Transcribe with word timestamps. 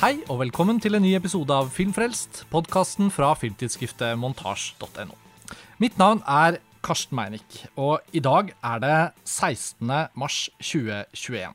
Hei 0.00 0.14
og 0.32 0.38
velkommen 0.40 0.78
til 0.80 0.96
en 0.96 1.02
ny 1.04 1.10
episode 1.12 1.52
av 1.52 1.66
Filmfrelst, 1.74 2.46
podkasten 2.48 3.10
fra 3.12 3.34
filmtidsskriftet 3.36 4.16
montasj.no. 4.16 5.12
Mitt 5.76 5.98
navn 6.00 6.22
er 6.24 6.56
Karsten 6.80 7.18
Meinick, 7.18 7.58
og 7.76 8.00
i 8.16 8.22
dag 8.24 8.48
er 8.64 8.80
det 8.80 8.94
16. 9.28 9.92
mars 10.16 10.38
2021. 10.56 11.52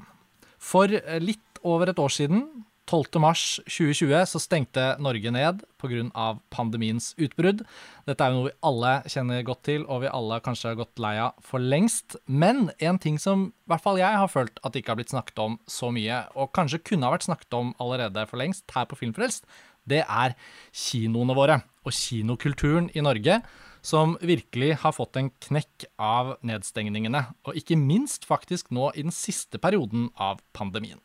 For 0.61 0.93
litt 1.25 1.63
over 1.65 1.89
et 1.89 2.03
år 2.05 2.13
siden 2.13 2.45
12. 2.85 3.17
mars 3.21 3.43
2020 3.65 4.27
så 4.29 4.39
stengte 4.41 4.83
Norge 5.01 5.31
ned 5.33 5.63
pga. 5.81 6.25
pandemiens 6.53 7.13
utbrudd. 7.17 7.63
Dette 8.05 8.23
er 8.23 8.31
jo 8.31 8.37
noe 8.37 8.49
vi 8.51 8.57
alle 8.69 8.93
kjenner 9.09 9.45
godt 9.45 9.63
til, 9.65 9.85
og 9.89 10.03
vi 10.03 10.11
alle 10.13 10.39
kanskje 10.45 10.71
har 10.71 10.79
gått 10.79 11.01
lei 11.01 11.15
av 11.17 11.33
for 11.41 11.59
lengst. 11.59 12.17
Men 12.25 12.69
en 12.79 12.99
ting 13.01 13.17
som 13.21 13.49
i 13.49 13.71
hvert 13.71 13.83
fall 13.83 14.01
jeg 14.01 14.21
har 14.21 14.29
følt 14.29 14.59
at 14.61 14.73
det 14.73 14.83
ikke 14.83 14.93
har 14.93 15.01
blitt 15.01 15.13
snakket 15.13 15.41
om 15.41 15.59
så 15.65 15.89
mye, 15.93 16.23
og 16.37 16.53
kanskje 16.53 16.83
kunne 16.85 17.09
ha 17.09 17.15
vært 17.15 17.29
snakket 17.29 17.57
om 17.57 17.73
allerede 17.81 18.27
for 18.29 18.41
lengst 18.41 18.69
her 18.75 18.85
på 18.89 18.99
Filmfrelst, 19.01 19.49
det 19.85 20.01
er 20.05 20.33
kinoene 20.73 21.35
våre 21.37 21.61
og 21.85 21.93
kinokulturen 21.93 22.89
i 22.97 23.03
Norge 23.05 23.41
som 23.85 24.15
virkelig 24.17 24.79
har 24.81 24.95
fått 24.97 25.19
en 25.19 25.29
knekk 25.45 25.85
av 26.01 26.35
nedstengningene, 26.45 27.21
og 27.45 27.57
ikke 27.59 27.77
minst 27.77 28.25
faktisk 28.25 28.71
nå 28.73 28.89
i 28.95 29.05
den 29.05 29.13
siste 29.13 29.61
perioden 29.61 30.09
av 30.17 30.41
pandemien. 30.57 30.97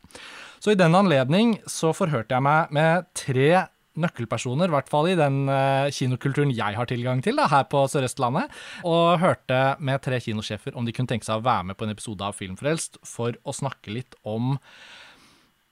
Så 0.60 0.74
i 0.74 0.78
den 0.78 0.96
anledning 0.96 1.54
så 1.68 1.94
forhørte 1.96 2.36
jeg 2.36 2.44
meg 2.44 2.72
med 2.76 3.06
tre 3.16 3.66
nøkkelpersoner, 4.00 4.68
i 4.68 4.74
hvert 4.74 4.90
fall 4.92 5.08
i 5.10 5.16
den 5.18 5.42
uh, 5.50 5.88
kinokulturen 5.92 6.52
jeg 6.54 6.76
har 6.76 6.88
tilgang 6.88 7.22
til 7.24 7.40
da, 7.40 7.48
her 7.50 7.66
på 7.68 7.82
Sør-Østlandet, 7.90 8.52
og 8.86 9.18
hørte 9.22 9.60
med 9.82 10.02
tre 10.04 10.20
kinosjefer 10.22 10.76
om 10.78 10.86
de 10.86 10.94
kunne 10.96 11.10
tenke 11.10 11.26
seg 11.26 11.40
å 11.40 11.46
være 11.46 11.70
med 11.70 11.80
på 11.80 11.88
en 11.88 11.94
episode 11.94 12.24
av 12.24 12.36
Filmfrelst 12.38 13.00
for 13.08 13.36
å 13.42 13.56
snakke 13.56 13.96
litt 13.96 14.16
om 14.22 14.58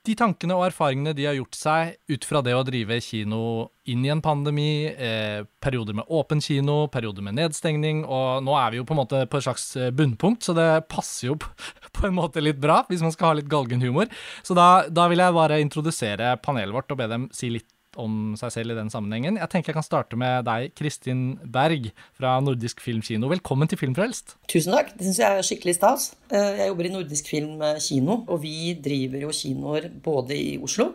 de 0.08 0.16
tankene 0.16 0.56
og 0.56 0.66
erfaringene 0.70 1.12
de 1.16 1.26
har 1.28 1.36
gjort 1.36 1.56
seg 1.58 1.96
ut 2.08 2.24
fra 2.24 2.40
det 2.44 2.54
å 2.56 2.64
drive 2.66 2.96
kino 3.04 3.40
inn 3.88 4.04
i 4.04 4.10
en 4.12 4.22
pandemi, 4.24 4.88
eh, 4.88 5.44
perioder 5.64 5.96
med 5.96 6.08
åpen 6.12 6.40
kino, 6.44 6.86
perioder 6.92 7.24
med 7.24 7.38
nedstengning, 7.38 8.02
og 8.04 8.42
nå 8.44 8.56
er 8.60 8.72
vi 8.72 8.80
jo 8.80 8.86
på 8.88 8.96
en 8.96 9.00
måte 9.02 9.22
på 9.28 9.40
et 9.40 9.46
slags 9.46 9.64
eh, 9.76 9.92
bunnpunkt, 9.96 10.44
så 10.44 10.56
det 10.56 10.68
passer 10.92 11.30
jo 11.30 11.38
på 11.96 12.08
en 12.08 12.16
måte 12.18 12.44
litt 12.44 12.60
bra, 12.60 12.82
hvis 12.88 13.04
man 13.04 13.14
skal 13.14 13.32
ha 13.32 13.38
litt 13.40 13.50
galgenhumor. 13.52 14.12
Så 14.44 14.56
da, 14.56 14.88
da 14.88 15.08
vil 15.12 15.24
jeg 15.24 15.36
bare 15.36 15.60
introdusere 15.64 16.36
panelet 16.44 16.76
vårt 16.76 16.92
og 16.92 17.00
be 17.00 17.08
dem 17.10 17.28
si 17.36 17.52
litt 17.52 17.68
om 17.98 18.36
seg 18.38 18.54
selv 18.54 18.74
i 18.74 18.78
den 18.78 18.92
sammenhengen. 18.92 19.40
Jeg 19.40 19.50
tenker 19.52 19.72
jeg 19.72 19.78
kan 19.80 19.86
starte 19.86 20.18
med 20.20 20.46
deg, 20.48 20.70
Kristin 20.78 21.24
Berg 21.42 21.90
fra 22.16 22.38
Nordisk 22.44 22.82
Filmkino. 22.84 23.30
Velkommen 23.32 23.70
til 23.70 23.80
Filmfrelst. 23.80 24.38
Tusen 24.50 24.76
takk. 24.76 24.94
Det 24.96 25.08
syns 25.08 25.20
jeg 25.22 25.40
er 25.40 25.50
skikkelig 25.50 25.76
stas. 25.78 26.12
Eh, 26.30 26.62
jeg 26.62 26.72
jobber 26.72 26.88
i 26.88 26.94
Nordisk 26.94 27.28
Film 27.30 27.66
Kino, 27.82 28.22
og 28.28 28.42
vi 28.44 28.72
driver 28.82 29.26
jo 29.26 29.34
kinoer 29.34 29.90
både 30.04 30.38
i 30.38 30.56
Oslo, 30.62 30.92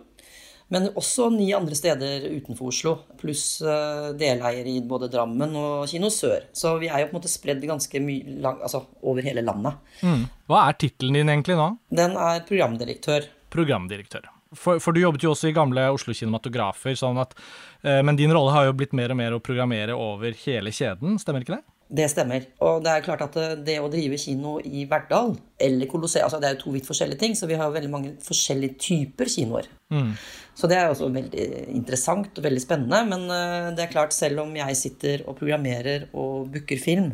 men 0.74 0.88
også 0.98 1.28
ni 1.34 1.52
andre 1.54 1.76
steder 1.78 2.28
utenfor 2.34 2.72
Oslo. 2.72 2.94
Pluss 3.20 3.46
eh, 3.62 4.10
deleier 4.18 4.70
i 4.70 4.80
både 4.88 5.12
Drammen 5.14 5.58
og 5.60 5.88
Kino 5.92 6.10
Sør. 6.14 6.48
Så 6.56 6.78
vi 6.82 6.90
er 6.90 7.04
jo 7.04 7.12
på 7.12 7.18
en 7.18 7.20
måte 7.20 7.32
spredd 7.32 7.66
ganske 7.70 8.02
mye 8.04 8.40
altså 8.54 8.86
over 9.04 9.26
hele 9.26 9.46
landet. 9.46 9.82
Mm. 10.02 10.26
Hva 10.50 10.68
er 10.68 10.80
tittelen 10.82 11.20
din 11.20 11.34
egentlig 11.36 11.60
nå? 11.60 11.74
Den 11.94 12.18
er 12.18 12.46
programdirektør. 12.48 13.28
Programdirektør. 13.54 14.33
For, 14.54 14.82
for, 14.84 14.94
du 14.94 15.02
jobbet 15.04 15.26
jo 15.26 15.34
også 15.34 15.50
i 15.50 15.56
gamle 15.56 15.86
Oslo 15.94 16.16
Kinematografer, 16.16 16.96
sånn 17.00 17.20
at, 17.22 17.36
eh, 17.82 18.02
men 18.06 18.20
din 18.20 18.34
rolle 18.34 18.54
har 18.56 18.68
jo 18.70 18.76
blitt 18.78 18.96
mer 18.98 19.14
og 19.14 19.20
mer 19.20 19.36
å 19.36 19.44
programmere 19.44 19.98
over 19.98 20.36
hele 20.46 20.74
kjeden, 20.74 21.20
stemmer 21.22 21.46
ikke 21.46 21.58
det? 21.58 21.64
Det 21.94 22.06
stemmer. 22.10 22.46
Og 22.66 22.80
det 22.82 22.90
er 22.90 23.04
klart 23.06 23.22
at 23.26 23.36
eh, 23.38 23.56
det 23.66 23.76
å 23.82 23.90
drive 23.92 24.18
kino 24.18 24.56
i 24.66 24.86
Verdal 24.90 25.36
eller 25.62 25.90
Colosseum 25.92 26.26
altså 26.26 26.40
Det 26.42 26.50
er 26.50 26.56
jo 26.56 26.64
to 26.64 26.74
vidt 26.74 26.88
forskjellige 26.90 27.22
ting, 27.22 27.36
så 27.38 27.50
vi 27.50 27.58
har 27.60 27.74
veldig 27.74 27.92
mange 27.92 28.14
forskjellige 28.24 28.80
typer 28.82 29.30
kinoer. 29.30 29.68
Mm. 29.94 30.14
Så 30.58 30.70
det 30.70 30.80
er 30.80 30.90
også 30.90 31.12
veldig 31.14 31.46
interessant 31.74 32.40
og 32.40 32.48
veldig 32.48 32.64
spennende. 32.64 33.04
Men 33.12 33.28
eh, 33.30 33.70
det 33.78 33.86
er 33.86 33.94
klart, 33.94 34.16
selv 34.16 34.46
om 34.46 34.56
jeg 34.58 34.80
sitter 34.80 35.26
og 35.28 35.38
programmerer 35.38 36.08
og 36.14 36.50
booker 36.54 36.82
film, 36.82 37.14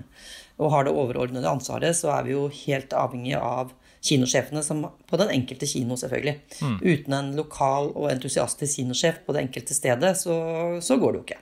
og 0.59 0.73
har 0.73 0.85
det 0.85 0.95
overordnede 0.95 1.51
ansvaret, 1.51 1.95
så 1.95 2.13
er 2.15 2.27
vi 2.27 2.35
jo 2.35 2.47
helt 2.51 2.95
avhengig 2.95 3.35
av 3.39 3.75
kinosjefene 4.05 4.63
som 4.63 4.85
på 5.09 5.19
den 5.19 5.33
enkelte 5.33 5.67
kino, 5.67 5.97
selvfølgelig. 5.99 6.35
Mm. 6.61 6.77
Uten 6.83 7.15
en 7.17 7.31
lokal 7.37 7.91
og 7.93 8.09
entusiastisk 8.13 8.79
kinosjef 8.79 9.21
på 9.25 9.35
det 9.35 9.45
enkelte 9.47 9.75
stedet, 9.75 10.15
så, 10.17 10.35
så, 10.81 10.97
går 10.97 11.13
det 11.13 11.21
jo 11.21 11.27
ikke. 11.27 11.39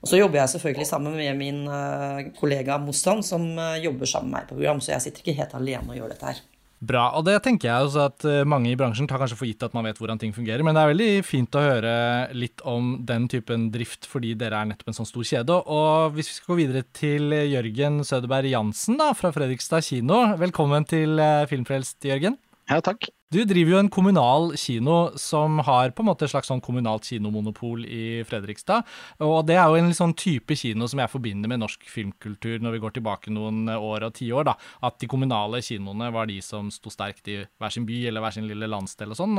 Og 0.00 0.08
så 0.08 0.20
jobber 0.20 0.40
jeg 0.40 0.54
selvfølgelig 0.54 0.88
sammen 0.88 1.16
med 1.16 1.36
min 1.40 1.64
uh, 1.68 2.20
kollega 2.38 2.78
Mossan, 2.80 3.24
som 3.26 3.44
uh, 3.58 3.76
jobber 3.80 4.08
sammen 4.08 4.30
med 4.30 4.40
meg 4.40 4.48
på 4.48 4.56
program, 4.56 4.80
så 4.80 4.94
jeg 4.94 5.06
sitter 5.06 5.24
ikke 5.24 5.38
helt 5.42 5.56
alene 5.58 5.92
og 5.92 5.98
gjør 5.98 6.14
dette 6.14 6.30
her. 6.30 6.40
Bra. 6.80 7.10
Og 7.18 7.26
det 7.26 7.34
tenker 7.44 7.68
jeg 7.68 7.86
også 7.86 8.06
at 8.08 8.24
eh, 8.24 8.46
mange 8.48 8.70
i 8.70 8.76
bransjen 8.78 9.04
tar 9.08 9.20
kanskje 9.20 9.36
for 9.36 9.48
gitt 9.48 9.64
at 9.66 9.74
man 9.76 9.84
vet 9.84 9.98
hvordan 10.00 10.20
ting 10.22 10.32
fungerer, 10.32 10.64
men 10.64 10.72
det 10.72 10.80
er 10.80 10.92
veldig 10.94 11.08
fint 11.28 11.58
å 11.58 11.64
høre 11.64 11.92
litt 12.32 12.64
om 12.64 12.94
den 13.04 13.28
typen 13.28 13.68
drift 13.74 14.08
fordi 14.08 14.32
dere 14.40 14.62
er 14.62 14.70
nettopp 14.70 14.88
en 14.88 14.96
sånn 15.02 15.10
stor 15.10 15.28
kjede. 15.28 15.58
Og 15.60 16.16
hvis 16.16 16.32
vi 16.32 16.38
skal 16.38 16.54
gå 16.54 16.60
videre 16.62 16.86
til 16.96 17.36
Jørgen 17.36 18.00
Sødeberg 18.08 18.48
Jansen 18.54 18.96
da, 19.00 19.10
fra 19.12 19.28
Fredrikstad 19.36 19.84
kino, 19.84 20.22
velkommen 20.40 20.88
til 20.88 21.20
eh, 21.20 21.44
Filmfrelst, 21.52 22.00
Jørgen. 22.08 22.40
Ja, 22.72 22.80
takk. 22.80 23.10
Du 23.30 23.44
driver 23.46 23.76
jo 23.76 23.78
en 23.78 23.88
kommunal 23.94 24.56
kino 24.58 24.94
som 25.14 25.60
har 25.62 25.92
på 25.94 26.02
en 26.02 26.08
måte 26.08 26.26
et 26.26 26.32
slags 26.32 26.48
sånn 26.50 26.58
kommunalt 26.66 27.04
kinomonopol 27.06 27.84
i 27.86 28.24
Fredrikstad. 28.26 28.82
Og 29.22 29.44
det 29.46 29.54
er 29.54 29.68
jo 29.70 29.76
en 29.78 29.92
sånn 29.94 30.16
type 30.18 30.56
kino 30.58 30.88
som 30.90 30.98
jeg 30.98 31.12
forbinder 31.12 31.46
med 31.46 31.60
norsk 31.62 31.86
filmkultur 31.86 32.58
når 32.58 32.74
vi 32.74 32.80
går 32.82 32.96
tilbake 32.96 33.30
noen 33.30 33.70
år 33.70 34.08
og 34.08 34.16
tiår. 34.16 34.48
da, 34.48 34.56
At 34.82 34.98
de 34.98 35.06
kommunale 35.12 35.60
kinoene 35.62 36.08
var 36.10 36.26
de 36.26 36.40
som 36.42 36.72
sto 36.74 36.90
sterkt 36.90 37.30
i 37.30 37.36
hver 37.46 37.70
sin 37.70 37.86
by 37.86 38.00
eller 38.10 38.24
hver 38.24 38.34
sin 38.34 38.48
lille 38.50 38.66
landsdel 38.66 39.14
og 39.14 39.20
sånn. 39.20 39.38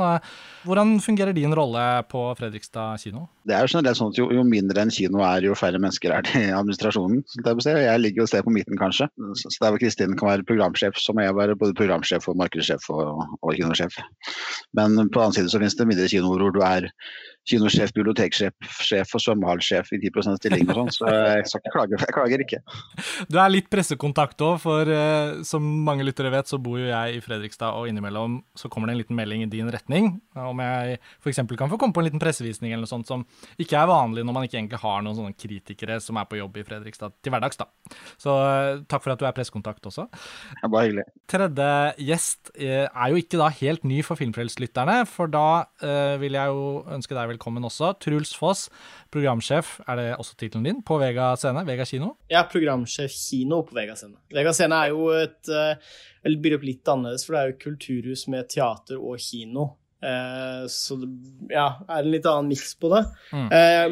Hvordan 0.64 0.94
fungerer 1.04 1.36
din 1.36 1.52
rolle 1.52 1.84
på 2.08 2.24
Fredrikstad 2.40 2.96
kino? 3.04 3.26
Det 3.44 3.58
er 3.58 3.66
jo 3.66 3.74
generelt 3.74 4.00
sånn 4.00 4.16
at 4.16 4.22
jo, 4.22 4.30
jo 4.32 4.46
mindre 4.48 4.86
en 4.86 4.94
kino 4.94 5.20
er, 5.20 5.44
jo 5.44 5.58
færre 5.58 5.82
mennesker 5.82 6.16
er 6.16 6.24
det 6.30 6.46
i 6.46 6.56
administrasjonen. 6.62 7.20
Jeg 7.44 8.00
ligger 8.00 8.24
jo 8.24 8.30
et 8.30 8.32
sted 8.32 8.48
på 8.48 8.56
midten, 8.56 8.80
kanskje. 8.80 9.10
Så 9.36 9.52
der 9.60 9.76
hvor 9.76 9.84
Kristin 9.84 10.16
kan 10.16 10.32
være 10.32 10.48
programsjef, 10.48 10.96
så 10.96 11.12
må 11.12 11.28
jeg 11.28 11.36
være 11.36 11.60
både 11.60 11.76
programsjef 11.76 12.32
og 12.32 12.40
markedssjef 12.40 12.88
og, 12.96 13.36
og 13.42 13.52
kinosjef. 13.82 14.04
Men 14.72 14.96
på 14.96 15.18
den 15.18 15.22
annen 15.22 15.32
side 15.32 15.50
så 15.50 15.58
finnes 15.58 15.76
det 15.76 15.88
mindre 15.88 16.08
kinoer 16.08 16.40
hvor 16.42 16.54
du 16.54 16.62
er 16.62 16.90
kinosjef, 17.48 17.90
biblioteksjef 17.96 19.14
og 19.16 19.22
svømmehallsjef 19.24 19.90
i 19.96 19.98
10 19.98 20.36
stilling 20.38 20.68
og 20.70 20.76
sånn, 20.78 20.90
så 20.94 21.08
jeg 21.10 21.48
skal 21.50 21.62
ikke 21.62 21.72
klage. 21.74 21.98
Jeg 22.02 22.14
klager 22.14 22.44
ikke. 22.44 22.60
Du 23.26 23.38
er 23.42 23.50
litt 23.50 23.68
pressekontakt 23.72 24.44
òg, 24.46 24.60
for 24.62 24.86
uh, 24.86 25.42
som 25.46 25.66
mange 25.86 26.06
lyttere 26.06 26.30
vet, 26.32 26.50
så 26.50 26.60
bor 26.62 26.78
jo 26.78 26.86
jeg 26.86 27.18
i 27.18 27.22
Fredrikstad, 27.24 27.74
og 27.74 27.90
innimellom 27.90 28.38
så 28.58 28.70
kommer 28.70 28.88
det 28.88 28.96
en 28.96 29.02
liten 29.02 29.18
melding 29.18 29.42
i 29.46 29.50
din 29.50 29.70
retning 29.72 30.12
om 30.38 30.60
jeg 30.62 30.98
f.eks. 31.22 31.42
kan 31.58 31.70
få 31.70 31.78
komme 31.80 31.94
på 31.94 32.02
en 32.02 32.08
liten 32.08 32.22
pressevisning 32.22 32.72
eller 32.72 32.86
noe 32.86 32.90
sånt 32.90 33.08
som 33.08 33.24
ikke 33.60 33.78
er 33.78 33.90
vanlig 33.90 34.24
når 34.26 34.36
man 34.36 34.46
ikke 34.46 34.58
egentlig 34.60 34.80
har 34.82 35.02
noen 35.04 35.18
sånne 35.18 35.36
kritikere 35.38 35.98
som 36.02 36.18
er 36.20 36.28
på 36.30 36.38
jobb 36.38 36.60
i 36.60 36.64
Fredrikstad 36.66 37.16
til 37.22 37.34
hverdags, 37.34 37.58
da. 37.58 37.66
Så 38.22 38.36
uh, 38.38 38.82
takk 38.86 39.02
for 39.02 39.16
at 39.16 39.22
du 39.22 39.26
er 39.26 39.34
pressekontakt 39.34 39.90
også. 39.90 40.06
Ja, 40.60 40.70
bare 40.70 40.86
hyggelig. 40.86 41.08
Tredje 41.30 41.68
gjest 42.06 42.54
uh, 42.54 42.86
er 42.86 43.12
jo 43.12 43.18
ikke 43.18 43.42
da 43.42 43.50
helt 43.58 43.86
ny 43.88 44.00
for 44.06 44.20
Filmfrelst-lytterne, 44.20 45.02
for 45.10 45.30
da 45.32 45.64
vil 46.20 46.36
jeg 46.36 46.52
jo 46.52 46.66
ønske 46.94 47.14
deg 47.16 47.31
velkommen 47.32 47.66
også. 47.68 47.92
Truls 48.02 48.32
Foss, 48.38 48.68
programsjef, 49.12 49.74
er 49.88 50.00
det 50.00 50.08
også 50.16 50.38
tittelen 50.38 50.68
din, 50.68 50.80
på 50.86 50.96
Vega 51.02 51.32
Scene, 51.40 51.66
Vega 51.68 51.86
kino? 51.88 52.14
Ja, 52.32 52.46
programsjef 52.48 53.12
kino 53.16 53.62
på 53.66 53.76
Vega 53.76 53.98
Scene. 53.98 54.16
Vega 54.32 54.54
Scene 54.56 54.78
er 54.78 54.94
jo 54.94 55.10
et 55.16 55.52
Eller 55.52 56.38
blir 56.38 56.54
opp 56.56 56.66
litt 56.66 56.88
annerledes, 56.88 57.26
for 57.26 57.34
det 57.34 57.42
er 57.42 57.52
jo 57.52 57.62
kulturhus 57.66 58.28
med 58.30 58.50
teater 58.52 59.00
og 59.00 59.18
kino. 59.20 59.72
Eh, 60.02 60.66
så 60.66 60.96
det 60.98 61.08
ja, 61.52 61.68
er 61.86 62.00
en 62.02 62.10
litt 62.10 62.26
annen 62.26 62.50
miks 62.50 62.74
på 62.80 62.90
det. 62.90 63.02
Mm. 63.30 63.46
Eh, 63.54 63.84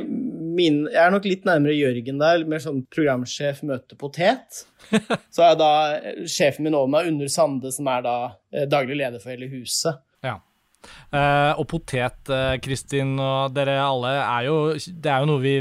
min, 0.59 0.81
jeg 0.91 1.03
er 1.05 1.15
nok 1.15 1.29
litt 1.29 1.47
nærmere 1.47 1.77
Jørgen 1.77 2.19
der, 2.23 2.45
mer 2.51 2.63
sånn 2.63 2.83
programsjef 2.91 3.63
møter 3.69 3.99
potet. 4.01 4.65
så 5.35 5.47
er 5.47 5.59
da 5.61 5.73
sjefen 6.27 6.67
min 6.67 6.77
over 6.77 6.91
meg, 6.97 7.13
Under 7.13 7.31
Sande, 7.31 7.71
som 7.75 7.91
er 7.93 8.07
da 8.07 8.17
eh, 8.53 8.67
daglig 8.71 8.99
leder 8.99 9.23
for 9.23 9.35
hele 9.35 9.51
huset. 9.53 10.03
Uh, 11.11 11.53
og 11.59 11.67
potet, 11.71 12.21
uh, 12.31 12.55
Kristin 12.63 13.17
og 13.21 13.55
dere 13.57 13.77
alle, 13.83 14.13
er 14.23 14.47
jo, 14.49 14.57
det 14.75 15.11
er 15.11 15.25
jo 15.25 15.31
noe 15.31 15.43
vi 15.43 15.55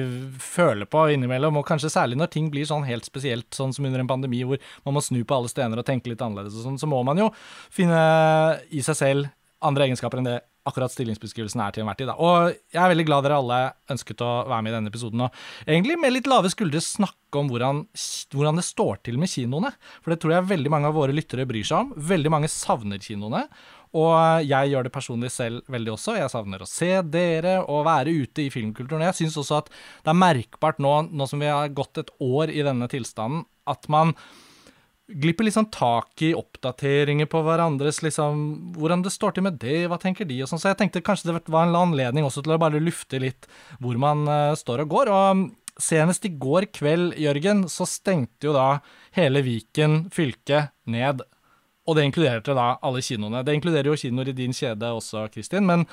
føler 0.43 0.89
på 0.89 1.07
innimellom. 1.15 1.59
Og 1.59 1.67
kanskje 1.67 1.91
særlig 1.93 2.19
når 2.19 2.31
ting 2.35 2.51
blir 2.53 2.67
sånn 2.69 2.87
helt 2.87 3.07
spesielt, 3.07 3.49
sånn 3.55 3.73
som 3.75 3.87
under 3.89 4.03
en 4.03 4.11
pandemi 4.11 4.43
hvor 4.47 4.61
man 4.85 4.97
må 4.97 5.03
snu 5.05 5.21
på 5.23 5.39
alle 5.39 5.51
stener 5.51 5.81
og 5.81 5.87
tenke 5.87 6.11
litt 6.11 6.23
annerledes 6.23 6.57
og 6.59 6.67
sånn, 6.67 6.79
så 6.81 6.89
må 6.89 7.01
man 7.07 7.19
jo 7.21 7.31
finne 7.73 7.99
i 8.69 8.85
seg 8.85 8.99
selv 8.99 9.35
andre 9.65 9.89
egenskaper 9.89 10.21
enn 10.21 10.29
det 10.29 10.39
akkurat 10.69 10.93
stillingsbeskrivelsen 10.93 11.61
er 11.63 11.73
til 11.73 11.83
enhver 11.83 11.97
tid. 11.99 12.09
Da. 12.11 12.15
Og 12.19 12.51
jeg 12.51 12.81
er 12.81 12.91
veldig 12.91 13.05
glad 13.07 13.25
dere 13.25 13.39
alle 13.41 13.59
ønsket 13.93 14.21
å 14.25 14.29
være 14.49 14.65
med 14.65 14.71
i 14.71 14.75
denne 14.75 14.91
episoden. 14.91 15.23
Og 15.25 15.65
egentlig 15.65 15.97
med 15.99 16.13
litt 16.13 16.29
lave 16.29 16.51
skuldre 16.51 16.81
snakke 16.83 17.41
om 17.41 17.49
hvordan, 17.51 17.81
hvordan, 18.35 18.59
det 18.59 18.67
står 18.67 19.01
til 19.07 19.19
med 19.21 19.31
kinoene. 19.31 19.71
For 20.03 20.13
det 20.13 20.19
tror 20.21 20.35
jeg 20.35 20.49
veldig 20.51 20.73
mange 20.73 20.91
av 20.91 20.97
våre 20.97 21.15
lyttere 21.15 21.47
bryr 21.49 21.67
seg 21.67 21.85
om. 21.85 21.93
Veldig 22.11 22.33
mange 22.33 22.51
savner 22.51 23.01
kinoene. 23.03 23.45
Og 23.97 24.45
jeg 24.45 24.69
gjør 24.69 24.85
det 24.85 24.93
personlig 24.93 25.31
selv 25.33 25.71
veldig 25.71 25.95
også. 25.95 26.17
Jeg 26.19 26.29
savner 26.33 26.61
å 26.61 26.69
se 26.69 26.91
dere 27.09 27.55
og 27.63 27.87
være 27.87 28.13
ute 28.13 28.45
i 28.45 28.51
filmkulturen. 28.53 29.07
Jeg 29.07 29.17
syns 29.23 29.39
også 29.41 29.63
at 29.63 29.71
det 29.71 30.13
er 30.13 30.21
merkbart 30.21 30.81
nå, 30.83 30.93
nå 31.09 31.29
som 31.29 31.41
vi 31.41 31.49
har 31.49 31.73
gått 31.73 32.01
et 32.01 32.13
år 32.21 32.53
i 32.53 32.61
denne 32.65 32.89
tilstanden, 32.91 33.47
at 33.69 33.89
man 33.89 34.13
glipper 35.09 35.47
sånn 35.49 35.71
tak 35.73 36.21
i 36.21 36.35
oppdateringer 36.37 37.25
på 37.29 37.41
hverandres 37.45 38.03
liksom, 38.05 38.43
Hvordan 38.77 39.01
det 39.05 39.13
står 39.13 39.33
til 39.35 39.47
med 39.47 39.57
det, 39.61 39.87
hva 39.89 39.97
tenker 40.01 40.27
de, 40.29 40.37
og 40.43 40.51
sånn. 40.51 40.61
Så 40.61 40.69
jeg 40.69 40.79
tenkte 40.83 41.01
kanskje 41.05 41.31
det 41.31 41.41
var 41.49 41.65
en 41.65 41.79
anledning 41.79 42.27
også 42.27 42.43
til 42.45 42.53
å 42.53 42.61
bare 42.61 42.81
lufte 42.83 43.21
litt 43.21 43.49
hvor 43.81 43.97
man 44.01 44.27
uh, 44.29 44.57
står 44.57 44.85
og 44.85 44.93
går. 44.93 45.13
Og 45.13 45.81
senest 45.81 46.27
i 46.27 46.33
går 46.37 46.69
kveld, 46.75 47.17
Jørgen, 47.17 47.65
så 47.71 47.87
stengte 47.89 48.49
jo 48.49 48.55
da 48.55 48.83
hele 49.17 49.41
Viken 49.45 50.03
fylke 50.13 50.67
ned. 50.89 51.23
Og 51.89 51.97
det 51.97 52.05
inkluderte 52.05 52.53
da 52.53 52.75
alle 52.85 53.01
kinoene. 53.01 53.41
Det 53.45 53.55
inkluderer 53.57 53.89
jo 53.89 53.97
kinoer 53.97 54.29
i 54.29 54.35
din 54.37 54.53
kjede 54.53 54.91
også, 54.93 55.25
Kristin. 55.33 55.65
Men 55.65 55.87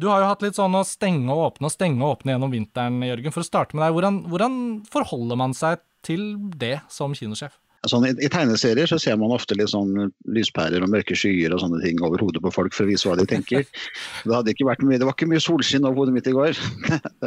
du 0.00 0.08
har 0.08 0.22
jo 0.22 0.30
hatt 0.30 0.44
litt 0.46 0.56
sånn 0.56 0.78
å 0.78 0.84
stenge 0.88 1.28
og 1.34 1.50
åpne 1.50 1.68
og 1.68 1.74
stenge 1.74 2.00
og 2.00 2.16
åpne 2.16 2.36
gjennom 2.36 2.54
vinteren, 2.54 3.02
Jørgen. 3.04 3.34
For 3.34 3.44
å 3.44 3.50
starte 3.50 3.76
med 3.76 3.84
deg, 3.84 3.96
hvordan, 3.98 4.22
hvordan 4.32 4.56
forholder 4.92 5.40
man 5.44 5.56
seg 5.56 5.84
til 6.06 6.32
det 6.56 6.78
som 6.92 7.12
kinosjef? 7.16 7.58
Sånn, 7.90 8.04
i, 8.06 8.12
I 8.22 8.28
tegneserier 8.30 8.86
så 8.86 8.94
ser 9.02 9.16
man 9.18 9.32
ofte 9.34 9.56
litt 9.58 9.72
sånn 9.72 10.12
lyspærer 10.30 10.84
og 10.84 10.92
mørke 10.92 11.16
skyer 11.18 11.50
og 11.50 11.64
sånne 11.64 11.80
ting 11.82 11.98
over 12.06 12.20
hodet 12.22 12.42
på 12.44 12.52
folk 12.54 12.76
for 12.76 12.86
å 12.86 12.90
vise 12.92 13.08
hva 13.08 13.16
de 13.18 13.26
tenker. 13.26 13.66
Det, 14.22 14.30
hadde 14.30 14.52
ikke 14.54 14.68
vært 14.68 14.84
mye, 14.86 15.00
det 15.00 15.06
var 15.08 15.16
ikke 15.16 15.26
mye 15.32 15.42
solskinn 15.42 15.88
over 15.88 16.04
hodet 16.04 16.14
mitt 16.14 16.28
i 16.30 16.34
går. 16.36 16.60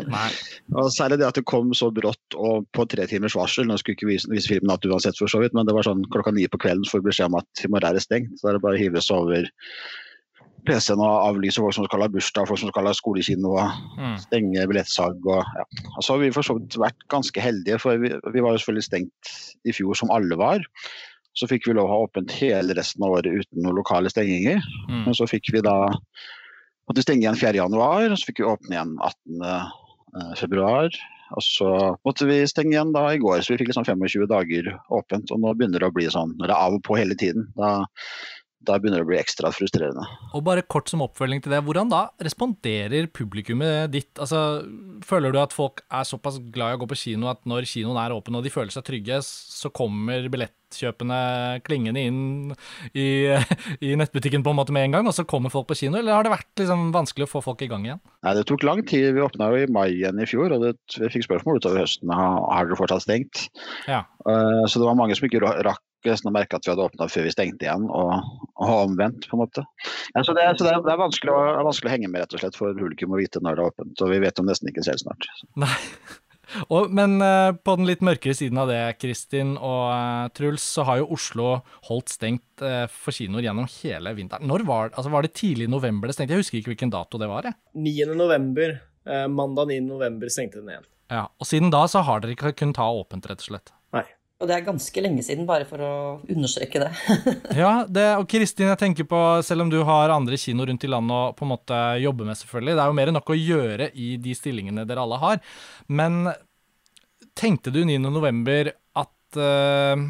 og 0.79 0.87
Særlig 0.95 1.19
det 1.19 1.27
at 1.27 1.35
det 1.35 1.43
kom 1.49 1.73
så 1.75 1.89
brått 1.91 2.37
og 2.39 2.69
på 2.75 2.85
tre 2.91 3.03
timers 3.11 3.35
varsel. 3.35 3.67
Nå 3.67 3.75
skulle 3.81 3.99
ikke 3.99 4.07
vise, 4.13 4.31
vise 4.31 4.51
filmen 4.53 4.71
at 4.71 4.87
uansett, 4.87 5.19
for 5.19 5.31
så 5.31 5.43
vidt, 5.43 5.55
men 5.57 5.67
det 5.67 5.75
var 5.75 5.87
sånn 5.87 6.07
klokka 6.13 6.31
ni 6.35 6.47
på 6.47 6.61
kvelden 6.63 6.87
får 6.87 7.03
beskjed 7.03 7.33
om 7.33 7.39
at 7.41 7.65
morgen 7.67 7.91
er 7.91 8.03
stengt. 8.03 8.31
Så 8.39 8.47
er 8.47 8.55
det 8.55 8.63
bare 8.63 8.79
å 8.79 8.83
hive 8.85 9.03
seg 9.03 9.27
over 9.27 9.51
PC-en 10.67 11.01
og 11.03 11.27
avlyse 11.29 11.61
folk 11.61 11.75
som 11.77 11.87
skal 11.87 12.03
ha 12.05 12.09
bursdag, 12.11 12.47
folk 12.49 12.61
som 12.61 12.71
skal 12.71 12.89
ha 12.89 12.93
skolekino, 12.97 13.55
og 13.55 13.99
mm. 13.99 14.15
stenge 14.25 14.67
billettsalg. 14.71 15.25
Og, 15.25 15.57
ja. 15.59 15.65
Og 15.95 16.05
så 16.05 16.13
har 16.13 16.21
vi 16.23 16.31
for 16.35 16.47
så 16.47 16.57
vidt 16.59 16.77
vært 16.81 17.07
ganske 17.13 17.43
heldige, 17.43 17.79
for 17.81 18.01
vi, 18.01 18.13
vi, 18.13 18.43
var 18.43 18.55
jo 18.55 18.61
selvfølgelig 18.63 18.87
stengt 18.89 19.35
i 19.65 19.75
fjor 19.75 19.99
som 19.99 20.13
alle 20.15 20.39
var. 20.39 20.63
Så 21.35 21.49
fikk 21.51 21.67
vi 21.67 21.75
lov 21.75 21.89
å 21.89 21.93
ha 21.93 22.03
åpent 22.05 22.31
hele 22.37 22.75
resten 22.77 23.03
av 23.03 23.17
året 23.17 23.27
uten 23.43 23.63
noen 23.63 23.79
lokale 23.79 24.11
stenginger. 24.11 24.61
Mm. 24.87 25.01
Men 25.07 25.17
så 25.17 25.27
fikk 25.29 25.51
vi 25.55 25.63
da 25.65 25.77
måtte 26.85 27.03
stenge 27.03 27.25
igjen 27.25 27.41
4. 27.41 27.57
januar, 27.59 28.07
og 28.07 28.19
så 28.19 28.29
fikk 28.29 28.43
vi 28.43 28.49
åpne 28.51 28.77
igjen 28.77 28.95
18. 28.99 29.49
Eh. 29.49 31.01
Og 31.35 31.43
så 31.43 31.69
måtte 32.05 32.27
vi 32.29 32.37
stenge 32.47 32.75
igjen 32.75 32.93
da 32.95 33.07
i 33.11 33.19
går, 33.21 33.41
så 33.41 33.53
vi 33.53 33.59
fikk 33.59 33.71
liksom 33.71 33.87
25 33.87 34.27
dager 34.29 34.69
åpent. 34.93 35.31
Og 35.33 35.41
nå 35.41 35.53
begynner 35.57 35.81
det 35.81 35.89
å 35.89 35.95
bli 35.95 36.05
sånn, 36.11 36.35
når 36.37 36.51
det 36.51 36.55
er 36.55 36.67
av 36.67 36.77
og 36.77 36.83
på 36.85 36.97
hele 36.99 37.17
tiden. 37.19 37.47
Da 37.57 37.71
da 38.67 38.77
begynner 38.79 39.01
det 39.01 39.05
å 39.05 39.09
bli 39.09 39.19
ekstra 39.19 39.51
frustrerende. 39.53 40.05
Og 40.35 40.43
bare 40.45 40.65
kort 40.65 40.89
som 40.91 41.03
oppfølging 41.05 41.43
til 41.43 41.53
det, 41.53 41.61
hvordan 41.65 41.91
da 41.91 42.05
responderer 42.23 43.07
publikummet 43.13 43.91
ditt? 43.93 44.11
Altså, 44.21 44.65
føler 45.05 45.33
du 45.33 45.39
at 45.41 45.55
folk 45.55 45.83
er 45.89 46.07
såpass 46.07 46.39
glad 46.53 46.73
i 46.73 46.77
å 46.77 46.83
gå 46.83 46.89
på 46.91 46.99
kino 46.99 47.29
at 47.31 47.43
når 47.49 47.69
kinoen 47.69 47.99
er 48.01 48.15
åpen 48.15 48.37
og 48.37 48.45
de 48.45 48.53
føler 48.53 48.73
seg 48.73 48.85
trygge, 48.87 49.21
så 49.25 49.71
kommer 49.75 50.27
billettkjøpene 50.33 51.19
klingende 51.65 52.03
inn 52.09 52.19
i, 52.93 53.07
i, 53.79 53.95
nettbutikken 53.99 54.45
på 54.45 54.53
en 54.53 54.59
måte 54.59 54.75
med 54.75 54.89
en 54.89 54.99
gang, 54.99 55.09
og 55.09 55.17
så 55.17 55.27
kommer 55.29 55.53
folk 55.53 55.69
på 55.71 55.79
kino? 55.85 55.99
Eller 56.01 56.17
har 56.17 56.27
det 56.27 56.33
vært 56.35 56.63
liksom 56.63 56.89
vanskelig 56.95 57.29
å 57.29 57.33
få 57.37 57.43
folk 57.45 57.65
i 57.65 57.71
gang 57.71 57.87
igjen? 57.87 58.03
Nei, 58.25 58.35
Det 58.39 58.45
tok 58.49 58.67
lang 58.67 58.83
tid. 58.85 59.11
Vi 59.15 59.25
åpna 59.25 59.51
jo 59.53 59.63
i 59.63 59.71
mai 59.71 59.89
igjen 59.93 60.21
i 60.21 60.29
fjor, 60.29 60.55
og 60.55 60.65
det, 60.65 60.75
vi 60.99 61.11
fikk 61.17 61.29
spørsmål 61.29 61.61
utover 61.61 61.85
høsten 61.85 62.13
har 62.13 62.69
dere 62.69 62.79
fortsatt 62.79 63.05
stengt. 63.05 63.47
Ja. 63.89 64.05
Uh, 64.25 64.65
så 64.65 64.81
det 64.81 64.89
var 64.89 64.97
mange 64.97 65.17
som 65.17 65.27
ikke 65.27 65.43
rakk 65.43 65.83
nesten 66.13 66.31
å 66.31 66.35
merke 66.35 66.57
at 66.57 66.67
vi 66.67 66.73
hadde 66.73 66.85
åpna 66.85 67.07
før 67.11 67.27
vi 67.27 67.33
stengte 67.33 67.67
igjen, 67.67 67.87
og, 67.89 68.43
og 68.55 68.75
omvendt, 68.75 69.29
på 69.29 69.37
en 69.37 69.43
måte. 69.45 69.65
Ja, 70.13 70.21
så, 70.21 70.35
det, 70.37 70.45
så 70.59 70.67
det, 70.67 70.73
er, 70.73 70.83
det, 70.85 70.93
er 70.93 71.01
vanskelig 71.01 71.33
å, 71.33 71.39
er 71.55 71.65
vanskelig 71.67 71.91
å 71.91 71.95
henge 71.95 72.11
med, 72.11 72.23
rett 72.23 72.37
og 72.37 72.43
slett, 72.43 72.59
for 72.59 72.77
publikum 72.77 73.15
å 73.15 73.21
vite 73.21 73.41
når 73.43 73.57
det 73.57 73.65
er 73.65 73.73
åpent. 73.73 74.05
Og 74.05 74.13
vi 74.13 74.21
vet 74.23 74.39
jo 74.39 74.47
nesten 74.47 74.71
ikke 74.71 74.85
selv 74.87 75.03
snart. 75.05 75.27
Nei. 75.59 75.73
Og, 76.69 76.91
men 76.93 77.17
uh, 77.23 77.51
på 77.57 77.73
den 77.79 77.87
litt 77.89 78.03
mørkere 78.05 78.35
siden 78.37 78.59
av 78.61 78.69
det, 78.69 78.79
Kristin 79.01 79.55
og 79.57 79.83
uh, 79.89 80.27
Truls, 80.37 80.63
så 80.77 80.85
har 80.87 81.01
jo 81.01 81.09
Oslo 81.15 81.47
holdt 81.89 82.13
stengt 82.13 82.63
uh, 82.63 82.85
for 82.91 83.15
kinoer 83.15 83.47
gjennom 83.47 83.69
hele 83.79 84.13
vinteren. 84.17 84.47
Når 84.49 84.65
var, 84.67 84.91
altså, 84.93 85.11
var 85.13 85.25
det 85.25 85.35
tidlig 85.37 85.67
i 85.67 85.73
november 85.73 86.09
det 86.11 86.17
stengte? 86.17 86.35
Jeg 86.37 86.45
husker 86.45 86.61
ikke 86.61 86.75
hvilken 86.75 86.93
dato 86.93 87.21
det 87.21 87.29
var. 87.31 87.49
Jeg. 87.49 87.57
9. 87.73 88.11
november. 88.15 88.77
mandag 89.29 89.69
9. 89.69 89.81
november 89.85 90.31
stengte 90.33 90.61
den 90.61 90.71
igjen. 90.73 90.85
Ja, 91.13 91.27
Og 91.37 91.45
siden 91.45 91.69
da 91.73 91.83
så 91.89 92.01
har 92.05 92.23
dere 92.23 92.33
ikke 92.33 92.55
kunnet 92.57 92.79
ha 92.81 92.87
åpent, 92.97 93.27
rett 93.29 93.43
og 93.43 93.51
slett? 93.51 93.73
Og 94.35 94.49
det 94.49 94.55
er 94.57 94.65
ganske 94.65 94.99
lenge 94.99 95.23
siden, 95.23 95.45
bare 95.47 95.63
for 95.67 95.79
å 95.79 95.91
understreke 96.27 96.81
det. 96.83 96.89
ja, 97.61 97.85
det, 97.87 98.03
og 98.19 98.25
Kristin, 98.27 98.67
jeg 98.67 98.81
tenker 98.81 99.07
på, 99.07 99.19
selv 99.47 99.63
om 99.63 99.71
du 99.71 99.77
har 99.87 100.11
andre 100.11 100.35
kino 100.39 100.65
rundt 100.67 100.83
i 100.83 100.89
landet 100.91 101.15
å 101.15 101.31
på 101.37 101.47
en 101.47 101.53
måte 101.53 101.79
jobbe 102.03 102.27
med, 102.27 102.35
selvfølgelig, 102.41 102.75
det 102.75 102.83
er 102.83 102.91
jo 102.91 102.97
mer 102.99 103.11
enn 103.11 103.15
nok 103.15 103.31
å 103.31 103.39
gjøre 103.39 103.89
i 103.95 104.09
de 104.19 104.35
stillingene 104.35 104.83
dere 104.89 105.05
alle 105.07 105.21
har. 105.23 105.39
Men 105.87 106.27
tenkte 107.35 107.71
du 107.71 107.85
9.11. 107.87 108.75
at 108.99 109.39
uh, 109.39 110.03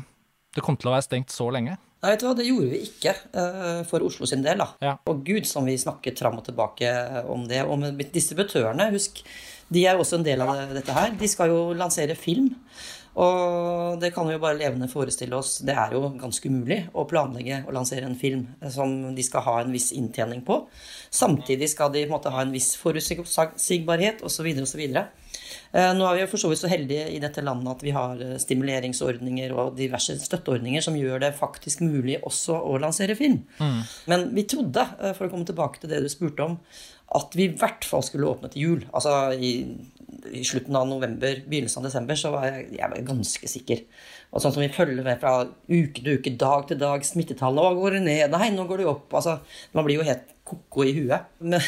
det 0.57 0.65
kom 0.65 0.77
til 0.79 0.89
å 0.89 0.95
være 0.97 1.05
stengt 1.05 1.33
så 1.33 1.51
lenge? 1.53 1.77
Nei, 2.01 2.11
vet 2.15 2.21
du 2.21 2.27
hva, 2.27 2.35
det 2.37 2.49
gjorde 2.49 2.73
vi 2.73 2.81
ikke 2.85 3.13
uh, 3.37 3.85
for 3.89 4.09
Oslo 4.09 4.25
sin 4.29 4.41
del. 4.45 4.57
da. 4.61 4.71
Ja. 4.81 4.97
Og 5.09 5.21
gud 5.27 5.45
som 5.49 5.69
vi 5.69 5.77
snakket 5.77 6.21
fram 6.21 6.41
og 6.41 6.49
tilbake 6.49 6.89
om 7.29 7.45
det. 7.49 7.61
Og 7.69 7.77
med 7.81 8.01
distributørene, 8.13 8.89
husk, 8.97 9.21
de 9.73 9.85
er 9.85 10.01
også 10.01 10.19
en 10.19 10.25
del 10.25 10.41
av 10.45 10.73
dette 10.73 10.93
her. 10.97 11.13
De 11.17 11.29
skal 11.29 11.53
jo 11.53 11.73
lansere 11.77 12.17
film. 12.17 12.55
Og 13.15 13.99
det 14.01 14.09
kan 14.15 14.27
vi 14.27 14.35
jo 14.35 14.41
bare 14.43 14.57
levende 14.59 14.89
forestille 14.91 15.37
oss. 15.37 15.61
Det 15.63 15.75
er 15.75 15.93
jo 15.95 16.09
ganske 16.19 16.49
umulig 16.51 16.81
å 16.91 17.05
planlegge 17.07 17.61
og 17.63 17.75
lansere 17.77 18.09
en 18.09 18.17
film 18.19 18.43
som 18.73 19.15
de 19.15 19.23
skal 19.23 19.45
ha 19.45 19.59
en 19.61 19.71
viss 19.71 19.93
inntjening 19.95 20.43
på. 20.47 20.65
Samtidig 21.15 21.69
skal 21.71 21.93
de 21.93 22.03
måte, 22.11 22.33
ha 22.33 22.43
en 22.43 22.51
viss 22.51 22.73
forutsigbarhet 22.81 24.25
osv. 24.25 24.49
osv. 24.65 24.83
Eh, 25.75 25.91
nå 25.95 26.07
er 26.07 26.17
vi 26.17 26.23
jo 26.23 26.31
for 26.31 26.43
så 26.43 26.51
vidt 26.51 26.61
så 26.61 26.71
heldige 26.71 27.07
i 27.11 27.21
dette 27.23 27.43
landet 27.43 27.71
at 27.71 27.85
vi 27.85 27.93
har 27.95 28.19
eh, 28.23 28.35
stimuleringsordninger 28.41 29.55
og 29.55 29.77
diverse 29.79 30.17
støtteordninger 30.21 30.83
som 30.83 30.97
gjør 30.99 31.23
det 31.23 31.33
faktisk 31.39 31.83
mulig 31.83 32.19
også 32.23 32.57
å 32.63 32.77
lansere 32.83 33.17
film. 33.19 33.41
Mm. 33.59 33.79
Men 34.11 34.27
vi 34.35 34.47
trodde, 34.51 34.85
eh, 34.99 35.15
for 35.17 35.27
å 35.27 35.33
komme 35.33 35.47
tilbake 35.47 35.81
til 35.81 35.91
det 35.91 36.03
du 36.03 36.11
spurte 36.11 36.47
om, 36.47 36.59
at 37.15 37.35
vi 37.37 37.45
i 37.47 37.55
hvert 37.55 37.85
fall 37.85 38.03
skulle 38.03 38.27
åpne 38.31 38.49
til 38.51 38.63
jul. 38.65 38.85
Altså 38.95 39.35
i, 39.37 39.51
i, 40.31 40.43
slutten 40.45 40.75
av 40.77 40.87
november, 40.89 41.41
begynnelsen 41.49 41.81
av 41.81 41.89
desember, 41.89 42.19
så 42.19 42.31
var 42.35 42.47
jeg, 42.49 42.67
jeg 42.77 42.91
var 42.91 43.07
ganske 43.07 43.49
sikker. 43.49 43.83
Og 44.35 44.43
sånn 44.43 44.55
som 44.55 44.63
vi 44.63 44.71
følger 44.73 45.05
med 45.05 45.21
fra 45.21 45.37
uke 45.45 46.01
til 46.01 46.17
uke, 46.17 46.33
dag 46.39 46.65
til 46.69 46.79
dag, 46.81 47.05
smittetallene 47.07 47.71
Å, 47.71 47.75
går 47.79 47.97
det 47.97 48.05
ned? 48.07 48.33
Nei, 48.33 48.49
nå 48.55 48.65
går 48.67 48.81
det 48.81 48.89
opp. 48.91 49.13
Altså, 49.15 49.37
man 49.75 49.87
blir 49.87 50.01
jo 50.01 50.07
helt 50.07 50.33
ko-ko 50.45 50.83
i 50.85 50.93
huet. 50.93 51.29
Men 51.49 51.61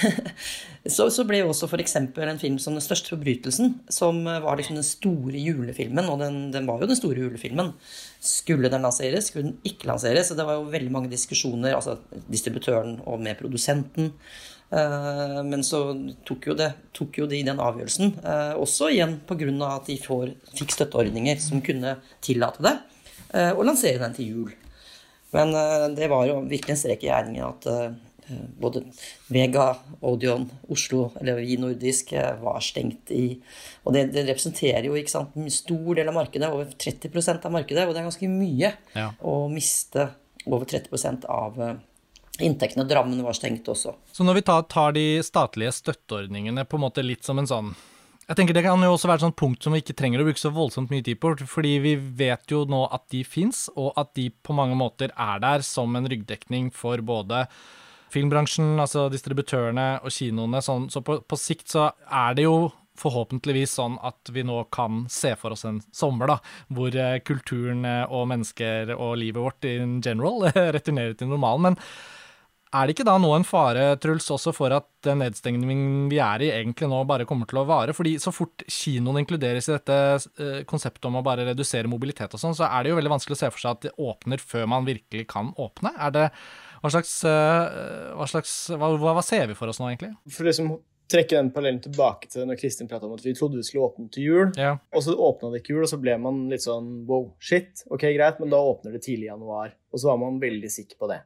så, 0.85 1.07
så, 1.13 1.25
ble 1.27 1.41
jo 1.41 1.51
også 1.51 1.69
f.eks. 1.69 1.95
en 1.99 2.41
film 2.41 2.59
som 2.61 2.75
'Den 2.75 2.85
største 2.85 3.13
forbrytelsen', 3.15 3.73
som 3.89 4.19
var 4.25 4.59
liksom 4.59 4.77
den 4.77 4.85
store 4.85 5.39
julefilmen, 5.39 6.11
og 6.11 6.19
den, 6.21 6.51
den 6.53 6.67
var 6.69 6.81
jo 6.81 6.91
den 6.91 6.99
store 6.99 7.23
julefilmen. 7.23 7.73
Skulle 8.19 8.71
den 8.73 8.85
lanseres? 8.85 9.31
Skulle 9.31 9.51
den 9.51 9.57
ikke 9.65 9.89
lanseres? 9.89 10.31
Og 10.31 10.37
det 10.37 10.45
var 10.45 10.59
jo 10.59 10.69
veldig 10.75 10.93
mange 10.93 11.13
diskusjoner, 11.13 11.75
altså 11.77 11.97
distributøren 12.29 12.99
og 13.05 13.23
med 13.23 13.39
produsenten. 13.39 14.13
Eh, 14.69 15.43
men 15.47 15.63
så 15.63 15.81
tok 16.27 16.49
jo, 16.49 16.55
det, 16.59 16.71
tok 16.95 17.21
jo 17.21 17.27
de 17.29 17.39
den 17.47 17.61
avgjørelsen, 17.63 18.17
eh, 18.19 18.53
også 18.59 18.91
igjen 18.91 19.19
pga. 19.27 19.51
at 19.69 19.87
de 19.87 19.97
får, 20.03 20.33
fikk 20.57 20.75
støtteordninger 20.75 21.39
som 21.39 21.63
kunne 21.63 21.97
tillate 22.21 22.63
det, 22.65 22.75
eh, 23.33 23.51
og 23.53 23.63
lansere 23.65 24.01
den 24.03 24.17
til 24.17 24.33
jul. 24.33 24.51
Men 25.31 25.51
det 25.93 26.07
var 26.07 26.23
jo 26.25 26.39
virkelig 26.47 26.71
en 26.71 26.79
strek 26.79 27.01
i 27.03 27.09
regningen 27.11 27.43
at 27.43 27.65
både 28.59 28.79
Vega, 29.27 29.75
Odeon, 30.07 30.45
Oslo 30.71 31.09
eller 31.19 31.35
vi 31.35 31.57
nordisk 31.59 32.13
var 32.39 32.61
stengt 32.63 33.11
i 33.11 33.35
Og 33.83 33.91
det, 33.93 34.05
det 34.15 34.23
representerer 34.23 34.87
jo 34.87 34.95
sant, 35.11 35.35
en 35.35 35.51
stor 35.51 35.99
del 35.99 36.07
av 36.07 36.15
markedet, 36.15 36.47
over 36.47 36.71
30% 36.71 37.43
av 37.43 37.51
markedet, 37.51 37.83
og 37.83 37.91
det 37.91 37.99
er 37.99 38.07
ganske 38.07 38.31
mye 38.31 38.71
ja. 38.95 39.09
å 39.19 39.35
miste 39.51 40.07
over 40.47 40.63
30% 40.65 41.27
av 41.27 41.59
inntektene. 42.43 42.85
Drammen 42.87 43.21
var 43.25 43.37
stengt 43.37 43.67
også. 43.71 43.95
Så 44.13 44.25
når 44.25 44.39
vi 44.39 44.47
tar, 44.47 44.95
de 44.95 45.05
statlige 45.25 45.75
støtteordningene 45.75 46.65
på 46.67 46.77
en 46.77 46.85
måte 46.87 47.05
litt 47.05 47.27
som 47.27 47.39
en 47.41 47.49
sånn 47.49 47.75
jeg 48.27 48.35
tenker 48.35 48.57
Det 48.57 48.65
kan 48.65 48.81
jo 48.83 48.89
også 48.91 49.07
være 49.07 49.21
et 49.21 49.23
sånt 49.23 49.37
punkt 49.39 49.63
som 49.63 49.71
vi 49.71 49.79
ikke 49.79 49.95
trenger 49.95 50.19
å 50.19 50.25
bruke 50.27 50.41
så 50.41 50.49
voldsomt 50.51 50.89
mye 50.91 51.03
tid 51.05 51.15
på, 51.23 51.29
fordi 51.47 51.77
vi 51.79 51.93
vet 51.95 52.51
jo 52.51 52.65
nå 52.67 52.81
at 52.91 53.05
de 53.13 53.21
fins, 53.23 53.69
og 53.79 53.93
at 53.95 54.11
de 54.19 54.25
på 54.43 54.55
mange 54.57 54.75
måter 54.75 55.13
er 55.15 55.39
der 55.39 55.63
som 55.63 55.95
en 55.95 56.09
ryggdekning 56.11 56.67
for 56.75 56.99
både 56.99 57.45
filmbransjen, 58.11 58.75
altså 58.83 59.05
distributørene 59.13 60.01
og 60.01 60.11
kinoene. 60.11 60.59
Sånn, 60.63 60.89
så 60.91 60.99
på, 61.07 61.21
på 61.23 61.39
sikt 61.39 61.71
så 61.71 61.87
er 62.03 62.35
det 62.35 62.49
jo 62.49 62.57
forhåpentligvis 62.97 63.77
sånn 63.77 63.97
at 64.05 64.31
vi 64.33 64.43
nå 64.47 64.63
kan 64.73 65.05
se 65.11 65.33
for 65.39 65.53
oss 65.55 65.65
en 65.69 65.79
sommer 65.95 66.31
da, 66.31 66.37
hvor 66.73 66.95
eh, 66.97 67.19
kulturen 67.25 67.85
eh, 67.85 68.03
og 68.09 68.27
mennesker 68.31 68.93
og 68.97 69.17
livet 69.21 69.43
vårt 69.43 69.67
in 69.69 69.99
general 70.03 70.49
returnerer 70.77 71.17
til 71.17 71.31
normalen. 71.31 71.69
Men 71.69 71.79
er 72.75 72.87
det 72.87 72.95
ikke 72.95 73.05
da 73.07 73.15
nå 73.21 73.29
en 73.35 73.45
fare, 73.47 73.83
Truls, 74.01 74.27
også 74.33 74.51
for 74.55 74.73
at 74.75 74.87
den 75.05 75.21
nedstengningen 75.23 76.09
vi 76.11 76.19
er 76.23 76.43
i, 76.43 76.49
egentlig 76.51 76.89
nå 76.91 76.99
bare 77.07 77.27
kommer 77.29 77.47
til 77.47 77.61
å 77.61 77.67
vare? 77.69 77.95
Fordi 77.95 78.17
så 78.19 78.33
fort 78.35 78.65
kinoen 78.67 79.21
inkluderes 79.21 79.69
i 79.69 79.75
dette 79.77 79.97
eh, 80.43 80.59
konseptet 80.67 81.07
om 81.07 81.19
å 81.19 81.23
bare 81.25 81.47
redusere 81.47 81.87
mobilitet 81.91 82.35
og 82.35 82.41
sånn, 82.41 82.57
så 82.57 82.67
er 82.67 82.83
det 82.83 82.91
jo 82.91 82.99
veldig 82.99 83.13
vanskelig 83.15 83.37
å 83.37 83.41
se 83.43 83.51
for 83.53 83.63
seg 83.63 83.77
at 83.77 83.87
det 83.87 83.95
åpner 84.09 84.43
før 84.43 84.67
man 84.73 84.87
virkelig 84.87 85.29
kan 85.31 85.53
åpne. 85.55 85.93
Er 85.95 86.13
det, 86.17 86.27
hva 86.83 86.91
slags, 86.91 87.15
eh, 87.29 88.11
hva, 88.19 88.27
slags 88.29 88.57
hva, 88.75 88.91
hva, 88.99 89.23
ser 89.25 89.47
vi 89.47 89.57
for 89.57 89.71
oss 89.71 89.79
nå, 89.79 89.93
egentlig? 89.93 90.11
For 90.35 90.49
liksom 90.49 90.75
trekke 91.07 91.37
den 91.39 91.53
parallellen 91.55 91.79
tilbake 91.85 92.27
til 92.33 92.43
når 92.49 92.59
Kristin 92.59 92.91
prata 92.91 93.07
om 93.07 93.15
at 93.15 93.23
vi 93.23 93.31
trodde 93.37 93.61
vi 93.61 93.63
skulle 93.63 93.87
åpne 93.87 94.09
til 94.11 94.27
jul, 94.27 94.51
Ja. 94.59 94.75
og 94.91 95.05
så 95.05 95.15
åpna 95.15 95.53
det 95.53 95.63
ikke 95.63 95.77
jul, 95.77 95.85
og 95.85 95.91
så 95.93 96.01
ble 96.03 96.17
man 96.19 96.49
litt 96.51 96.65
sånn 96.67 96.91
wow, 97.07 97.29
shit, 97.39 97.85
ok, 97.87 98.09
greit, 98.17 98.43
men 98.43 98.51
da 98.51 98.59
åpner 98.59 98.91
det 98.91 99.05
tidlig 99.07 99.29
i 99.29 99.31
januar. 99.31 99.71
Og 99.93 100.03
så 100.03 100.11
var 100.11 100.19
man 100.25 100.41
veldig 100.43 100.67
sikker 100.73 100.99
på 100.99 101.07
det. 101.15 101.21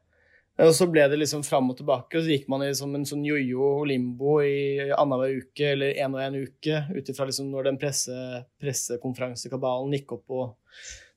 Og 0.62 0.74
så 0.78 0.86
ble 0.92 1.08
det 1.10 1.18
liksom 1.18 1.42
fram 1.48 1.72
og 1.72 1.78
tilbake, 1.80 2.18
og 2.18 2.26
så 2.26 2.36
gikk 2.36 2.50
man 2.52 2.66
i 2.66 2.74
som 2.78 2.94
en 2.98 3.08
sånn 3.08 3.24
jojo 3.26 3.72
limbo 3.90 4.38
i 4.46 4.92
annenhver 4.94 5.40
uke 5.42 5.72
eller 5.74 5.98
en 6.04 6.18
og 6.18 6.22
en 6.26 6.38
uke, 6.44 6.84
ut 6.92 7.10
ifra 7.14 7.28
liksom 7.30 7.50
når 7.54 7.70
den 7.70 7.80
presse, 7.82 8.18
pressekonferansekabalen 8.62 9.96
gikk 9.98 10.18
opp 10.20 10.38
og 10.38 10.46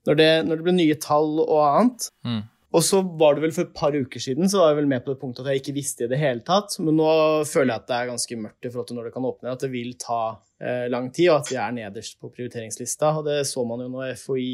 når 0.08 0.20
det, 0.20 0.32
når 0.48 0.60
det 0.60 0.66
ble 0.66 0.76
nye 0.76 0.98
tall 1.00 1.38
og 1.44 1.60
annet. 1.64 2.10
Mm. 2.26 2.42
Og 2.74 2.82
så 2.82 2.98
var 3.20 3.36
det 3.36 3.44
vel 3.44 3.52
for 3.54 3.68
et 3.68 3.76
par 3.76 3.94
uker 3.94 4.22
siden 4.22 4.50
så 4.50 4.58
var 4.60 4.72
jeg 4.72 4.80
vel 4.80 4.88
med 4.90 5.04
på 5.04 5.12
det 5.12 5.20
punktet 5.20 5.44
at 5.44 5.52
jeg 5.52 5.62
ikke 5.62 5.76
visste 5.76 6.06
i 6.06 6.10
det 6.10 6.18
hele 6.18 6.42
tatt. 6.46 6.74
Men 6.82 6.96
nå 6.98 7.10
føler 7.46 7.70
jeg 7.70 7.82
at 7.84 7.90
det 7.90 7.98
er 8.00 8.08
ganske 8.10 8.38
mørkt 8.40 8.66
i 8.66 8.72
forhold 8.72 8.88
til 8.88 8.98
når 8.98 9.06
det 9.06 9.12
kan 9.14 9.28
åpne, 9.28 9.52
at 9.54 9.62
det 9.62 9.70
vil 9.70 9.92
ta 10.02 10.22
eh, 10.58 10.86
lang 10.90 11.06
tid, 11.14 11.28
og 11.30 11.36
at 11.38 11.52
vi 11.52 11.60
er 11.62 11.76
nederst 11.76 12.18
på 12.18 12.32
prioriteringslista. 12.34 13.12
Og 13.20 13.28
det 13.28 13.36
så 13.46 13.62
man 13.68 13.84
jo 13.84 13.92
når 13.92 14.18
FHI 14.18 14.48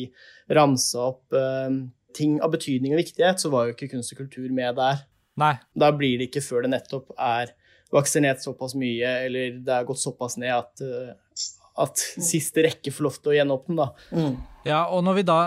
ramsa 0.59 1.07
opp 1.07 1.39
eh, 1.41 1.81
ting 2.17 2.39
av 2.45 2.53
betydning 2.55 2.95
og 2.95 3.03
viktighet, 3.03 3.43
så 3.43 3.53
var 3.53 3.69
jo 3.69 3.77
ikke 3.77 3.91
kunst 3.95 4.15
og 4.15 4.23
kultur 4.23 4.51
med 4.55 4.79
der. 4.79 5.05
Nei. 5.41 5.55
Da 5.79 5.91
blir 5.97 6.19
det 6.21 6.31
ikke 6.31 6.45
før 6.45 6.67
det 6.67 6.75
nettopp 6.75 7.15
er 7.17 7.55
vaksinert 7.95 8.43
såpass 8.43 8.77
mye, 8.79 9.15
eller 9.27 9.59
det 9.67 9.75
er 9.75 9.89
gått 9.89 10.03
såpass 10.03 10.39
ned 10.41 10.53
at, 10.55 10.83
eh, 10.85 11.45
at 11.81 12.03
siste 12.31 12.65
rekke 12.67 12.93
får 12.95 13.07
lov 13.07 13.19
til 13.19 13.33
å 13.33 13.37
gjenåpne, 13.39 13.77
da. 13.81 13.89
Mm. 14.15 14.35
Ja, 14.69 14.81
og 14.93 15.05
når 15.07 15.21
vi 15.21 15.27
da, 15.27 15.39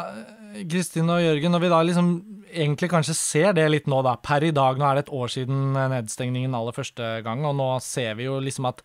Kristin 0.70 1.12
og 1.14 1.22
Jørgen, 1.24 1.54
når 1.54 1.64
vi 1.64 1.72
da 1.72 1.82
liksom 1.86 2.14
egentlig 2.54 2.92
kanskje 2.92 3.16
ser 3.18 3.56
det 3.58 3.66
litt 3.72 3.90
nå, 3.90 4.02
da, 4.06 4.16
per 4.22 4.46
i 4.46 4.54
dag, 4.56 4.78
nå 4.78 4.88
er 4.88 5.00
det 5.00 5.08
et 5.08 5.16
år 5.16 5.32
siden 5.34 5.74
nedstengningen 5.78 6.56
aller 6.58 6.76
første 6.76 7.16
gang, 7.26 7.46
og 7.48 7.56
nå 7.58 7.70
ser 7.86 8.18
vi 8.20 8.28
jo 8.28 8.40
liksom 8.44 8.70
at 8.70 8.84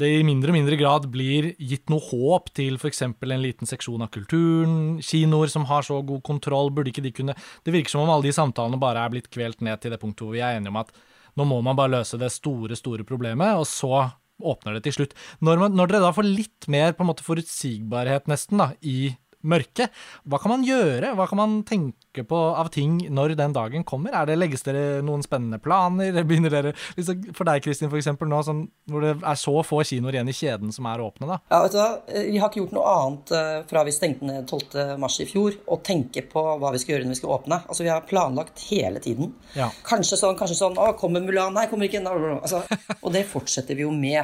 det 0.00 0.08
i 0.08 0.24
mindre 0.24 0.52
og 0.52 0.56
mindre 0.56 0.76
grad 0.80 1.06
blir 1.12 1.50
gitt 1.60 1.90
noe 1.92 2.00
håp 2.06 2.48
til 2.56 2.78
f.eks. 2.78 3.02
en 3.04 3.42
liten 3.42 3.68
seksjon 3.68 4.04
av 4.04 4.08
kulturen, 4.14 5.02
kinoer 5.04 5.52
som 5.52 5.66
har 5.68 5.84
så 5.84 5.98
god 6.06 6.22
kontroll, 6.24 6.72
burde 6.72 6.92
ikke 6.92 7.04
de 7.04 7.12
kunne 7.12 7.36
Det 7.64 7.74
virker 7.74 7.92
som 7.92 8.04
om 8.06 8.12
alle 8.12 8.30
de 8.30 8.32
samtalene 8.32 8.80
bare 8.80 9.04
er 9.04 9.12
blitt 9.12 9.28
kvelt 9.32 9.60
ned 9.60 9.82
til 9.82 9.92
det 9.92 10.00
punktet 10.00 10.24
hvor 10.24 10.32
vi 10.32 10.40
er 10.40 10.56
enige 10.56 10.72
om 10.72 10.80
at 10.80 10.94
nå 11.36 11.46
må 11.48 11.60
man 11.64 11.76
bare 11.76 11.94
løse 11.94 12.18
det 12.20 12.28
store, 12.32 12.76
store 12.76 13.06
problemet, 13.08 13.56
og 13.56 13.64
så 13.68 14.08
åpner 14.42 14.76
det 14.76 14.82
til 14.84 14.96
slutt. 14.98 15.14
Når, 15.40 15.60
man, 15.60 15.76
når 15.76 15.92
dere 15.92 16.06
da 16.06 16.12
får 16.16 16.28
litt 16.28 16.68
mer 16.72 16.92
på 16.96 17.04
en 17.04 17.08
måte 17.12 17.24
forutsigbarhet 17.24 18.28
nesten 18.28 18.60
da, 18.60 18.72
i 18.80 19.14
mørket, 19.42 19.92
hva 20.28 20.38
kan 20.42 20.52
man 20.54 20.64
gjøre? 20.66 21.12
Hva 21.18 21.26
kan 21.30 21.40
man 21.40 21.54
tenke 21.68 22.24
på 22.28 22.38
av 22.38 22.70
ting 22.74 22.98
når 23.12 23.34
den 23.38 23.54
dagen 23.56 23.84
kommer? 23.88 24.14
Er 24.14 24.28
det, 24.28 24.38
legges 24.38 24.64
dere 24.66 25.02
noen 25.04 25.24
spennende 25.24 25.58
planer? 25.62 26.22
Begynner 26.28 26.52
dere, 26.52 26.74
liksom, 26.98 27.32
For 27.36 27.48
deg, 27.48 27.62
Kristin, 27.64 27.90
for 27.92 28.00
eksempel, 28.00 28.30
nå, 28.30 28.42
sånn, 28.46 28.64
hvor 28.90 29.04
det 29.04 29.16
er 29.18 29.40
så 29.40 29.56
få 29.66 29.82
kinoer 29.88 30.18
igjen 30.18 30.30
i 30.30 30.36
kjeden 30.36 30.74
som 30.74 30.86
er 30.90 31.02
åpne, 31.02 31.28
da. 31.30 31.40
Ja, 31.52 31.62
vet 31.64 31.74
du 31.74 31.80
hva? 31.80 31.88
Vi 32.12 32.38
har 32.42 32.52
ikke 32.52 32.62
gjort 32.62 32.76
noe 32.76 32.94
annet 32.96 33.34
eh, 33.38 33.58
fra 33.70 33.84
vi 33.86 33.94
stengte 33.96 34.28
ned 34.28 34.46
12. 34.46 34.94
mars 35.02 35.18
i 35.22 35.28
fjor, 35.28 35.58
å 35.66 35.80
tenke 35.84 36.24
på 36.30 36.44
hva 36.62 36.72
vi 36.74 36.82
skal 36.82 36.96
gjøre 36.96 37.08
når 37.08 37.16
vi 37.16 37.20
skal 37.22 37.34
åpne. 37.38 37.60
Altså, 37.66 37.86
Vi 37.86 37.92
har 37.92 38.06
planlagt 38.08 38.62
hele 38.70 39.02
tiden. 39.02 39.32
Ja. 39.58 39.68
Kanskje 39.86 40.20
sånn, 40.20 40.38
kanskje 40.38 40.58
sånn 40.60 40.78
Å, 40.80 40.92
kommer 40.98 41.24
Mulan? 41.24 41.54
Nei, 41.56 41.66
kommer 41.70 41.88
ikke. 41.88 42.02
Altså, 42.02 42.62
og 43.00 43.12
det 43.14 43.24
fortsetter 43.30 43.78
vi 43.78 43.84
jo 43.84 43.90
med. 43.94 44.22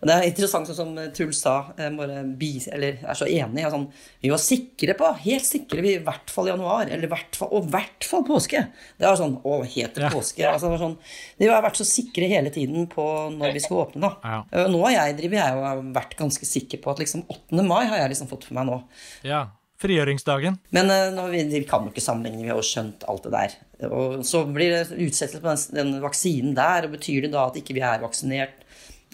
Og 0.00 0.08
det 0.08 0.16
er 0.16 0.28
interessant, 0.30 0.70
sånn 0.70 0.78
som 0.78 1.12
Truls 1.16 1.42
sa, 1.42 1.56
bare 1.76 2.22
bi, 2.38 2.54
eller 2.70 3.00
er 3.02 3.18
så 3.18 3.28
enig. 3.28 3.66
Sånn, 3.72 3.88
vi 4.22 4.32
var 4.32 4.40
sikre 4.42 4.59
på, 4.98 5.10
helt 5.24 5.46
sikre, 5.46 5.82
vi, 5.84 5.94
i 5.98 6.02
hvert 6.04 6.32
fall 6.32 6.50
januar, 6.50 6.90
eller 6.90 7.10
hvert 7.10 7.36
fall, 7.38 7.50
og 7.56 7.68
i 7.68 7.72
hvert 7.74 8.06
fall 8.06 8.24
påske. 8.26 8.64
Det 8.98 9.06
var 9.06 9.18
sånn 9.20 9.38
Å, 9.42 9.60
heter 9.62 10.06
det 10.06 10.10
påske? 10.14 10.44
Altså, 10.48 10.68
det 10.68 10.74
var 10.74 10.82
sånn, 10.82 10.98
vi 11.40 11.48
har 11.50 11.64
vært 11.64 11.80
så 11.80 11.86
sikre 11.88 12.28
hele 12.30 12.52
tiden 12.54 12.88
på 12.90 13.06
når 13.36 13.56
vi 13.56 13.62
skal 13.64 13.84
åpne, 13.84 14.02
da. 14.08 14.12
Ja. 14.24 14.42
Eh, 14.52 14.68
Nå 14.72 14.82
har 14.86 14.96
jeg, 14.96 15.16
driver 15.22 15.40
jeg 15.40 15.56
og 15.56 15.64
har 15.68 15.86
vært 16.00 16.18
ganske 16.18 16.48
sikker 16.48 16.82
på 16.82 16.92
at 16.92 17.02
liksom 17.02 17.24
8. 17.26 17.64
mai 17.64 17.82
har 17.90 18.02
jeg 18.02 18.14
liksom 18.14 18.30
fått 18.30 18.46
for 18.48 18.58
meg 18.58 18.70
nå. 18.70 18.82
Ja. 19.26 19.48
Frigjøringsdagen. 19.80 20.58
Men 20.76 20.92
uh, 20.92 21.22
vi, 21.32 21.40
vi 21.48 21.62
kan 21.64 21.86
jo 21.86 21.92
ikke 21.92 22.04
sammenligne, 22.04 22.42
vi 22.44 22.50
har 22.52 22.58
jo 22.60 22.66
skjønt 22.68 23.06
alt 23.08 23.24
det 23.24 23.30
der. 23.32 23.54
Og 23.88 24.24
så 24.28 24.42
blir 24.44 24.74
det 24.74 24.82
utsettelse 24.92 25.40
på 25.40 25.48
den, 25.48 25.78
den 25.78 26.02
vaksinen 26.04 26.56
der, 26.58 26.84
og 26.84 26.98
betyr 26.98 27.24
det 27.24 27.32
da 27.32 27.46
at 27.48 27.56
ikke 27.56 27.78
vi 27.78 27.84
er 27.88 28.02
vaksinert 28.02 28.66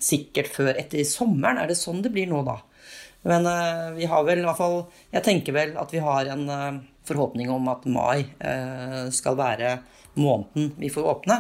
sikkert 0.03 0.51
før 0.53 0.75
etter 0.75 1.07
sommeren? 1.07 1.61
Er 1.63 1.71
det 1.71 1.79
sånn 1.79 2.03
det 2.03 2.11
blir 2.15 2.27
nå, 2.31 2.43
da? 2.47 2.59
Men 3.27 3.47
eh, 3.51 3.91
vi 3.97 4.07
har 4.11 4.25
vel 4.27 4.43
i 4.43 4.47
hvert 4.47 4.59
fall 4.61 4.77
Jeg 5.11 5.25
tenker 5.27 5.57
vel 5.57 5.75
at 5.81 5.93
vi 5.95 6.03
har 6.03 6.31
en 6.31 6.49
eh, 6.53 6.81
forhåpning 7.07 7.51
om 7.51 7.69
at 7.73 7.87
mai 7.91 8.25
eh, 8.39 9.07
skal 9.15 9.39
være 9.39 9.77
måneden 10.17 10.71
vi 10.81 10.89
får 10.91 11.11
åpne. 11.11 11.37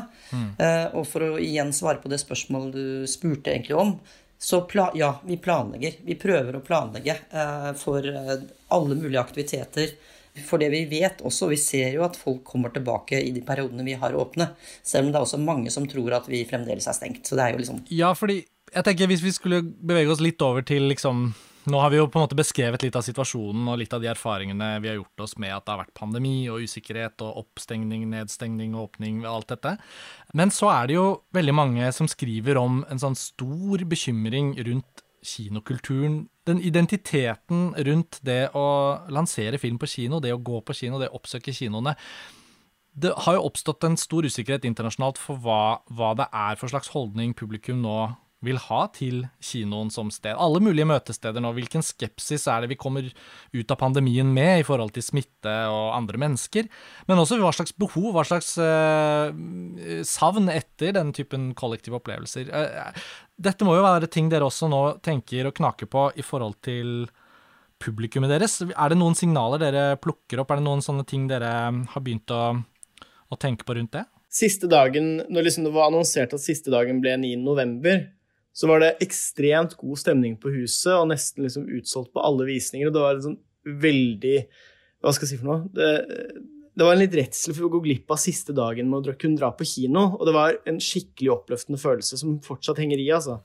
Eh, 0.60 0.86
og 0.92 1.06
for 1.08 1.24
å 1.24 1.38
igjen 1.40 1.72
svare 1.72 2.02
på 2.02 2.10
det 2.12 2.20
spørsmålet 2.20 2.74
du 2.74 3.08
spurte 3.08 3.54
egentlig 3.54 3.78
om, 3.80 3.94
så 4.38 4.60
ja, 4.94 5.14
vi 5.24 5.38
planlegger. 5.40 5.96
Vi 6.04 6.18
prøver 6.20 6.58
å 6.58 6.60
planlegge 6.60 7.14
for 7.80 8.04
alle 8.04 8.98
mulige 8.98 9.22
aktiviteter. 9.22 9.94
For 10.44 10.60
det 10.60 10.68
vi 10.74 10.82
vet 10.90 11.22
også, 11.24 11.48
vi 11.48 11.56
ser 11.56 11.94
jo 11.94 12.04
at 12.04 12.18
folk 12.20 12.42
kommer 12.44 12.72
tilbake 12.74 13.20
i 13.22 13.32
de 13.32 13.40
periodene 13.44 13.86
vi 13.86 13.96
har 13.96 14.16
åpne. 14.16 14.50
Selv 14.84 15.06
om 15.06 15.12
det 15.12 15.20
er 15.20 15.24
også 15.24 15.40
mange 15.40 15.72
som 15.72 15.88
tror 15.88 16.18
at 16.18 16.28
vi 16.28 16.44
fremdeles 16.48 16.88
er 16.90 16.96
stengt. 16.98 17.24
Så 17.24 17.38
det 17.38 17.46
er 17.46 17.56
jo 17.56 17.62
liksom 17.62 17.82
Ja, 17.88 18.12
fordi 18.18 18.42
jeg 18.74 18.84
tenker 18.84 19.08
hvis 19.08 19.24
vi 19.24 19.32
skulle 19.32 19.62
bevege 19.64 20.12
oss 20.12 20.20
litt 20.20 20.42
over 20.44 20.64
til 20.66 20.88
liksom 20.90 21.30
Nå 21.66 21.80
har 21.82 21.90
vi 21.90 21.98
jo 21.98 22.06
på 22.06 22.20
en 22.20 22.22
måte 22.28 22.38
beskrevet 22.38 22.84
litt 22.84 22.96
av 22.98 23.02
situasjonen 23.02 23.66
og 23.72 23.80
litt 23.80 23.94
av 23.96 24.02
de 24.02 24.06
erfaringene 24.12 24.68
vi 24.84 24.90
har 24.90 25.00
gjort 25.00 25.24
oss 25.24 25.34
med 25.42 25.50
at 25.50 25.64
det 25.66 25.72
har 25.72 25.80
vært 25.80 25.96
pandemi 25.98 26.36
og 26.46 26.62
usikkerhet 26.62 27.24
og 27.26 27.40
oppstengning, 27.42 28.04
nedstengning 28.12 28.76
og 28.76 28.92
åpning 28.92 29.24
og 29.24 29.32
alt 29.32 29.50
dette. 29.56 29.72
Men 30.38 30.54
så 30.54 30.70
er 30.70 30.86
det 30.86 30.94
jo 30.94 31.08
veldig 31.34 31.56
mange 31.58 31.90
som 31.96 32.06
skriver 32.10 32.60
om 32.60 32.84
en 32.86 33.02
sånn 33.02 33.18
stor 33.18 33.82
bekymring 33.82 34.54
rundt 34.68 35.02
kinokulturen. 35.26 36.28
Den 36.46 36.62
identiteten 36.62 37.72
rundt 37.74 38.20
det 38.22 38.44
å 38.54 38.66
lansere 39.10 39.58
film 39.58 39.80
på 39.82 39.90
kino, 39.90 40.22
det 40.22 40.36
å 40.36 40.38
gå 40.38 40.62
på 40.62 40.76
kino, 40.84 41.02
det 41.02 41.10
å 41.10 41.18
oppsøke 41.18 41.54
kinoene 41.56 41.96
det 42.96 43.12
har 43.26 43.36
jo 43.36 43.44
oppstått 43.44 43.84
en 43.84 43.98
stor 44.00 44.24
usikkerhet 44.24 44.64
internasjonalt 44.64 45.18
for 45.20 45.36
hva, 45.44 45.82
hva 45.92 46.14
det 46.16 46.30
er 46.32 46.56
for 46.56 46.72
slags 46.72 46.88
holdning 46.94 47.34
publikum 47.36 47.82
nå 47.84 47.96
vil 48.46 48.60
ha 48.68 48.80
til 48.94 49.24
kinoen 49.42 49.90
som 49.92 50.10
sted. 50.14 50.36
Alle 50.38 50.60
mulige 50.62 50.86
møtesteder 50.88 51.42
nå. 51.42 51.52
Hvilken 51.56 51.84
skepsis 51.84 52.46
er 52.52 52.64
det 52.64 52.70
vi 52.72 52.78
kommer 52.80 53.08
ut 53.10 53.74
av 53.74 53.80
pandemien 53.80 54.28
med 54.32 54.62
i 54.62 54.66
forhold 54.66 54.94
til 54.96 55.04
smitte 55.04 55.52
og 55.72 55.92
andre 55.96 56.20
mennesker? 56.22 56.70
Men 57.10 57.22
også 57.22 57.40
hva 57.42 57.52
slags 57.56 57.74
behov, 57.76 58.12
hva 58.16 58.24
slags 58.28 58.54
eh, 58.62 60.02
savn 60.06 60.50
etter 60.52 60.96
den 60.96 61.12
typen 61.16 61.50
kollektive 61.58 62.00
opplevelser. 62.00 62.50
Eh, 62.50 63.06
dette 63.36 63.68
må 63.68 63.76
jo 63.76 63.84
være 63.84 64.10
ting 64.12 64.30
dere 64.32 64.48
også 64.48 64.70
nå 64.72 64.82
tenker 65.04 65.50
og 65.50 65.56
knaker 65.58 65.90
på 65.90 66.08
i 66.16 66.24
forhold 66.24 66.58
til 66.64 67.08
publikummet 67.82 68.32
deres. 68.32 68.60
Er 68.64 68.92
det 68.92 68.98
noen 68.98 69.16
signaler 69.18 69.60
dere 69.60 69.86
plukker 70.00 70.40
opp? 70.42 70.52
Er 70.52 70.60
det 70.60 70.68
noen 70.68 70.84
sånne 70.84 71.04
ting 71.08 71.26
dere 71.30 71.52
har 71.92 72.04
begynt 72.04 72.32
å, 72.32 72.42
å 72.56 73.40
tenke 73.40 73.66
på 73.68 73.76
rundt 73.76 73.96
det? 73.98 74.06
Siste 74.32 74.68
dagen, 74.68 75.20
når 75.32 75.46
liksom 75.46 75.64
det 75.64 75.72
var 75.72 75.88
annonsert 75.88 76.34
at 76.36 76.42
siste 76.42 76.72
dagen 76.72 76.98
ble 77.00 77.14
9. 77.22 77.36
så 78.56 78.70
var 78.70 78.80
det 78.80 78.94
ekstremt 79.04 79.76
god 79.76 80.00
stemning 80.00 80.38
på 80.40 80.48
huset, 80.54 80.94
og 80.96 81.10
nesten 81.12 81.44
liksom 81.44 81.68
utsolgt 81.76 82.14
på 82.16 82.24
alle 82.24 82.48
visninger. 82.48 82.88
Og 82.88 82.96
det 82.96 83.04
var 83.04 83.18
en 83.18 83.26
sånn 83.30 83.40
veldig 83.84 84.36
Hva 85.04 85.12
skal 85.12 85.26
jeg 85.28 85.34
si 85.34 85.40
for 85.42 85.50
noe? 85.50 85.66
Det, 85.76 85.88
det 86.76 86.84
var 86.84 86.92
en 86.96 87.00
litt 87.00 87.14
redsel 87.16 87.54
for 87.56 87.66
å 87.66 87.70
gå 87.72 87.78
glipp 87.84 88.10
av 88.12 88.18
siste 88.20 88.52
dagen 88.56 88.88
med 88.90 88.98
å 88.98 89.04
dra- 89.06 89.14
kunne 89.20 89.38
dra 89.40 89.48
på 89.56 89.64
kino. 89.68 90.06
Og 90.18 90.24
det 90.28 90.34
var 90.36 90.56
en 90.68 90.76
skikkelig 90.82 91.30
oppløftende 91.32 91.78
følelse 91.80 92.18
som 92.20 92.34
fortsatt 92.44 92.80
henger 92.82 93.00
i. 93.00 93.06
altså. 93.16 93.38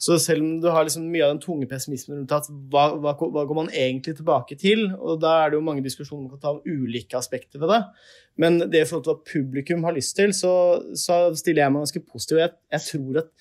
Så 0.00 0.18
selv 0.20 0.44
om 0.44 0.50
du 0.60 0.68
har 0.72 0.84
liksom 0.84 1.06
mye 1.12 1.24
av 1.24 1.32
den 1.34 1.40
tunge 1.44 1.68
pessimismen 1.70 2.18
rundt 2.22 2.34
at 2.36 2.48
hva, 2.72 2.86
hva, 3.00 3.14
hva 3.16 3.44
går 3.48 3.56
man 3.60 3.70
egentlig 3.72 4.16
tilbake 4.18 4.58
til, 4.60 4.86
og 4.96 5.20
da 5.24 5.32
er 5.44 5.52
det 5.52 5.60
jo 5.60 5.64
mange 5.68 5.84
diskusjoner 5.86 6.26
man 6.26 6.34
kan 6.36 6.42
ta 6.44 6.54
om 6.56 6.64
ulike 6.64 7.16
aspekter 7.20 7.62
ved 7.62 7.72
det. 7.72 7.82
Men 8.40 8.58
det 8.64 8.82
i 8.82 8.88
forhold 8.90 9.04
til 9.06 9.14
hva 9.14 9.28
publikum 9.32 9.84
har 9.88 9.96
lyst 9.96 10.16
til, 10.18 10.32
så, 10.36 10.54
så 10.98 11.22
stiller 11.40 11.64
jeg 11.66 11.76
meg 11.76 11.86
ganske 11.86 12.04
positiv. 12.08 12.42
Jeg, 12.44 12.56
jeg 12.74 12.88
tror 12.90 13.22
at 13.24 13.32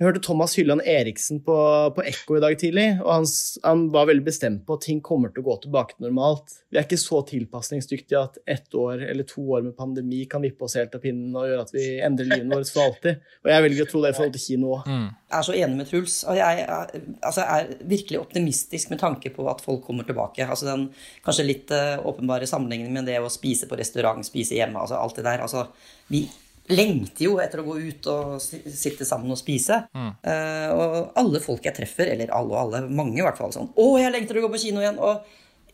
jeg 0.00 0.06
hørte 0.06 0.20
Thomas 0.24 0.54
Hylland 0.56 0.80
Eriksen 0.88 1.42
på, 1.44 1.54
på 1.92 2.04
Ekko 2.08 2.38
i 2.38 2.40
dag 2.40 2.54
tidlig, 2.56 2.86
og 3.02 3.10
han, 3.12 3.26
han 3.66 3.82
var 3.92 4.06
veldig 4.08 4.24
bestemt 4.24 4.62
på 4.64 4.78
at 4.78 4.86
ting 4.86 5.02
kommer 5.04 5.28
til 5.28 5.42
å 5.42 5.48
gå 5.50 5.56
tilbake 5.66 5.98
til 5.98 6.06
normalt. 6.06 6.54
Vi 6.72 6.80
er 6.80 6.86
ikke 6.86 6.98
så 7.02 7.20
tilpasningsdyktige 7.28 8.22
at 8.24 8.38
ett 8.48 8.72
år 8.80 9.04
eller 9.10 9.28
to 9.28 9.44
år 9.44 9.66
med 9.66 9.76
pandemi 9.76 10.22
kan 10.30 10.40
vippe 10.40 10.64
oss 10.64 10.78
helt 10.80 10.96
av 10.96 11.04
pinnen 11.04 11.36
og 11.36 11.44
gjøre 11.50 11.68
at 11.68 11.74
vi 11.76 11.84
endrer 12.00 12.30
livet 12.32 12.48
vårt 12.48 12.72
for 12.72 12.86
alltid. 12.86 13.28
Og 13.44 13.52
jeg 13.52 13.66
velger 13.68 13.84
å 13.84 13.90
tro 13.92 14.00
det 14.00 14.14
i 14.14 14.18
forhold 14.22 14.34
til 14.38 14.46
kino 14.46 14.74
òg. 14.78 14.90
Jeg 14.94 15.38
er 15.42 15.48
så 15.50 15.60
enig 15.60 15.80
med 15.82 15.92
Truls. 15.92 16.18
Og 16.32 16.40
jeg 16.40 16.64
er, 16.64 16.98
altså 17.20 17.44
jeg 17.44 17.60
er 17.60 17.88
virkelig 17.92 18.24
optimistisk 18.24 18.96
med 18.96 19.04
tanke 19.04 19.36
på 19.36 19.52
at 19.52 19.60
folk 19.68 19.84
kommer 19.84 20.08
tilbake. 20.08 20.48
Altså 20.48 20.72
den 20.72 20.88
kanskje 21.26 21.50
litt 21.50 21.76
uh, 21.76 22.00
åpenbare 22.08 22.48
sammenhengen 22.48 22.96
med 22.96 23.12
det 23.12 23.20
å 23.20 23.28
spise 23.28 23.68
på 23.68 23.76
restaurant, 23.76 24.24
spise 24.24 24.56
hjemme, 24.56 24.80
altså 24.80 24.96
alt 24.96 25.20
det 25.20 25.28
der. 25.28 25.44
Altså, 25.44 25.68
vi 26.08 26.24
lengter 26.72 27.26
jo 27.26 27.36
etter 27.42 27.62
å 27.62 27.66
gå 27.66 27.76
ut 27.80 28.08
og 28.12 28.40
sitte 28.40 29.06
sammen 29.08 29.32
og 29.34 29.38
spise. 29.40 29.82
Eh, 29.96 30.68
og 30.72 31.12
alle 31.20 31.42
folk 31.42 31.66
jeg 31.66 31.76
treffer, 31.76 32.12
eller 32.14 32.32
alle 32.36 32.54
og 32.54 32.60
alle, 32.64 32.82
mange 32.88 33.20
i 33.20 33.24
hvert 33.24 33.38
fall, 33.38 33.52
sånn 33.54 33.72
'Å, 33.74 33.86
jeg 34.00 34.14
lengter 34.14 34.38
å 34.38 34.46
gå 34.46 34.52
på 34.54 34.62
kino 34.64 34.82
igjen.' 34.82 34.98
Og 34.98 35.24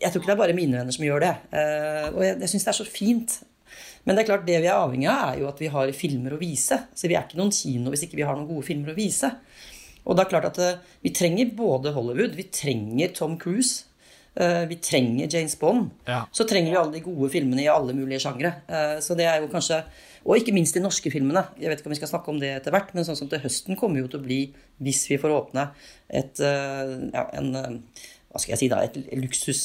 jeg 0.00 0.12
tror 0.12 0.22
ikke 0.22 0.30
det 0.30 0.36
er 0.36 0.44
bare 0.44 0.56
mine 0.56 0.76
venner 0.76 0.92
som 0.92 1.06
gjør 1.06 1.22
det. 1.24 1.34
Uh, 1.52 2.06
og 2.12 2.20
jeg, 2.24 2.34
jeg 2.44 2.52
syns 2.52 2.66
det 2.66 2.72
er 2.72 2.80
så 2.80 2.88
fint. 2.88 3.36
Men 4.04 4.14
det 4.14 4.22
er 4.22 4.28
klart, 4.28 4.46
det 4.46 4.60
vi 4.62 4.68
er 4.68 4.76
avhengig 4.78 5.08
av, 5.10 5.22
er 5.32 5.40
jo 5.40 5.48
at 5.48 5.62
vi 5.62 5.70
har 5.72 5.92
filmer 5.96 6.36
å 6.36 6.40
vise. 6.40 6.78
Så 6.94 7.08
vi 7.08 7.16
er 7.16 7.24
ikke 7.24 7.40
noen 7.40 7.54
kino 7.54 7.92
hvis 7.92 8.06
ikke 8.06 8.20
vi 8.20 8.26
har 8.26 8.36
noen 8.36 8.48
gode 8.50 8.66
filmer 8.68 8.92
å 8.92 8.98
vise. 8.98 9.32
Og 10.06 10.14
det 10.14 10.22
er 10.22 10.30
klart 10.30 10.50
at 10.52 10.60
uh, 10.62 10.82
vi 11.02 11.14
trenger 11.16 11.54
både 11.56 11.94
Hollywood, 11.96 12.36
vi 12.38 12.48
trenger 12.52 13.14
Tom 13.16 13.38
Cruise. 13.40 13.86
Uh, 14.36 14.66
vi 14.68 14.76
trenger 14.84 15.30
James 15.32 15.54
Bond. 15.56 15.88
Ja. 16.04 16.26
Så 16.34 16.44
trenger 16.48 16.74
vi 16.74 16.76
alle 16.76 16.92
de 16.92 17.04
gode 17.04 17.30
filmene 17.32 17.62
i 17.64 17.70
alle 17.72 17.94
mulige 17.96 18.20
sjangre. 18.20 18.50
Uh, 18.68 18.98
så 19.00 19.16
det 19.16 19.24
er 19.24 19.40
jo 19.40 19.48
kanskje 19.52 19.80
Og 20.26 20.40
ikke 20.40 20.52
minst 20.52 20.74
de 20.74 20.82
norske 20.82 21.10
filmene. 21.12 21.44
Jeg 21.56 21.70
vet 21.70 21.80
ikke 21.80 21.88
om 21.88 21.94
vi 21.94 22.00
skal 22.00 22.10
snakke 22.10 22.32
om 22.32 22.40
det 22.42 22.50
etter 22.56 22.74
hvert, 22.74 22.90
men 22.96 23.06
sånn 23.06 23.16
som 23.16 23.28
til 23.30 23.40
høsten 23.44 23.78
kommer 23.78 24.02
jo 24.02 24.08
til 24.10 24.18
å 24.18 24.24
bli, 24.24 24.40
hvis 24.82 25.04
vi 25.06 25.20
får 25.22 25.30
åpne, 25.30 25.68
et, 26.10 26.40
ja, 26.42 27.22
en 27.38 27.52
hva 27.54 28.40
skal 28.42 28.56
jeg 28.56 28.58
si 28.64 28.68
da, 28.72 28.80
et 28.82 28.98
luksus 29.22 29.60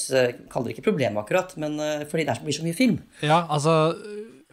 Kaller 0.54 0.70
det 0.70 0.76
ikke 0.76 0.86
problem 0.92 1.18
akkurat, 1.18 1.56
men 1.58 1.82
fordi 2.12 2.28
det 2.30 2.38
blir 2.46 2.54
så 2.60 2.68
mye 2.68 2.78
film. 2.78 3.00
Ja, 3.26 3.40
altså 3.50 3.74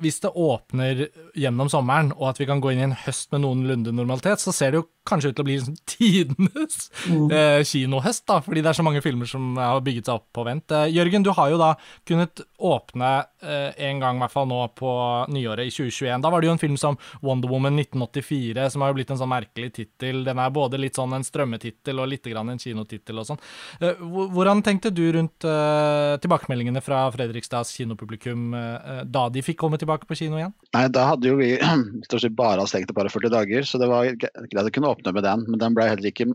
hvis 0.02 0.21
det 0.25 0.35
åpner 0.35 1.07
gjennom 1.38 1.71
sommeren, 1.73 2.12
og 2.17 2.31
at 2.33 2.40
vi 2.40 2.49
kan 2.49 2.62
gå 2.62 2.73
inn 2.73 2.83
i 2.83 2.88
en 2.88 2.97
høst 3.07 3.33
med 3.35 3.45
noenlunde 3.45 3.95
normalitet, 3.95 4.43
så 4.43 4.55
ser 4.55 4.73
det 4.73 4.83
jo 4.83 4.88
kanskje 5.09 5.33
ut 5.33 5.38
til 5.38 5.45
å 5.45 5.49
bli 5.49 5.57
liksom 5.57 5.76
tidenes 5.95 6.76
mm. 7.09 7.31
eh, 7.33 7.61
kinohøst, 7.67 8.26
da, 8.28 8.40
fordi 8.45 8.64
det 8.64 8.73
er 8.73 8.78
så 8.78 8.85
mange 8.87 9.02
filmer 9.05 9.31
som 9.31 9.57
har 9.59 9.83
bygget 9.85 10.09
seg 10.09 10.21
opp 10.21 10.28
på 10.37 10.45
vent. 10.49 10.75
Eh, 10.75 10.90
Jørgen, 10.95 11.25
du 11.26 11.33
har 11.37 11.52
jo 11.52 11.61
da 11.61 11.73
kunnet 12.09 12.43
åpne 12.59 13.12
eh, 13.43 13.71
en 13.88 14.02
gang, 14.02 14.19
i 14.19 14.25
hvert 14.25 14.35
fall 14.35 14.49
nå 14.50 14.61
på 14.78 14.93
nyåret 15.33 15.71
i 15.71 15.75
2021. 15.75 16.25
Da 16.25 16.33
var 16.33 16.43
det 16.43 16.50
jo 16.50 16.55
en 16.57 16.62
film 16.62 16.76
som 16.81 16.99
Wonder 17.25 17.50
Woman 17.50 17.78
1984, 17.81 18.69
som 18.75 18.85
har 18.85 18.93
jo 18.93 18.99
blitt 18.99 19.12
en 19.14 19.21
sånn 19.21 19.33
merkelig 19.33 19.73
tittel. 19.78 20.23
Den 20.26 20.43
er 20.43 20.55
både 20.55 20.81
litt 20.81 20.99
sånn 20.99 21.17
en 21.17 21.26
strømmetittel 21.26 22.02
og 22.02 22.11
litt 22.12 22.26
grann 22.28 22.52
en 22.52 22.61
kinotittel 22.61 23.23
og 23.23 23.31
sånn. 23.31 23.43
Eh, 23.81 24.02
hvordan 24.02 24.62
tenkte 24.67 24.93
du 24.95 25.07
rundt 25.14 25.47
eh, 25.49 26.14
tilbakemeldingene 26.23 26.83
fra 26.85 27.07
Fredrikstads 27.14 27.75
kinopublikum 27.78 28.52
eh, 28.59 29.02
da 29.09 29.28
de 29.33 29.45
fikk 29.45 29.61
komme 29.62 29.81
tilbake 29.81 29.88
på 29.88 30.16
kino 30.18 30.38
igjen? 30.38 30.52
Nei, 30.76 30.85
da 30.92 31.07
hadde 31.11 31.30
jo 31.30 31.38
vi 31.40 31.50
bare 32.40 32.66
stengt 32.68 32.90
det 32.90 32.97
bare 32.97 33.12
40 33.12 33.33
dager, 33.33 33.66
så 33.66 33.80
det 33.80 33.88
var 33.90 34.11
greit 34.18 34.68
å 34.68 34.75
kunne 34.75 34.92
åpne 34.92 35.14
med 35.16 35.26
den, 35.26 35.45
men 35.49 35.62
den 35.62 35.76
ble 35.76 35.88
heller 35.88 36.11
ikke 36.11 36.28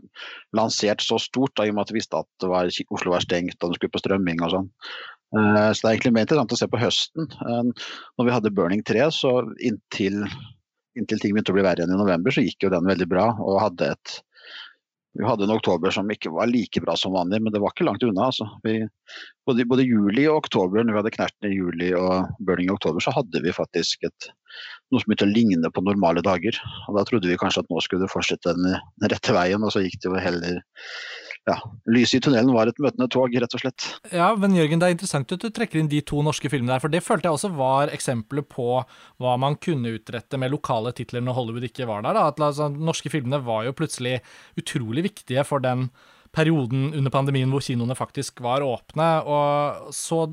lansert 0.56 1.04
så 1.04 1.20
stort, 1.22 1.54
da, 1.56 1.66
i 1.66 1.72
og 1.72 1.78
med 1.78 1.86
at 1.86 1.94
vi 1.94 2.00
visste 2.00 2.22
at 2.24 2.48
var, 2.50 2.70
Oslo 2.96 3.14
var 3.14 3.24
stengt 3.24 3.58
og 3.60 3.70
den 3.70 3.78
skulle 3.78 3.94
på 3.94 4.02
strømming 4.02 4.42
og 4.44 4.54
sånn. 4.56 4.68
Uh, 5.34 5.70
så 5.74 5.80
det 5.80 5.86
er 5.88 5.92
egentlig 5.94 6.14
mer 6.14 6.26
interessant 6.26 6.52
å 6.54 6.58
se 6.58 6.70
på 6.70 6.82
høsten. 6.82 7.30
Uh, 7.42 7.88
når 8.18 8.28
vi 8.28 8.34
hadde 8.36 8.54
Burning 8.54 8.84
3, 8.86 9.08
så 9.14 9.32
inntil, 9.58 10.20
inntil 10.98 11.22
ting 11.22 11.34
begynte 11.34 11.54
å 11.54 11.58
bli 11.58 11.66
verre 11.66 11.82
igjen 11.82 11.96
i 11.96 11.98
november, 11.98 12.34
så 12.34 12.44
gikk 12.44 12.66
jo 12.66 12.74
den 12.74 12.86
veldig 12.86 13.08
bra. 13.10 13.32
og 13.42 13.62
hadde 13.62 13.94
et 13.96 14.20
vi 15.14 15.24
hadde 15.24 15.46
en 15.46 15.54
oktober 15.54 15.92
som 15.94 16.08
ikke 16.10 16.32
var 16.34 16.48
like 16.50 16.80
bra 16.82 16.96
som 16.98 17.14
vanlig, 17.14 17.38
men 17.42 17.54
det 17.54 17.60
var 17.62 17.70
ikke 17.70 17.86
langt 17.86 18.02
unna. 18.02 18.28
Altså. 18.32 18.48
Vi, 18.64 18.80
både, 19.46 19.66
både, 19.70 19.86
juli 19.86 20.24
og 20.26 20.40
oktober, 20.42 20.82
når 20.82 20.96
vi 20.96 21.00
hadde 21.00 21.12
Knerten 21.14 21.50
i 21.50 21.54
juli 21.54 21.92
og 21.94 22.32
Burning 22.42 22.66
i 22.66 22.74
oktober, 22.74 23.04
så 23.04 23.14
hadde 23.14 23.44
vi 23.44 23.54
faktisk 23.54 24.08
et, 24.08 24.30
noe 24.90 25.02
som 25.02 25.12
begynte 25.12 25.28
å 25.28 25.30
ligne 25.30 25.70
på 25.70 25.84
normale 25.86 26.24
dager. 26.26 26.58
Og 26.88 26.98
Da 26.98 27.06
trodde 27.06 27.30
vi 27.30 27.38
kanskje 27.38 27.62
at 27.62 27.70
nå 27.70 27.82
skulle 27.84 28.02
det 28.02 28.10
fortsette 28.10 28.56
den, 28.58 28.80
rette 29.06 29.36
veien, 29.36 29.62
og 29.62 29.70
så 29.74 29.84
gikk 29.84 30.00
det 30.02 30.10
jo 30.10 30.24
heller 30.26 30.58
ja, 31.44 31.56
lyset 31.92 32.18
i 32.18 32.24
tunnelen 32.24 32.54
var 32.56 32.70
et 32.70 32.78
møtende 32.80 33.08
tog, 33.12 33.34
rett 33.36 33.56
og 33.56 33.60
slett. 33.60 33.86
Ja, 34.14 34.30
men 34.40 34.56
Jørgen, 34.56 34.80
det 34.80 34.88
er 34.88 34.94
interessant 34.94 35.34
at 35.34 35.42
du 35.42 35.50
trekker 35.52 35.80
inn 35.80 35.90
de 35.92 36.00
to 36.06 36.22
norske 36.24 36.48
filmene 36.48 36.72
der, 36.72 36.82
for 36.82 36.92
det 36.92 37.02
følte 37.04 37.28
jeg 37.28 37.36
også 37.36 37.50
var 37.58 37.92
eksempler 37.92 38.46
på 38.48 38.68
hva 39.20 39.34
man 39.40 39.58
kunne 39.60 39.92
utrette 39.98 40.40
med 40.40 40.54
lokale 40.54 40.94
titler 40.96 41.24
når 41.24 41.36
Hollywood 41.36 41.68
ikke 41.68 41.88
var 41.90 42.06
der. 42.06 42.16
Da. 42.16 42.30
At 42.32 42.40
altså, 42.40 42.70
norske 42.72 43.12
filmene 43.12 43.42
var 43.44 43.66
jo 43.68 43.76
plutselig 43.76 44.18
utrolig 44.60 45.04
viktige 45.10 45.44
for 45.44 45.64
den 45.64 45.90
perioden 46.34 46.88
under 46.94 47.12
pandemien 47.14 47.50
hvor 47.52 47.62
kinoene 47.64 47.96
faktisk 47.98 48.42
var 48.44 48.64
åpne. 48.66 49.08
og 49.22 49.92
så, 49.94 50.24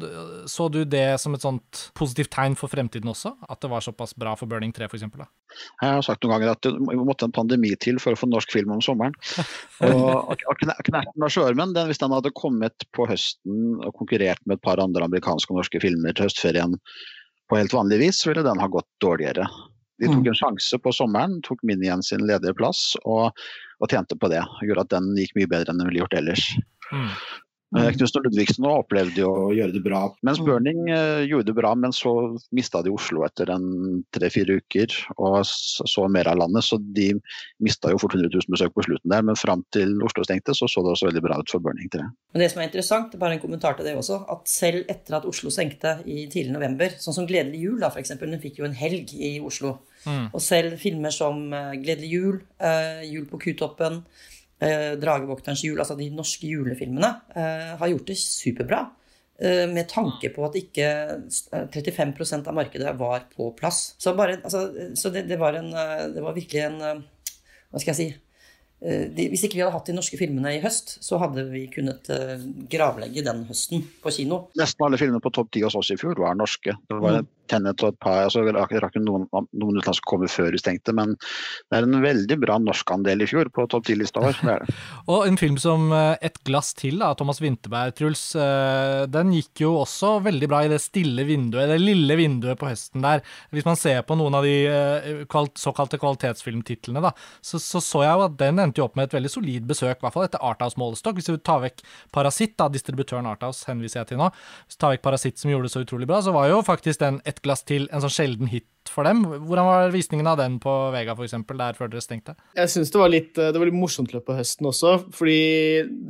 så, 0.49 0.67
du 0.73 0.83
det 0.85 1.19
som 1.21 1.35
et 1.37 1.45
sånt 1.45 1.83
positivt 1.97 2.31
tegn 2.33 2.57
for 2.59 2.71
fremtiden 2.71 3.11
også? 3.11 3.35
At 3.49 3.61
det 3.61 3.71
var 3.71 3.85
såpass 3.85 4.15
bra 4.17 4.35
for 4.39 4.49
Burning 4.49 4.73
3 4.75 4.89
f.eks.? 4.89 5.05
Jeg 5.05 5.87
har 5.87 6.03
sagt 6.05 6.23
noen 6.23 6.35
ganger 6.35 6.53
at 6.53 6.65
det 6.65 6.73
måtte 6.97 7.27
en 7.27 7.35
pandemi 7.35 7.73
til 7.81 7.99
for 8.01 8.15
å 8.15 8.19
få 8.19 8.29
norsk 8.31 8.53
film 8.53 8.73
om 8.75 8.83
sommeren. 8.83 9.15
og, 9.87 10.35
Knerten 10.61 11.27
og 11.27 11.33
sjøormen, 11.33 11.75
hvis 11.89 12.01
den 12.01 12.15
hadde 12.15 12.33
kommet 12.37 12.87
på 12.95 13.07
høsten 13.09 13.81
og 13.81 13.93
konkurrert 13.99 14.41
med 14.45 14.59
et 14.59 14.65
par 14.65 14.81
andre 14.83 15.07
amerikanske 15.07 15.53
og 15.53 15.61
norske 15.61 15.83
filmer 15.83 16.15
til 16.15 16.29
høstferien 16.29 16.79
på 17.51 17.59
helt 17.59 17.75
vanlig 17.75 17.99
vis, 18.05 18.23
ville 18.27 18.45
den 18.47 18.61
ha 18.63 18.71
gått 18.71 18.87
dårligere. 19.03 19.47
De 20.01 20.09
tok 20.09 20.23
mm. 20.25 20.31
en 20.33 20.39
sjanse 20.39 20.81
på 20.81 20.93
sommeren, 20.97 21.39
tok 21.45 21.61
Min 21.67 21.83
igjen 21.85 22.01
sin 22.05 22.25
ledige 22.25 22.57
plass. 22.57 22.95
og 23.05 23.37
og 23.81 23.89
tjente 23.89 24.17
på 24.17 24.29
det. 24.31 24.41
og 24.45 24.67
Gjorde 24.67 24.85
at 24.85 24.93
den 24.93 25.13
gikk 25.17 25.33
mye 25.37 25.49
bedre 25.49 25.73
enn 25.73 25.81
den 25.81 25.89
ville 25.89 26.03
gjort 26.03 26.17
ellers. 26.19 26.45
Mm. 26.91 27.07
Uh, 27.71 27.87
Knutsen 27.95 28.19
og 28.19 28.25
Ludvigsen 28.27 28.65
opplevde 28.67 29.21
jo 29.21 29.29
å 29.31 29.43
gjøre 29.55 29.71
det 29.71 29.81
bra. 29.85 30.01
Mens 30.27 30.41
mm. 30.41 30.47
Burning 30.47 30.79
uh, 30.91 31.21
gjorde 31.23 31.47
det 31.47 31.55
bra, 31.55 31.69
men 31.79 31.93
så 31.95 32.11
mista 32.51 32.81
de 32.83 32.91
Oslo 32.91 33.23
etter 33.23 33.47
tre-fire 34.11 34.57
uker 34.59 34.95
og 35.15 35.37
så, 35.47 36.07
mer 36.11 36.27
av 36.27 36.41
landet. 36.41 36.67
Så 36.67 36.81
de 36.83 37.13
mista 37.63 37.93
jo 37.93 38.01
fort 38.01 38.17
100 38.17 38.27
000 38.27 38.51
besøk 38.51 38.75
på 38.75 38.83
slutten 38.89 39.13
der, 39.13 39.23
men 39.23 39.39
fram 39.39 39.63
til 39.71 39.93
Oslo 40.03 40.25
stengte, 40.27 40.55
så 40.57 40.67
så 40.67 40.83
det 40.83 40.91
også 40.91 41.07
veldig 41.11 41.23
bra 41.23 41.37
ut 41.39 41.53
for 41.53 41.63
Burning 41.63 41.87
3. 41.93 42.09
Men 42.35 42.43
det 42.43 42.49
som 42.51 42.59
er 42.59 42.67
interessant, 42.67 43.15
bare 43.21 43.37
en 43.37 43.43
kommentar 43.43 43.77
til 43.77 43.87
det 43.87 43.95
også, 43.99 44.19
at 44.35 44.51
selv 44.51 44.91
etter 44.91 45.21
at 45.21 45.29
Oslo 45.29 45.53
stengte 45.53 45.95
i 46.03 46.25
tidlig 46.31 46.51
november, 46.57 46.97
sånn 46.99 47.15
som 47.15 47.29
Gledelig 47.31 47.63
jul, 47.63 47.79
da 47.79 47.87
f.eks., 47.93 48.17
den 48.19 48.41
fikk 48.43 48.59
jo 48.59 48.67
en 48.67 48.75
helg 48.75 49.15
i 49.15 49.37
Oslo. 49.39 49.77
Mm. 50.03 50.27
Og 50.33 50.43
selv 50.43 50.75
filmer 50.81 51.13
som 51.15 51.47
uh, 51.53 51.71
Gledelig 51.79 52.11
jul, 52.11 52.43
Jul 53.07 53.25
på 53.29 53.39
Kutoppen 53.41 54.01
eh, 54.61 54.95
'Dragevokterens 54.99 55.63
jul', 55.65 55.79
altså 55.79 55.97
de 55.99 56.09
norske 56.13 56.47
julefilmene, 56.47 57.11
eh, 57.35 57.75
har 57.77 57.93
gjort 57.93 58.07
det 58.07 58.17
superbra. 58.21 58.81
Eh, 59.41 59.67
med 59.69 59.89
tanke 59.89 60.29
på 60.29 60.45
at 60.45 60.57
ikke 60.59 60.87
35 61.73 62.13
eh, 62.21 62.41
av 62.45 62.53
markedet 62.53 62.97
var 62.99 63.25
på 63.35 63.51
plass. 63.57 63.95
Så, 63.97 64.13
bare, 64.15 64.41
altså, 64.43 64.67
så 64.95 65.09
det, 65.09 65.27
det, 65.29 65.39
var 65.41 65.57
en, 65.57 65.71
det 66.13 66.21
var 66.21 66.37
virkelig 66.37 66.67
en 66.67 66.77
Hva 67.71 67.79
skal 67.79 67.93
jeg 67.93 68.01
si 68.01 68.11
de, 68.81 69.27
hvis 69.29 69.43
ikke 69.45 69.59
vi 69.59 69.61
hadde 69.61 69.75
hatt 69.75 69.89
de 69.91 69.93
norske 69.93 70.17
filmene 70.17 70.55
i 70.55 70.61
høst, 70.63 70.95
så 71.05 71.19
hadde 71.21 71.43
vi 71.51 71.67
kunnet 71.69 72.07
uh, 72.09 72.41
gravlegge 72.65 73.21
den 73.21 73.43
høsten 73.45 73.83
på 74.01 74.09
kino. 74.15 74.39
Nesten 74.57 74.87
alle 74.87 74.97
filmene 74.97 75.21
på 75.21 75.29
topp 75.29 75.51
ti 75.53 75.61
hos 75.61 75.77
oss 75.77 75.91
i 75.93 75.99
fjor 76.01 76.17
var 76.17 76.33
norske. 76.33 76.73
Det 76.89 76.97
var 76.97 77.19
mm. 77.19 77.27
Tennet 77.51 77.83
og 77.85 77.93
et 77.93 77.99
par 78.01 78.23
altså, 78.25 78.43
rakk 78.47 78.97
noen, 78.99 79.27
noen 79.31 79.79
utenlandske 79.79 80.07
kommer 80.09 80.31
før 80.31 80.55
vi 80.55 80.61
stengte, 80.61 80.95
men 80.97 81.13
det 81.69 81.79
er 81.79 81.87
en 81.87 82.01
veldig 82.03 82.39
bra 82.41 82.57
norskandel 82.61 83.23
i 83.23 83.29
fjor 83.29 83.51
på 83.53 83.67
topp 83.71 83.89
ti-lista 83.89 84.23
vår. 84.23 84.65
og 85.11 85.27
en 85.27 85.39
film 85.39 85.59
som 85.61 85.89
eh, 85.95 86.15
Et 86.27 86.37
glass 86.47 86.73
til 86.77 87.01
av 87.03 87.15
Thomas 87.19 87.41
Winterberg, 87.41 87.93
Truls, 87.97 88.23
den 89.11 89.31
gikk 89.35 89.63
jo 89.63 89.71
også 89.81 90.15
veldig 90.25 90.47
bra 90.49 90.61
i 90.65 90.69
det 90.71 90.79
stille 90.83 91.25
vinduet, 91.27 91.69
det 91.69 91.79
lille 91.81 92.15
vinduet 92.19 92.59
på 92.59 92.69
høsten 92.69 93.03
der. 93.03 93.23
Hvis 93.53 93.67
man 93.67 93.79
ser 93.79 94.01
på 94.07 94.15
noen 94.19 94.37
av 94.37 94.45
de 94.45 95.25
såkalte 95.59 95.99
kvalitetsfilmtitlene, 96.01 97.03
da, 97.03 97.13
så, 97.43 97.59
så 97.61 97.81
så 97.91 98.03
jeg 98.05 98.17
jo 98.17 98.25
at 98.27 98.37
den 98.39 98.61
endte 98.61 98.81
jo 98.81 98.87
opp 98.87 98.97
med 98.97 99.09
et 99.09 99.15
veldig 99.17 99.31
solid 99.31 99.67
besøk, 99.69 99.97
i 99.99 100.05
hvert 100.05 100.15
fall 100.15 100.27
etter 100.27 100.43
Arthouse-målestokk. 100.51 101.19
Hvis 101.19 101.31
vi 101.31 101.37
tar 101.43 101.63
vekk 101.65 101.83
Parasitt, 102.15 102.55
da, 102.59 102.69
distributøren 102.71 103.27
Arthouse 103.29 103.67
henviser 103.69 104.01
jeg 104.01 104.11
til 104.11 104.21
nå, 104.21 104.29
hvis 104.65 104.77
vi 104.77 104.81
tar 104.83 104.95
vekk 104.95 105.05
Parasitt 105.07 105.41
som 105.41 105.51
gjorde 105.51 105.67
det 105.67 105.73
så 105.73 105.83
utrolig 105.83 106.09
bra, 106.09 106.21
så 106.23 106.35
var 106.35 106.49
jo 106.51 106.61
faktisk 106.65 107.01
den 107.03 107.19
Et 107.27 107.40
glass 107.45 107.65
til 107.67 107.87
en 107.91 108.03
sånn 108.03 108.13
sjelden 108.13 108.51
hit 108.51 108.67
for 108.91 109.07
dem. 109.07 109.23
Hvordan 109.47 109.67
var 109.67 109.93
visningen 109.93 110.29
av 110.29 110.37
den 110.41 110.59
på 110.61 110.75
Vega 110.93 111.15
f.eks., 111.15 111.37
der 111.49 111.79
før 111.79 111.91
dere 111.91 112.03
stengte? 112.03 112.35
Jeg 112.57 112.73
syns 112.73 112.93
det, 112.93 113.01
var 113.01 113.11
litt, 113.13 113.33
det 113.35 113.55
var 113.55 113.67
litt 113.69 113.79
morsomt 113.79 114.13
løp 114.15 114.27
på 114.27 114.37
høsten 114.37 114.69
også, 114.69 114.97
fordi 115.15 115.41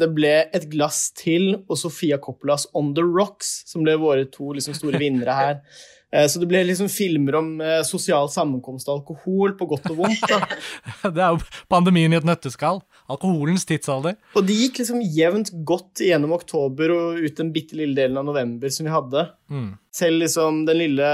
det 0.02 0.12
ble 0.16 0.34
Et 0.52 0.68
glass 0.72 1.10
til 1.18 1.54
og 1.62 1.78
Sofia 1.80 2.18
Coppolas 2.22 2.68
On 2.78 2.94
The 2.98 3.06
Rocks, 3.06 3.62
som 3.70 3.86
ble 3.86 3.98
våre 4.02 4.28
to 4.34 4.54
liksom, 4.58 4.76
store 4.78 5.02
vinnere 5.02 5.38
her. 5.38 5.60
Eh, 6.12 6.28
så 6.28 6.42
det 6.42 6.48
ble 6.52 6.62
liksom 6.68 6.90
filmer 6.92 7.38
om 7.40 7.52
eh, 7.64 7.80
sosial 7.88 8.28
sammenkomst 8.32 8.90
og 8.90 9.00
alkohol, 9.00 9.56
på 9.58 9.68
godt 9.72 9.92
og 9.94 10.02
vondt. 10.04 10.34
det 11.16 11.24
er 11.24 11.38
jo 11.38 11.40
pandemien 11.72 12.12
i 12.12 12.20
et 12.20 12.28
nøtteskall. 12.28 12.82
Alkoholens 13.12 13.66
tidsalder. 13.68 14.18
Og 14.36 14.48
det 14.48 14.58
gikk 14.58 14.82
liksom 14.82 15.02
jevnt 15.16 15.54
godt 15.68 16.04
gjennom 16.04 16.36
oktober 16.36 16.94
og 16.96 17.22
ut 17.24 17.40
den 17.40 17.54
bitte 17.56 17.80
lille 17.80 17.96
delen 17.98 18.20
av 18.20 18.28
november 18.28 18.72
som 18.74 18.88
vi 18.88 18.94
hadde. 18.94 19.26
Mm. 19.52 19.72
Selv 19.92 20.24
liksom 20.24 20.62
den 20.68 20.80
lille 20.80 21.08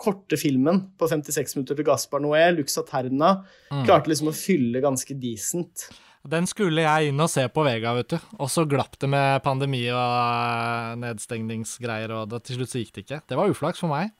korte 0.00 0.38
filmen 0.40 0.63
på 0.98 1.08
56 1.10 1.56
minutter 1.58 1.78
til 1.78 1.86
Gaspar 1.86 2.22
Noé, 2.24 2.46
Luxa 2.56 2.84
Terna, 2.88 3.36
mm. 3.70 3.84
klarte 3.84 4.12
liksom 4.12 4.30
å 4.30 4.36
fylle 4.36 4.82
ganske 4.84 5.16
decent. 5.20 5.88
Den 6.24 6.46
skulle 6.48 6.86
jeg 6.86 7.10
inn 7.10 7.20
og 7.20 7.28
se 7.28 7.44
på 7.52 7.66
Vega, 7.66 7.92
vet 7.98 8.14
du. 8.14 8.16
Og 8.40 8.48
så 8.48 8.64
glapp 8.68 8.96
det 9.02 9.10
med 9.12 9.42
pandemi 9.44 9.82
og 9.92 10.96
nedstengningsgreier, 11.02 12.14
og 12.16 12.32
til 12.40 12.60
slutt 12.60 12.72
så 12.72 12.80
gikk 12.80 12.94
det 12.94 13.04
ikke. 13.04 13.20
Det 13.28 13.36
var 13.40 13.52
uflaks 13.52 13.82
for 13.84 13.92
meg. 13.92 14.14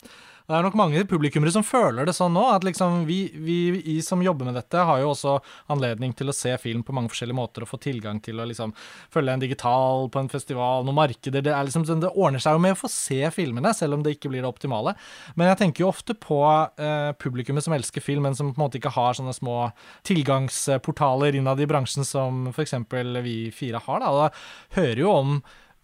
Det 0.44 0.52
er 0.52 0.60
nok 0.66 0.74
mange 0.76 1.00
publikummere 1.08 1.54
som 1.54 1.64
føler 1.64 2.04
det 2.04 2.12
sånn 2.12 2.34
nå. 2.36 2.42
At 2.52 2.66
liksom 2.66 3.06
vi, 3.08 3.30
vi, 3.32 3.56
vi, 3.78 3.94
som 4.04 4.20
jobber 4.20 4.44
med 4.44 4.58
dette, 4.58 4.82
har 4.84 5.00
jo 5.00 5.14
også 5.14 5.38
anledning 5.72 6.12
til 6.12 6.28
å 6.28 6.34
se 6.36 6.52
film 6.60 6.82
på 6.84 6.92
mange 6.92 7.08
forskjellige 7.14 7.38
måter 7.38 7.64
og 7.64 7.70
få 7.70 7.80
tilgang 7.80 8.20
til 8.24 8.42
å 8.42 8.44
liksom 8.50 8.74
følge 9.14 9.38
en 9.38 9.44
digital 9.44 10.10
på 10.12 10.20
en 10.20 10.28
festival, 10.28 10.84
noen 10.84 10.98
markeder. 10.98 11.46
Det, 11.46 11.54
liksom, 11.70 11.88
det 11.88 12.12
ordner 12.12 12.44
seg 12.44 12.58
jo 12.58 12.62
med 12.66 12.76
å 12.76 12.80
få 12.82 12.92
se 12.92 13.22
filmene, 13.32 13.72
selv 13.72 13.96
om 13.96 14.04
det 14.04 14.18
ikke 14.18 14.34
blir 14.34 14.44
det 14.44 14.52
optimale. 14.52 14.92
Men 15.32 15.48
jeg 15.48 15.62
tenker 15.62 15.86
jo 15.86 15.90
ofte 15.94 16.18
på 16.26 16.42
eh, 16.44 17.14
publikummet 17.24 17.64
som 17.64 17.78
elsker 17.78 18.04
film, 18.04 18.28
men 18.28 18.36
som 18.36 18.52
på 18.52 18.60
en 18.60 18.66
måte 18.66 18.82
ikke 18.82 18.92
har 18.98 19.16
sånne 19.16 19.32
små 19.32 19.70
tilgangsportaler 20.04 21.40
innad 21.40 21.64
i 21.64 21.72
bransjen 21.72 22.04
som 22.04 22.50
f.eks. 22.52 22.76
vi 23.24 23.38
fire 23.48 23.80
har. 23.88 24.04
Da. 24.04 24.28
Da 24.28 24.76
hører 24.76 25.04
jo 25.06 25.18
om 25.24 25.36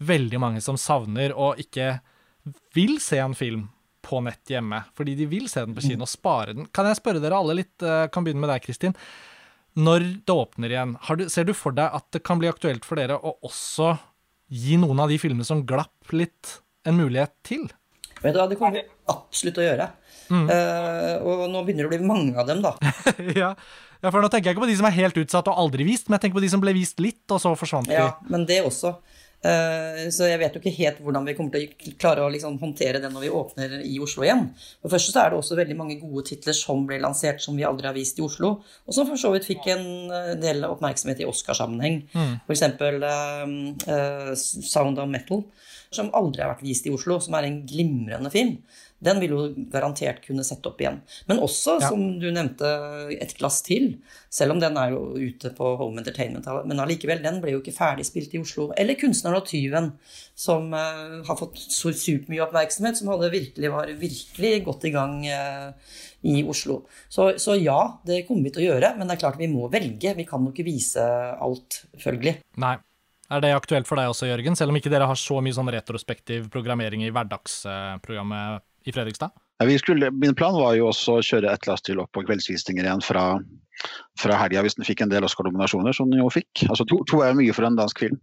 veldig 0.05 0.45
mange 0.45 0.61
som 0.61 0.77
savner 0.81 1.33
og 1.33 1.57
ikke 1.61 1.95
vil 2.77 2.99
se 3.01 3.25
en 3.25 3.37
film 3.37 3.71
på 4.03 4.21
nett 4.25 4.53
hjemme, 4.53 4.83
fordi 4.97 5.17
de 5.19 5.27
vil 5.31 5.49
se 5.51 5.65
den 5.65 5.77
på 5.77 5.85
kino 5.85 6.07
og 6.07 6.11
spare 6.11 6.55
den. 6.57 6.69
Kan 6.75 6.89
jeg 6.89 6.99
spørre 7.01 7.23
dere 7.23 7.39
alle 7.39 7.59
litt, 7.61 7.75
eh, 7.83 8.07
kan 8.13 8.25
begynne 8.27 8.43
med 8.43 8.53
deg, 8.53 8.65
Kristin. 8.65 8.97
når 9.79 10.25
det 10.27 10.35
åpner 10.35 10.73
igjen, 10.73 10.97
du, 11.17 11.29
ser 11.31 11.45
du 11.47 11.53
for 11.55 11.71
deg 11.71 11.93
at 11.95 12.07
det 12.11 12.25
kan 12.27 12.41
bli 12.41 12.49
aktuelt 12.51 12.85
for 12.85 12.99
dere 12.99 13.15
å 13.15 13.37
også 13.47 13.93
gi 14.51 14.77
noen 14.83 14.99
av 14.99 15.13
de 15.13 15.19
filmene 15.23 15.47
som 15.47 15.63
glapp 15.67 16.11
litt, 16.13 16.59
en 16.85 16.99
mulighet 16.99 17.33
til? 17.47 17.69
Vet 18.21 18.35
du 18.35 18.41
hva, 18.41 18.49
Det 18.51 18.59
kommer 18.59 18.81
vi 18.81 18.83
absolutt 19.13 19.57
til 19.57 19.65
å 19.65 19.69
gjøre. 19.69 19.87
Mm. 20.31 20.43
Uh, 20.51 21.15
og 21.27 21.47
nå 21.51 21.63
begynner 21.67 21.87
det 21.87 21.89
å 21.89 21.93
bli 21.95 22.11
mange 22.11 22.35
av 22.39 22.51
dem, 22.51 22.61
da. 22.65 22.75
ja. 23.41 23.55
ja. 23.55 24.11
for 24.11 24.21
nå 24.21 24.31
tenker 24.33 24.51
jeg 24.51 24.57
ikke 24.57 24.65
på 24.67 24.71
de 24.71 24.77
som 24.81 24.91
er 24.91 24.99
helt 24.99 25.23
utsatt 25.23 25.49
og 25.51 25.63
aldri 25.65 25.87
vist, 25.87 26.09
men 26.09 26.19
jeg 26.19 26.27
tenker 26.27 26.41
på 26.41 26.45
de 26.45 26.53
som 26.53 26.63
ble 26.63 26.75
vist 26.77 27.01
litt, 27.03 27.23
og 27.31 27.41
så 27.43 27.55
forsvant 27.59 27.91
de. 27.91 27.97
Ja, 27.99 28.13
men 28.31 28.45
det 28.49 28.61
også. 28.67 28.97
Uh, 29.41 30.11
så 30.13 30.27
jeg 30.29 30.37
vet 30.43 30.53
jo 30.53 30.61
ikke 30.61 30.75
helt 30.77 30.99
hvordan 31.01 31.25
vi 31.25 31.35
kommer 31.37 31.55
til 31.55 31.63
å 31.65 31.93
klare 32.01 32.27
å 32.27 32.33
liksom 32.33 32.59
håndtere 32.61 33.01
det 33.01 33.09
når 33.09 33.25
vi 33.25 33.31
åpner 33.33 33.77
i 33.89 33.95
Oslo 34.03 34.27
igjen. 34.27 34.51
For 34.83 34.93
først 34.93 35.15
så 35.15 35.23
er 35.23 35.33
det 35.33 35.39
også 35.41 35.57
veldig 35.57 35.77
mange 35.79 35.97
gode 36.03 36.27
titler 36.29 36.57
som 36.57 36.83
ble 36.89 36.99
lansert 37.01 37.41
som 37.41 37.57
vi 37.57 37.65
aldri 37.65 37.89
har 37.89 37.97
vist 37.97 38.21
i 38.21 38.27
Oslo, 38.27 38.59
og 38.61 38.97
som 38.97 39.09
for 39.09 39.21
så 39.21 39.33
vidt 39.33 39.49
fikk 39.49 39.71
en 39.73 39.87
eh, 40.13 40.35
del 40.41 40.67
oppmerksomhet 40.69 41.25
i 41.25 41.29
Oscarsammenheng. 41.31 42.03
Mm. 42.13 42.37
F.eks. 42.45 42.67
Uh, 42.85 43.57
uh, 43.89 44.35
Sound 44.37 45.01
of 45.01 45.09
Metal, 45.09 45.47
som 45.91 46.13
aldri 46.17 46.45
har 46.45 46.53
vært 46.53 46.67
vist 46.67 46.85
i 46.87 46.93
Oslo, 46.93 47.17
som 47.25 47.39
er 47.39 47.49
en 47.49 47.63
glimrende 47.69 48.33
film 48.35 48.59
den 49.01 49.21
vil 49.23 49.33
jo 49.33 49.41
garantert 49.73 50.21
kunne 50.25 50.45
sette 50.45 50.69
opp 50.69 50.81
igjen. 50.83 51.01
Men 51.31 51.41
også, 51.41 51.79
ja. 51.81 51.89
som 51.89 52.03
du 52.21 52.29
nevnte, 52.29 52.69
Et 53.21 53.33
glass 53.39 53.61
til. 53.65 53.95
Selv 54.33 54.55
om 54.55 54.61
den 54.61 54.77
er 54.79 54.93
jo 54.93 55.17
ute 55.17 55.51
på 55.57 55.73
Home 55.81 56.03
Entertainment. 56.03 56.47
Men 56.69 56.83
allikevel, 56.85 57.23
den 57.25 57.41
ble 57.43 57.55
jo 57.55 57.63
ikke 57.63 57.75
ferdig 57.75 58.05
spilt 58.09 58.35
i 58.37 58.43
Oslo. 58.43 58.69
Eller 58.77 58.99
'Kunstneren 59.01 59.41
og 59.41 59.49
tyven', 59.49 59.93
som 60.37 60.69
uh, 60.73 61.25
har 61.27 61.39
fått 61.41 61.59
så 61.59 61.93
supermye 61.97 62.45
oppmerksomhet, 62.45 63.01
som 63.01 63.09
hadde 63.13 63.33
virkelig, 63.33 63.73
var 63.73 63.89
virkelig 63.89 64.53
godt 64.69 64.85
i 64.85 64.95
gang 64.95 65.17
uh, 65.27 65.73
i 66.23 66.45
Oslo. 66.45 66.83
Så, 67.09 67.33
så, 67.41 67.57
ja, 67.57 67.81
det 68.07 68.27
kommer 68.29 68.49
vi 68.49 68.55
til 68.55 68.67
å 68.67 68.69
gjøre. 68.75 68.95
Men 68.99 69.09
det 69.09 69.17
er 69.17 69.25
klart 69.25 69.41
vi 69.41 69.51
må 69.51 69.69
velge. 69.73 70.15
Vi 70.17 70.29
kan 70.29 70.45
jo 70.45 70.53
ikke 70.53 70.69
vise 70.69 71.09
alt, 71.41 71.85
følgelig. 72.01 72.39
Nei. 72.61 72.77
Er 73.31 73.39
det 73.45 73.53
aktuelt 73.55 73.87
for 73.87 73.95
deg 73.95 74.11
også, 74.11 74.27
Jørgen? 74.27 74.57
Selv 74.59 74.73
om 74.73 74.77
ikke 74.81 74.91
dere 74.91 75.07
har 75.07 75.19
så 75.19 75.39
mye 75.39 75.55
sånn 75.55 75.71
retrospektiv 75.71 76.49
programmering 76.51 77.05
i 77.07 77.13
hverdagsprogrammet 77.15 78.67
i 78.85 78.93
Fredrikstad? 78.95 79.33
Ja, 79.61 79.79
skulle, 79.79 80.11
min 80.11 80.35
plan 80.35 80.57
var 80.57 80.75
jo 80.79 80.89
også 80.89 81.19
å 81.19 81.25
kjøre 81.25 81.53
et 81.53 81.67
lass 81.69 81.85
til 81.85 82.01
opp 82.01 82.13
på 82.17 82.25
kveldsvisninger 82.25 82.87
igjen 82.87 83.03
fra, 83.05 83.25
fra 84.21 84.39
helga, 84.41 84.63
hvis 84.65 84.79
den 84.79 84.89
fikk 84.89 85.03
en 85.05 85.13
del 85.13 85.27
Oscar-dominasjoner, 85.29 85.97
som 85.97 86.09
den 86.13 86.23
jo 86.23 86.31
fikk. 86.33 86.65
Altså 86.69 86.87
To, 86.89 87.03
to 87.11 87.21
er 87.27 87.37
mye 87.37 87.57
for 87.57 87.69
en 87.69 87.77
dansk 87.77 88.01
film. 88.01 88.17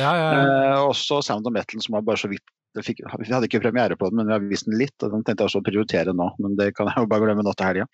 Ja, 0.00 0.12
ja, 0.16 0.28
eh, 0.32 0.78
også 0.80 1.20
Sound 1.24 1.48
of 1.48 1.52
Metal, 1.56 1.82
som 1.84 1.98
var 1.98 2.06
bare 2.08 2.22
så 2.24 2.32
vidt 2.32 2.46
Fikk, 2.84 3.00
vi 3.00 3.32
hadde 3.32 3.48
ikke 3.48 3.62
premiere 3.62 3.96
på 3.98 4.10
den, 4.10 4.20
men 4.20 4.28
vi 4.28 4.34
har 4.34 4.42
vist 4.44 4.66
den 4.68 4.76
litt. 4.78 4.94
og 5.02 5.10
Den 5.10 5.22
tenkte 5.24 5.42
jeg 5.42 5.48
også 5.48 5.62
å 5.62 5.66
prioritere 5.66 6.12
nå, 6.14 6.26
men 6.42 6.56
det 6.58 6.68
kan 6.76 6.90
jeg 6.90 7.00
jo 7.00 7.08
bare 7.10 7.24
glemme 7.24 7.42
nå 7.42 7.54
til 7.56 7.66
helga. 7.66 7.86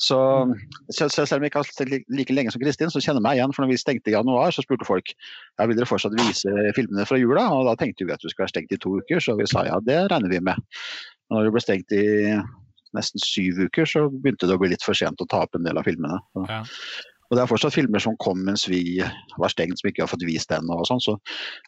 Så 0.00 0.18
selv 0.94 1.34
om 1.34 1.44
jeg 1.44 1.50
ikke 1.50 1.60
har 1.60 1.68
sett 1.68 1.90
like 1.90 2.36
lenge 2.36 2.54
som 2.54 2.62
Kristin, 2.62 2.92
så 2.94 3.02
kjenner 3.02 3.20
jeg 3.20 3.26
meg 3.26 3.40
igjen. 3.40 3.54
For 3.56 3.64
når 3.64 3.72
vi 3.74 3.80
stengte 3.82 4.12
i 4.12 4.14
januar, 4.14 4.54
så 4.54 4.64
spurte 4.64 4.86
folk 4.88 5.10
ja, 5.10 5.66
vil 5.66 5.74
dere 5.74 5.90
fortsatt 5.90 6.14
vise 6.20 6.54
filmene 6.78 7.06
fra 7.10 7.18
jula. 7.20 7.48
Og 7.56 7.66
da 7.68 7.74
tenkte 7.80 8.06
vi 8.06 8.14
at 8.14 8.22
vi 8.24 8.30
skulle 8.32 8.46
være 8.46 8.54
stengt 8.54 8.76
i 8.76 8.80
to 8.80 8.94
uker, 9.02 9.20
så 9.24 9.36
vi 9.40 9.48
sa 9.50 9.66
ja, 9.68 9.80
det 9.84 9.98
regner 10.12 10.32
vi 10.32 10.40
med. 10.46 10.62
Når 11.32 11.46
det 11.46 11.54
ble 11.54 11.62
stengt 11.64 11.94
i 11.96 12.04
nesten 12.94 13.22
syv 13.22 13.58
uker, 13.66 13.88
så 13.88 14.06
begynte 14.12 14.48
det 14.48 14.56
å 14.56 14.60
bli 14.60 14.70
litt 14.74 14.84
for 14.84 14.96
sent 14.98 15.22
å 15.22 15.28
ta 15.30 15.42
opp 15.46 15.56
en 15.58 15.66
del 15.66 15.80
av 15.80 15.86
filmene. 15.88 16.20
Ja. 16.48 16.62
Og 17.30 17.38
det 17.38 17.42
er 17.42 17.50
fortsatt 17.50 17.74
filmer 17.74 18.02
som 18.02 18.18
kom 18.20 18.44
mens 18.46 18.66
vi 18.68 19.00
var 19.40 19.50
stengt, 19.50 19.80
som 19.80 19.88
ikke 19.88 20.04
har 20.04 20.10
fått 20.12 20.26
vist 20.28 20.52
ennå. 20.54 20.76
Sånn, 20.86 21.02
så 21.02 21.16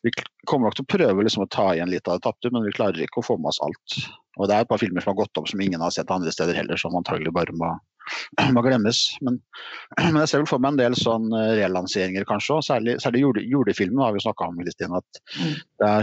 vi 0.05 0.12
kommer 0.47 0.69
nok 0.69 0.77
til 0.79 0.87
å 0.87 0.92
prøve 0.92 1.25
liksom 1.25 1.47
å 1.47 1.51
ta 1.51 1.71
igjen 1.73 1.90
litt 1.90 2.07
av 2.07 2.21
det 2.21 2.27
tapte, 2.29 2.53
men 2.55 2.66
vi 2.66 2.75
klarer 2.77 3.03
ikke 3.03 3.23
å 3.23 3.27
få 3.27 3.38
med 3.40 3.51
oss 3.51 3.62
alt. 3.64 3.97
Og 4.37 4.49
det 4.49 4.57
er 4.57 4.64
et 4.64 4.70
par 4.70 4.81
filmer 4.81 5.05
som 5.05 5.14
har 5.14 5.22
gått 5.25 5.40
opp 5.40 5.51
som 5.51 5.61
ingen 5.64 5.83
har 5.83 5.92
sett 5.94 6.12
andre 6.12 6.33
steder 6.35 6.59
heller, 6.59 6.81
som 6.81 6.96
antagelig 6.99 7.33
bare 7.35 7.55
må 7.57 7.75
må 8.55 8.62
glemmes. 8.62 9.01
Men, 9.25 9.38
men, 10.01 10.20
jeg 10.22 10.31
ser 10.31 10.42
vel 10.42 10.51
for 10.51 10.62
meg 10.62 10.75
en 10.75 10.81
del 10.81 10.96
sånn 10.99 11.29
eh, 11.37 11.55
relanseringer, 11.61 12.27
kanskje. 12.29 12.59
Særlig, 12.66 12.96
særlig 13.03 13.25
jule, 13.25 13.44
julefilmen 13.46 14.05
har 14.05 14.14
vi 14.14 14.22
snakka 14.25 14.51
om. 14.51 14.61
Kristin, 14.62 14.94
at 14.96 15.20
mm. 15.40 15.57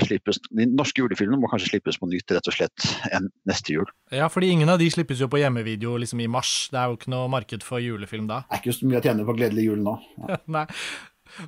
slippes, 0.07 0.41
De 0.51 0.67
norske 0.71 1.03
julefilmene 1.03 1.41
må 1.41 1.51
kanskje 1.51 1.73
slippes 1.73 1.99
på 2.01 2.09
nytt 2.11 2.35
rett 2.35 2.51
og 2.51 2.57
slett 2.57 2.89
enn 3.13 3.29
neste 3.49 3.77
jul. 3.77 3.87
Ja, 4.13 4.29
fordi 4.33 4.51
ingen 4.53 4.71
av 4.71 4.81
de 4.81 4.89
slippes 4.93 5.23
jo 5.23 5.29
på 5.31 5.41
hjemmevideo 5.41 5.95
liksom 6.01 6.21
i 6.23 6.29
mars. 6.31 6.53
Det 6.73 6.81
er 6.81 6.91
jo 6.91 6.99
ikke 6.99 7.13
noe 7.13 7.31
marked 7.31 7.65
for 7.65 7.83
julefilm 7.83 8.29
da. 8.31 8.43
Det 8.49 8.59
er 8.59 8.63
ikke 8.63 8.77
så 8.79 8.91
mye 8.91 9.01
å 9.01 9.07
tjene 9.07 9.27
på 9.27 9.39
gledelig 9.39 9.67
jul 9.71 9.83
nå. 9.85 9.97
Ja. 10.27 10.39
Nei. 10.59 10.67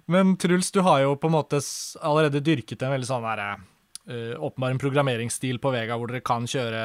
Men 0.10 0.34
Truls, 0.42 0.72
du 0.74 0.82
har 0.86 1.04
jo 1.04 1.14
på 1.20 1.30
en 1.30 1.36
måte 1.36 1.60
allerede 2.02 2.42
dyrket 2.42 2.82
en 2.82 2.96
veldig 2.96 3.10
sånn 3.10 3.26
derre 3.26 3.56
uh, 4.12 4.36
åpenbar 4.44 4.74
en 4.74 4.82
programmeringsstil 4.82 5.60
på 5.64 5.72
Vega 5.74 5.98
hvor 6.00 6.12
dere 6.12 6.24
kan 6.26 6.46
kjøre 6.50 6.84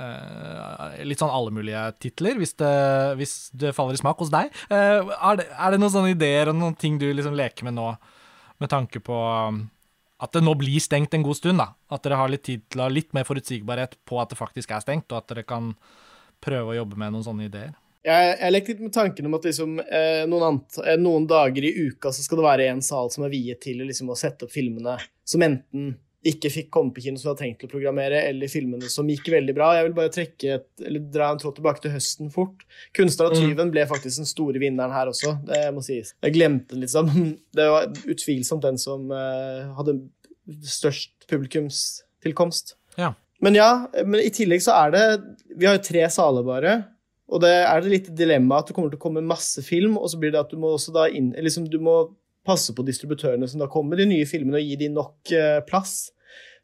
uh, 0.00 0.98
litt 1.06 1.22
sånn 1.22 1.32
alle 1.32 1.54
mulige 1.54 1.84
titler, 2.02 2.40
hvis 2.40 2.56
det, 2.60 2.74
hvis 3.20 3.36
det 3.56 3.74
faller 3.76 3.98
i 3.98 4.02
smak 4.02 4.20
hos 4.22 4.32
deg. 4.34 4.52
Uh, 4.70 5.12
er, 5.16 5.40
det, 5.40 5.48
er, 5.52 5.72
det, 5.72 5.80
noen 5.82 5.94
sånne 5.94 6.12
ideer 6.16 6.52
og 6.52 6.58
noen 6.58 6.76
ting 6.78 7.00
du 7.02 7.08
liksom 7.10 7.38
leker 7.38 7.68
med 7.68 7.78
nå, 7.78 7.92
med 8.62 8.72
tanke 8.72 9.02
på 9.04 9.16
um, 9.16 9.64
at 10.22 10.32
det 10.32 10.44
nå 10.44 10.54
blir 10.56 10.80
stengt 10.80 11.14
en 11.14 11.24
god 11.26 11.36
stund? 11.38 11.60
da? 11.60 11.72
At 11.92 12.06
dere 12.06 12.20
har 12.20 12.30
litt 12.32 12.46
tid 12.48 12.64
til 12.70 12.80
å 12.80 12.86
ha 12.86 12.92
litt 12.92 13.12
mer 13.16 13.26
forutsigbarhet 13.28 13.98
på 14.08 14.20
at 14.22 14.32
det 14.32 14.38
faktisk 14.38 14.72
er 14.72 14.84
stengt, 14.84 15.10
og 15.12 15.20
at 15.20 15.28
dere 15.32 15.44
kan 15.48 15.74
prøve 16.44 16.72
å 16.72 16.78
jobbe 16.78 16.98
med 17.00 17.12
noen 17.12 17.26
sånne 17.26 17.50
ideer? 17.50 17.74
Jeg, 18.06 18.34
jeg 18.38 18.52
lekte 18.52 18.72
litt 18.72 18.82
med 18.86 18.94
tanken 18.94 19.26
om 19.26 19.34
at 19.34 19.46
liksom, 19.48 19.78
eh, 19.82 20.22
noen, 20.30 20.60
eh, 20.84 20.98
noen, 21.00 21.24
dager 21.26 21.64
i 21.66 21.72
uka 21.88 22.12
så 22.14 22.22
skal 22.22 22.38
det 22.38 22.46
være 22.46 22.68
en 22.70 22.82
sal 22.86 23.10
som 23.10 23.24
er 23.26 23.32
viet 23.32 23.60
til 23.64 23.82
liksom, 23.82 24.12
å 24.14 24.18
sette 24.18 24.46
opp 24.46 24.54
filmene 24.54 24.94
som 25.26 25.42
enten 25.42 25.96
ikke 26.30 26.50
fikk 26.52 26.70
komme 26.74 26.94
på 26.94 27.02
kino 27.04 27.20
som 27.20 27.28
vi 27.28 27.32
hadde 27.32 27.42
tenkt 27.44 27.66
å 27.66 27.70
programmere, 27.70 28.22
eller 28.30 28.50
filmene 28.50 28.90
som 28.92 29.08
gikk 29.10 29.30
veldig 29.34 29.54
bra. 29.56 29.72
Jeg 29.76 29.88
vil 29.88 29.96
bare 29.98 30.12
trekke 30.14 30.54
et, 30.58 30.66
eller 30.82 31.04
dra 31.14 31.30
en 31.32 31.40
tråd 31.42 31.58
tilbake 31.58 31.84
til 31.84 31.94
høsten 31.94 32.32
fort. 32.34 32.64
'Kunstner 32.96 33.30
og 33.30 33.36
mm. 33.36 33.44
tyven' 33.44 33.72
ble 33.74 33.86
faktisk 33.90 34.22
den 34.22 34.30
store 34.30 34.62
vinneren 34.62 34.94
her 34.94 35.12
også, 35.12 35.36
det 35.48 35.62
må 35.76 35.84
sies. 35.86 36.14
Jeg 36.24 36.36
glemte 36.36 36.78
den 36.78 36.90
sånn. 36.90 37.12
Det 37.56 37.68
var 37.72 37.86
utvilsomt 38.10 38.64
den 38.66 38.76
som 38.80 39.06
uh, 39.12 39.72
hadde 39.78 39.98
størst 40.66 41.14
publikumstilkomst. 41.30 42.76
Ja. 43.00 43.14
Men 43.44 43.56
ja, 43.56 43.70
men 44.04 44.20
i 44.22 44.32
tillegg 44.32 44.62
så 44.64 44.72
er 44.78 44.92
det 44.94 45.02
Vi 45.58 45.66
har 45.68 45.76
jo 45.76 45.84
tre 45.84 46.06
saler 46.12 46.44
bare. 46.46 46.76
Og 47.26 47.42
det 47.42 47.52
er 47.66 47.82
det 47.82 47.90
litt 47.90 48.12
dilemma 48.16 48.60
at 48.60 48.70
det 48.70 48.76
kommer 48.76 48.92
til 48.92 49.00
å 49.00 49.02
komme 49.02 49.24
masse 49.24 49.62
film, 49.66 49.96
og 49.98 50.10
så 50.12 50.20
blir 50.20 50.32
det 50.34 50.44
at 50.44 50.52
du 50.52 50.60
må 50.62 50.76
også 50.76 50.94
da 50.94 51.08
inn, 51.10 51.32
liksom 51.34 51.66
du 51.70 51.80
må 51.82 51.96
passe 52.46 52.70
på 52.74 52.84
distributørene 52.86 53.48
som 53.50 53.58
da 53.58 53.66
kommer 53.70 53.96
med 53.96 54.04
de 54.04 54.12
nye 54.12 54.28
filmene, 54.30 54.60
og 54.60 54.68
gi 54.68 54.76
dem 54.84 54.94
nok 54.94 55.32
uh, 55.34 55.58
plass. 55.66 56.12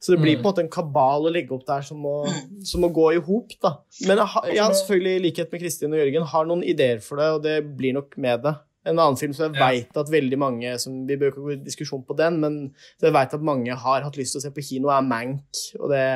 Så 0.02 0.10
det 0.12 0.18
blir 0.18 0.34
mm. 0.34 0.42
på 0.42 0.48
en 0.48 0.50
måte 0.50 0.62
en 0.64 0.72
kabal 0.72 1.28
å 1.28 1.30
legge 1.30 1.54
opp 1.54 1.62
der 1.68 1.84
som 1.86 2.00
må, 2.02 2.16
som 2.66 2.82
må 2.82 2.90
gå 2.94 3.06
i 3.14 3.22
hop. 3.22 3.54
Men 4.08 4.18
jeg 4.18 4.28
har, 4.34 4.48
jeg 4.50 4.62
har 4.64 4.74
selvfølgelig, 4.80 5.14
i 5.14 5.24
likhet 5.28 5.54
med 5.54 5.62
Kristin 5.62 5.94
og 5.94 6.02
Jørgen, 6.02 6.26
har 6.32 6.48
noen 6.50 6.64
ideer 6.66 6.98
for 7.04 7.22
det, 7.22 7.28
og 7.36 7.44
det 7.44 7.56
blir 7.78 7.94
nok 7.94 8.18
med 8.22 8.42
det. 8.48 8.56
En 8.82 8.98
annen 8.98 9.18
film 9.20 9.34
som 9.36 9.46
jeg 9.46 9.60
ja. 9.60 9.68
veit 9.68 10.00
at 10.00 10.10
veldig 10.10 10.38
mange 10.42 10.72
som, 10.82 11.04
Vi 11.06 11.14
bør 11.14 11.30
ikke 11.30 11.44
gå 11.44 11.52
i 11.54 11.60
diskusjon 11.62 12.02
på 12.02 12.16
den, 12.18 12.40
men 12.42 12.56
jeg 12.98 13.14
veit 13.14 13.36
at 13.36 13.44
mange 13.46 13.76
har 13.84 14.02
hatt 14.02 14.18
lyst 14.18 14.34
til 14.34 14.42
å 14.42 14.44
se 14.48 14.50
på 14.54 14.64
kino, 14.72 14.90
er 14.90 15.06
Mank. 15.06 15.60
Og 15.78 15.92
det, 15.94 16.06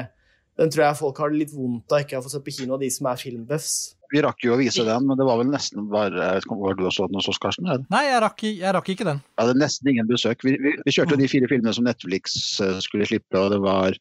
den 0.58 0.74
tror 0.74 0.88
jeg 0.88 0.98
folk 0.98 1.22
har 1.22 1.30
det 1.30 1.44
litt 1.44 1.54
vondt 1.54 1.94
av 1.94 2.02
ikke 2.02 2.18
å 2.18 2.26
få 2.26 2.32
se 2.34 2.42
på 2.42 2.56
kino, 2.58 2.74
av 2.74 2.82
de 2.82 2.90
som 2.90 3.06
er 3.12 3.22
filmbuffs. 3.22 3.76
Vi 4.12 4.22
rakk 4.24 4.44
jo 4.44 4.54
å 4.54 4.58
vise 4.60 4.84
den, 4.86 5.06
men 5.08 5.18
det 5.18 5.26
var 5.26 5.40
vel 5.40 5.50
nesten 5.50 5.88
bare 5.92 6.28
Var 6.46 6.78
du 6.78 6.84
også 6.86 7.08
den 7.08 7.18
hos 7.18 7.28
oss, 7.30 7.40
Karsten? 7.42 7.68
Nei, 7.92 8.02
jeg 8.06 8.20
rakk, 8.22 8.44
jeg 8.46 8.74
rakk, 8.76 8.90
ikke 8.92 9.06
den. 9.08 9.20
Jeg 9.34 9.42
hadde 9.42 9.60
nesten 9.60 9.90
ingen 9.92 10.08
besøk. 10.08 10.44
Vi, 10.46 10.56
vi, 10.62 10.74
vi 10.84 10.94
kjørte 10.94 11.16
jo 11.16 11.20
de 11.20 11.30
fire 11.30 11.50
filmene 11.50 11.74
som 11.76 11.86
Netflix 11.86 12.36
uh, 12.62 12.78
skulle 12.84 13.08
slippe, 13.08 13.36
og 13.40 13.52
det 13.54 13.60
var, 13.64 13.98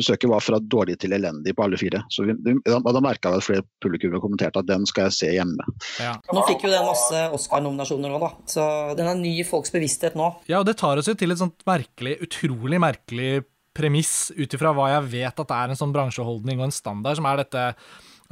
besøket 0.00 0.30
var 0.32 0.44
fra 0.44 0.60
dårlig 0.62 0.98
til 1.02 1.16
elendig 1.16 1.54
på 1.58 1.66
alle 1.66 1.80
fire. 1.80 2.02
Så 2.12 2.26
vi, 2.28 2.36
da, 2.66 2.80
da 2.82 3.04
merka 3.04 3.32
jeg 3.32 3.42
at 3.42 3.48
flere 3.48 3.66
publikummere 3.84 4.22
kommenterte 4.24 4.62
at 4.62 4.70
den 4.70 4.88
skal 4.88 5.10
jeg 5.10 5.18
se 5.18 5.32
hjemme. 5.36 5.68
Ja. 6.02 6.16
Nå 6.32 6.44
fikk 6.48 6.66
jo 6.66 6.72
den 6.72 6.88
masse 6.88 7.24
Oscar-nominasjoner 7.36 8.16
òg, 8.16 8.26
da. 8.26 8.32
Så 8.56 8.68
den 8.98 9.10
er 9.10 9.18
ny 9.20 9.36
i 9.42 9.48
folks 9.48 9.74
bevissthet 9.74 10.18
nå. 10.18 10.32
Ja, 10.50 10.62
og 10.62 10.68
det 10.68 10.78
tar 10.80 11.00
oss 11.00 11.10
jo 11.10 11.16
til 11.18 11.34
et 11.34 11.42
sånt 11.42 11.64
merkelig, 11.68 12.18
utrolig 12.24 12.80
merkelig 12.82 13.32
premiss 13.76 14.32
ut 14.36 14.52
ifra 14.52 14.72
hva 14.76 14.90
jeg 14.96 15.10
vet 15.14 15.38
at 15.40 15.48
det 15.48 15.58
er 15.58 15.72
en 15.72 15.78
sånn 15.78 15.94
bransjeholdning 15.94 16.60
og 16.60 16.68
en 16.68 16.74
standard, 16.74 17.16
som 17.18 17.28
er 17.28 17.40
dette 17.40 17.68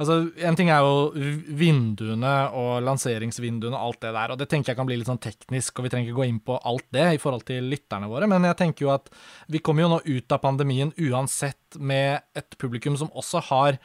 Altså, 0.01 0.17
En 0.41 0.57
ting 0.57 0.71
er 0.73 0.81
jo 0.81 1.11
vinduene 1.59 2.33
og 2.57 2.81
lanseringsvinduene 2.87 3.77
og 3.77 3.91
alt 3.91 4.01
det 4.07 4.13
der, 4.17 4.33
og 4.33 4.41
det 4.41 4.49
tenker 4.49 4.73
jeg 4.73 4.79
kan 4.79 4.89
bli 4.89 4.97
litt 4.97 5.09
sånn 5.11 5.21
teknisk, 5.21 5.77
og 5.77 5.85
vi 5.85 5.93
trenger 5.93 6.09
ikke 6.09 6.19
gå 6.21 6.27
inn 6.31 6.41
på 6.41 6.57
alt 6.57 6.87
det 6.95 7.07
i 7.15 7.21
forhold 7.21 7.45
til 7.47 7.69
lytterne 7.69 8.09
våre, 8.09 8.29
men 8.31 8.49
jeg 8.49 8.59
tenker 8.63 8.87
jo 8.87 8.93
at 8.95 9.11
vi 9.51 9.61
kommer 9.61 9.85
jo 9.85 9.93
nå 9.93 10.01
ut 10.07 10.33
av 10.33 10.41
pandemien 10.43 10.93
uansett 10.97 11.77
med 11.77 12.25
et 12.37 12.57
publikum 12.61 12.97
som 12.99 13.13
også 13.13 13.43
har 13.51 13.81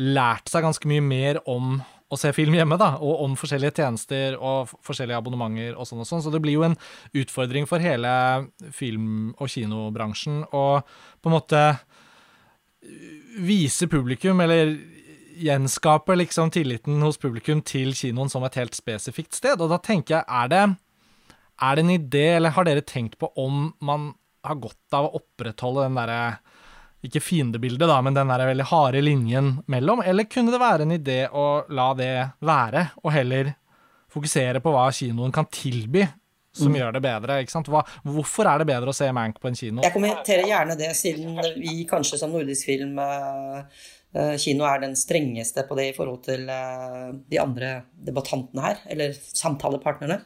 lært 0.00 0.48
seg 0.48 0.64
ganske 0.64 0.88
mye 0.88 1.04
mer 1.04 1.42
om 1.50 1.80
å 2.10 2.18
se 2.18 2.32
film 2.34 2.56
hjemme, 2.56 2.74
da, 2.80 2.96
og 2.98 3.22
om 3.22 3.36
forskjellige 3.38 3.76
tjenester 3.78 4.34
og 4.34 4.72
forskjellige 4.86 5.20
abonnementer 5.20 5.76
og 5.76 5.86
sånn 5.86 6.02
og 6.02 6.08
sånn. 6.08 6.22
Så 6.24 6.32
det 6.34 6.40
blir 6.42 6.56
jo 6.56 6.64
en 6.66 6.74
utfordring 7.14 7.68
for 7.70 7.82
hele 7.82 8.10
film- 8.74 9.36
og 9.38 9.50
kinobransjen 9.52 10.42
å 10.50 10.64
på 10.82 11.30
en 11.30 11.36
måte 11.36 11.62
vise 13.38 13.86
publikum, 13.90 14.42
eller 14.42 14.74
gjenskaper 15.40 16.18
liksom 16.20 16.52
tilliten 16.54 17.00
hos 17.04 17.18
publikum 17.20 17.62
til 17.66 17.94
kinoen 17.96 18.30
som 18.32 18.44
et 18.46 18.58
helt 18.60 18.76
spesifikt 18.76 19.36
sted. 19.38 19.60
Og 19.60 19.72
da 19.72 19.80
tenker 19.82 20.18
jeg, 20.18 20.24
er 20.28 20.52
det, 20.52 20.62
er 21.60 21.76
det 21.76 21.84
en 21.84 21.94
idé, 21.96 22.26
eller 22.36 22.56
har 22.56 22.68
dere 22.68 22.86
tenkt 22.86 23.18
på 23.20 23.32
om 23.40 23.70
man 23.84 24.12
har 24.46 24.60
godt 24.60 24.96
av 24.96 25.08
å 25.08 25.20
opprettholde 25.20 25.86
den 25.88 25.98
derre 26.00 26.22
ikke 27.04 27.22
fiendebildet, 27.24 27.88
da, 27.88 27.96
men 28.04 28.16
den 28.16 28.28
der 28.28 28.44
veldig 28.50 28.66
harde 28.68 29.00
linjen 29.00 29.54
mellom? 29.72 30.02
Eller 30.04 30.28
kunne 30.28 30.52
det 30.52 30.60
være 30.60 30.84
en 30.84 30.96
idé 30.98 31.20
å 31.32 31.64
la 31.72 31.92
det 31.96 32.14
være, 32.44 32.90
og 33.00 33.14
heller 33.14 33.54
fokusere 34.10 34.60
på 34.60 34.72
hva 34.74 34.88
kinoen 34.92 35.32
kan 35.32 35.48
tilby, 35.48 36.04
som 36.52 36.72
mm. 36.72 36.76
gjør 36.80 36.96
det 36.96 37.02
bedre. 37.04 37.38
ikke 37.40 37.54
sant? 37.54 37.70
Hva, 37.70 37.84
hvorfor 38.04 38.48
er 38.50 38.60
det 38.60 38.68
bedre 38.72 38.92
å 38.92 38.96
se 38.96 39.08
Mank 39.14 39.38
på 39.40 39.48
en 39.48 39.56
kino? 39.56 39.84
Jeg 39.86 39.94
kommenterer 39.94 40.48
gjerne 40.50 40.76
det, 40.76 40.90
siden 40.98 41.38
vi 41.62 41.84
kanskje 41.88 42.18
som 42.20 42.34
nordisk 42.34 42.68
film 42.68 42.98
uh, 42.98 43.62
Kino 44.10 44.64
er 44.66 44.80
den 44.82 44.96
strengeste 44.98 45.62
på 45.68 45.76
det 45.78 45.90
i 45.90 45.94
forhold 45.94 46.24
til 46.26 46.48
uh, 46.50 47.12
de 47.30 47.38
andre 47.38 47.68
debattantene 48.06 48.64
her, 48.64 48.80
eller 48.90 49.14
samtalepartnerne. 49.14 50.16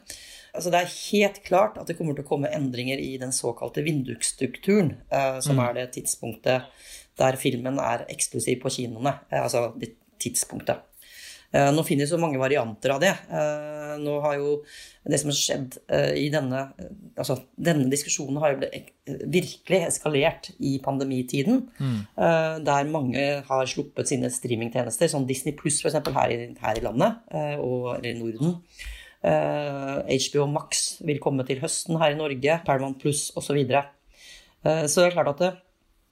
Altså 0.55 0.71
det 0.73 0.79
er 0.79 0.95
helt 1.11 1.41
klart 1.45 1.77
at 1.77 1.91
det 1.91 1.97
kommer 1.99 2.17
til 2.17 2.25
å 2.25 2.29
komme 2.31 2.49
endringer 2.55 2.97
i 2.97 3.11
den 3.21 3.35
såkalte 3.35 3.83
vindusstrukturen, 3.85 4.95
uh, 5.13 5.37
som 5.43 5.59
mm. 5.59 5.63
er 5.67 5.77
det 5.77 5.91
tidspunktet 5.99 6.71
der 7.19 7.37
filmen 7.39 7.77
er 7.79 8.07
eksklusiv 8.11 8.57
på 8.63 8.73
kinoene. 8.73 9.13
altså 9.31 9.69
det 9.79 9.93
tidspunktet. 10.19 10.81
Eh, 11.53 11.71
nå 11.71 11.83
finnes 11.87 12.11
jo 12.11 12.19
mange 12.21 12.39
varianter 12.41 12.95
av 12.95 13.01
det. 13.03 13.13
Eh, 13.29 13.93
nå 14.01 14.17
har 14.25 14.37
jo 14.39 14.57
det 15.05 15.19
som 15.21 15.31
har 15.31 15.37
skjedd 15.37 15.77
eh, 15.93 16.11
i 16.25 16.27
denne 16.33 16.67
Altså, 17.15 17.37
denne 17.55 17.87
diskusjonen 17.91 18.41
har 18.43 18.55
jo 18.55 18.67
virkelig 19.31 19.77
eskalert 19.87 20.49
i 20.59 20.73
pandemitiden. 20.83 21.61
Mm. 21.79 22.01
Der 22.67 22.89
mange 22.91 23.21
har 23.47 23.69
sluppet 23.71 24.09
sine 24.09 24.27
streamingtjenester, 24.33 25.07
som 25.07 25.23
Disney 25.29 25.55
Pluss 25.55 25.77
f.eks. 25.79 25.95
Her, 26.11 26.33
her 26.59 26.81
i 26.81 26.83
landet, 26.83 27.21
og, 27.63 27.93
eller 27.95 28.09
i 28.09 28.17
Norden. 28.19 28.57
HBO 29.23 30.49
Max 30.51 30.83
vil 31.07 31.21
komme 31.23 31.47
til 31.47 31.63
høsten 31.63 32.01
her 32.01 32.17
i 32.17 32.19
Norge. 32.19 32.59
Paramount 32.67 32.99
Pluss 32.99 33.29
osv. 33.31 33.47
Så, 33.47 33.55
videre. 33.55 33.85
så 34.65 34.99
det 34.99 35.07
er 35.07 35.15
klart 35.15 35.31
at 35.37 35.45
det, 35.45 35.53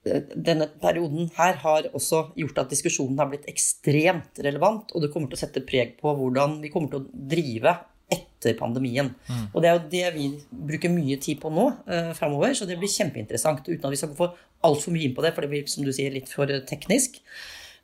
denne 0.03 0.67
perioden 0.81 1.29
her 1.37 1.57
har 1.61 1.87
også 1.95 2.25
gjort 2.35 2.59
at 2.63 2.73
diskusjonen 2.73 3.19
har 3.21 3.29
blitt 3.31 3.47
ekstremt 3.51 4.41
relevant, 4.43 4.91
og 4.91 5.03
det 5.03 5.09
kommer 5.13 5.31
til 5.31 5.39
å 5.39 5.43
sette 5.45 5.63
preg 5.63 5.95
på 6.01 6.11
hvordan 6.19 6.59
vi 6.63 6.71
kommer 6.73 6.91
til 6.91 7.03
å 7.03 7.25
drive 7.33 7.77
etter 8.13 8.57
pandemien. 8.59 9.13
Mm. 9.29 9.45
Og 9.53 9.63
det 9.63 9.69
er 9.69 9.77
jo 9.77 9.89
det 9.93 10.05
vi 10.17 10.27
bruker 10.69 10.91
mye 10.91 11.17
tid 11.23 11.39
på 11.41 11.51
nå 11.53 11.69
eh, 11.87 12.11
framover, 12.17 12.53
så 12.57 12.67
det 12.69 12.77
blir 12.81 12.91
kjempeinteressant. 12.91 13.65
Uten 13.65 13.87
at 13.87 13.95
vi 13.95 14.01
skal 14.01 14.15
få 14.17 14.29
altfor 14.67 14.95
mye 14.95 15.07
inn 15.07 15.15
på 15.15 15.23
det, 15.25 15.33
for 15.35 15.45
det 15.45 15.51
blir 15.53 15.67
som 15.71 15.87
du 15.87 15.93
sier, 15.95 16.13
litt 16.13 16.31
for 16.31 16.51
teknisk. 16.69 17.21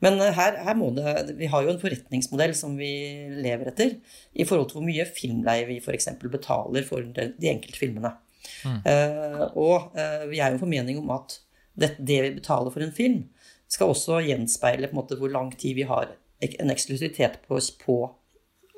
Men 0.04 0.20
eh, 0.20 0.36
her, 0.36 0.60
her, 0.66 0.78
må 0.80 0.92
det 0.96 1.36
Vi 1.40 1.50
har 1.52 1.66
jo 1.66 1.74
en 1.74 1.82
forretningsmodell 1.82 2.56
som 2.58 2.76
vi 2.80 2.92
lever 3.40 3.72
etter, 3.72 3.98
i 4.34 4.48
forhold 4.48 4.70
til 4.70 4.80
hvor 4.80 4.88
mye 4.88 5.08
filmleie 5.08 5.68
vi 5.70 5.80
f.eks. 5.84 6.12
betaler 6.28 6.88
for 6.88 7.06
de, 7.06 7.32
de 7.40 7.54
enkelte 7.54 7.80
filmene. 7.80 8.16
Mm. 8.64 8.80
Eh, 8.88 9.46
og 9.60 9.96
eh, 10.00 10.26
vi 10.32 10.40
er 10.40 10.52
jo 10.52 10.60
en 10.60 10.66
formening 10.66 11.00
om 11.02 11.16
at 11.16 11.40
det, 11.80 11.94
det, 11.98 12.22
vi 12.26 12.32
betaler 12.38 12.74
for 12.74 12.86
en 12.86 12.96
film, 12.96 13.24
skal 13.70 13.94
også 13.94 14.22
gjenspeile 14.26 14.90
på 14.90 14.96
en 14.96 15.02
måte 15.02 15.18
hvor 15.20 15.32
lang 15.32 15.52
tid 15.58 15.78
vi 15.78 15.86
har 15.90 16.16
en 16.40 16.72
eksklusivitet 16.72 17.42
på, 17.48 17.60
på 17.84 18.00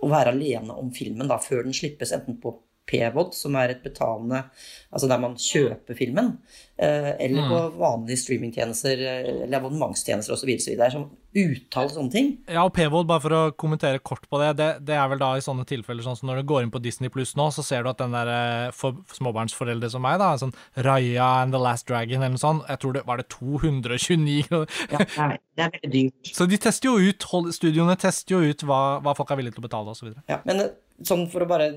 å 0.02 0.10
være 0.10 0.34
alene 0.34 0.76
om 0.76 0.90
filmen 0.94 1.30
da, 1.30 1.38
før 1.42 1.66
den 1.68 1.76
slippes 1.78 2.14
enten 2.16 2.40
på 2.42 2.56
PVOD, 2.90 3.36
som 3.38 3.56
er 3.60 3.76
et 3.76 3.84
betalende 3.84 4.44
Altså 4.92 5.08
der 5.08 5.22
man 5.22 5.38
kjøper 5.40 5.96
filmen, 5.96 6.34
eh, 6.76 7.14
eller 7.22 7.48
på 7.48 7.60
mm. 7.60 7.78
vanlige 7.80 8.24
streamingtjenester 8.24 9.04
eh, 9.06 9.30
eller 9.46 9.60
abonnementstjenester 9.60 10.36
osv. 10.36 10.52
Som 10.92 11.06
utall 11.38 11.90
sånne 11.92 12.12
ting. 12.12 12.30
Ja, 12.52 12.66
og 12.66 12.74
Pevold, 12.76 13.08
bare 13.10 13.24
for 13.24 13.36
å 13.36 13.42
kommentere 13.56 14.02
kort 14.04 14.26
på 14.30 14.40
det, 14.42 14.52
det, 14.60 14.70
det, 14.88 14.98
er 15.00 15.08
vel 15.12 15.22
da 15.22 15.32
i 15.38 15.44
sånne 15.44 15.64
tilfeller 15.68 16.04
sånn 16.06 16.18
som 16.20 16.30
når 16.30 16.42
du 16.42 16.50
går 16.52 16.66
inn 16.66 16.74
på 16.74 16.82
Disney 16.84 17.12
Pluss 17.14 17.34
nå, 17.40 17.48
så 17.56 17.64
ser 17.66 17.86
du 17.86 17.92
at 17.92 18.02
den 18.02 18.16
der 18.16 18.32
eh, 18.34 18.74
for 18.76 19.00
småbarnsforeldre 19.16 19.92
som 19.94 20.04
meg, 20.04 20.20
da, 20.22 20.34
sånn 20.42 20.54
Raya 20.84 21.30
and 21.42 21.56
The 21.56 21.62
Last 21.62 21.88
Dragon 21.88 22.20
eller 22.20 22.36
noe 22.36 22.44
sånt, 22.44 22.68
jeg 22.68 22.84
tror 22.84 22.98
det 22.98 23.06
var 23.08 23.22
det 23.22 23.30
229 23.32 24.44
Ja, 24.52 25.00
det 25.00 25.02
er, 25.08 25.36
det 25.56 25.66
er 25.66 25.74
veldig 25.78 25.92
dyrt. 25.96 26.36
Så 26.36 26.48
de 26.52 26.60
tester 26.62 26.92
jo 26.92 27.12
ut, 27.12 27.28
studioene 27.56 27.98
tester 28.00 28.38
jo 28.38 28.52
ut 28.52 28.68
hva, 28.68 28.82
hva 29.04 29.16
folk 29.18 29.32
er 29.32 29.40
villige 29.42 29.58
til 29.58 29.64
å 29.64 29.70
betale 29.70 29.96
osv. 29.96 30.12
Ja, 30.32 30.42
men 30.48 30.66
sånn 31.08 31.26
for 31.32 31.44
å 31.44 31.50
bare 31.50 31.72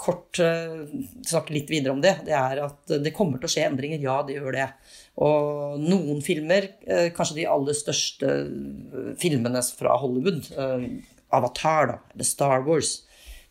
kort 0.00 0.38
uh, 0.42 0.86
snakke 1.26 1.54
litt 1.56 1.70
videre 1.72 1.94
om 1.94 2.00
det, 2.02 2.16
det 2.26 2.34
er 2.36 2.62
at 2.64 2.94
det 3.02 3.14
kommer 3.16 3.40
til 3.40 3.50
å 3.50 3.52
skje 3.52 3.66
endringer. 3.68 4.02
Ja, 4.02 4.20
det 4.26 4.38
gjør 4.38 4.56
det. 4.56 4.68
Og 5.20 5.78
noen 5.82 6.20
filmer, 6.24 6.70
uh, 6.88 7.08
kanskje 7.16 7.40
de 7.40 7.46
aller 7.50 7.76
største 7.76 8.34
uh, 8.46 9.12
filmene 9.20 9.62
fra 9.76 9.96
Hollywood, 10.00 10.50
Avatar 11.30 11.88
da, 11.90 11.96
eller 12.14 12.26
Star 12.26 12.66
Wars, 12.66 13.00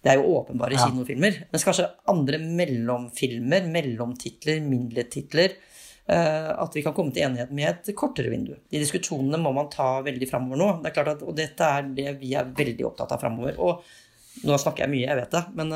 det 0.04 0.13
er 0.13 0.22
jo 0.22 0.38
åpenbare 0.39 0.78
ja. 0.78 0.88
kinofilmer. 0.88 1.41
Mens 1.52 1.65
kanskje 1.67 1.89
andre 2.12 2.39
mellomfilmer, 2.39 3.67
mellomtitler, 3.72 4.62
mindre 4.63 5.04
titler, 5.12 5.58
at 6.10 6.74
vi 6.74 6.82
kan 6.82 6.95
komme 6.98 7.13
til 7.13 7.28
enighet 7.28 7.52
med 7.54 7.67
et 7.69 7.91
kortere 7.93 8.32
vindu. 8.32 8.56
De 8.72 8.80
diskusjonene 8.82 9.38
må 9.38 9.52
man 9.54 9.67
ta 9.69 10.00
veldig 10.02 10.30
framover 10.32 10.58
nå. 10.58 10.69
Det 10.82 10.89
er 10.89 10.95
klart 10.95 11.12
at, 11.12 11.22
og 11.22 11.36
dette 11.38 11.67
er 11.67 11.91
det 12.00 12.15
vi 12.17 12.32
er 12.39 12.48
veldig 12.58 12.88
opptatt 12.88 13.12
av 13.13 13.22
framover. 13.22 13.60
Og 13.62 14.48
nå 14.48 14.58
snakker 14.63 14.86
jeg 14.86 14.93
mye, 14.95 15.06
jeg 15.06 15.19
vet 15.19 15.36
det. 15.36 15.43
Men 15.60 15.76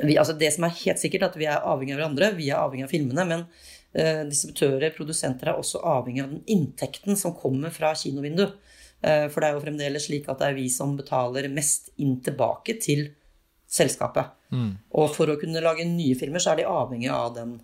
vi, 0.00 0.16
altså 0.16 0.34
det 0.38 0.50
som 0.54 0.66
er 0.66 0.74
helt 0.80 1.00
sikkert, 1.02 1.28
at 1.28 1.38
vi 1.38 1.46
er 1.46 1.60
avhengig 1.60 1.94
av 1.94 2.00
hverandre. 2.00 2.32
Vi 2.38 2.48
er 2.50 2.62
avhengig 2.62 2.86
av 2.88 2.92
filmene. 2.92 3.26
Men 3.28 3.44
distributører, 3.92 4.92
produsenter, 4.96 5.50
er 5.50 5.58
også 5.60 5.82
avhengig 5.84 6.22
av 6.24 6.30
den 6.32 6.44
inntekten 6.54 7.18
som 7.18 7.34
kommer 7.36 7.74
fra 7.74 7.92
kinovinduet. 7.98 8.54
Uh, 9.02 9.26
for 9.32 9.42
det 9.42 9.48
er 9.48 9.56
jo 9.56 9.64
fremdeles 9.64 10.04
slik 10.06 10.28
at 10.30 10.38
det 10.38 10.52
er 10.52 10.54
vi 10.54 10.68
som 10.70 10.94
betaler 10.94 11.48
mest 11.50 11.90
inn 12.00 12.20
tilbake 12.24 12.76
til 12.80 13.08
selskapet. 13.72 14.30
Mm. 14.52 14.70
Og 15.00 15.08
for 15.14 15.32
å 15.32 15.38
kunne 15.40 15.62
lage 15.64 15.88
nye 15.88 16.14
filmer, 16.18 16.42
så 16.42 16.52
er 16.52 16.60
de 16.60 16.68
avhengig 16.68 17.08
av 17.10 17.32
den 17.34 17.54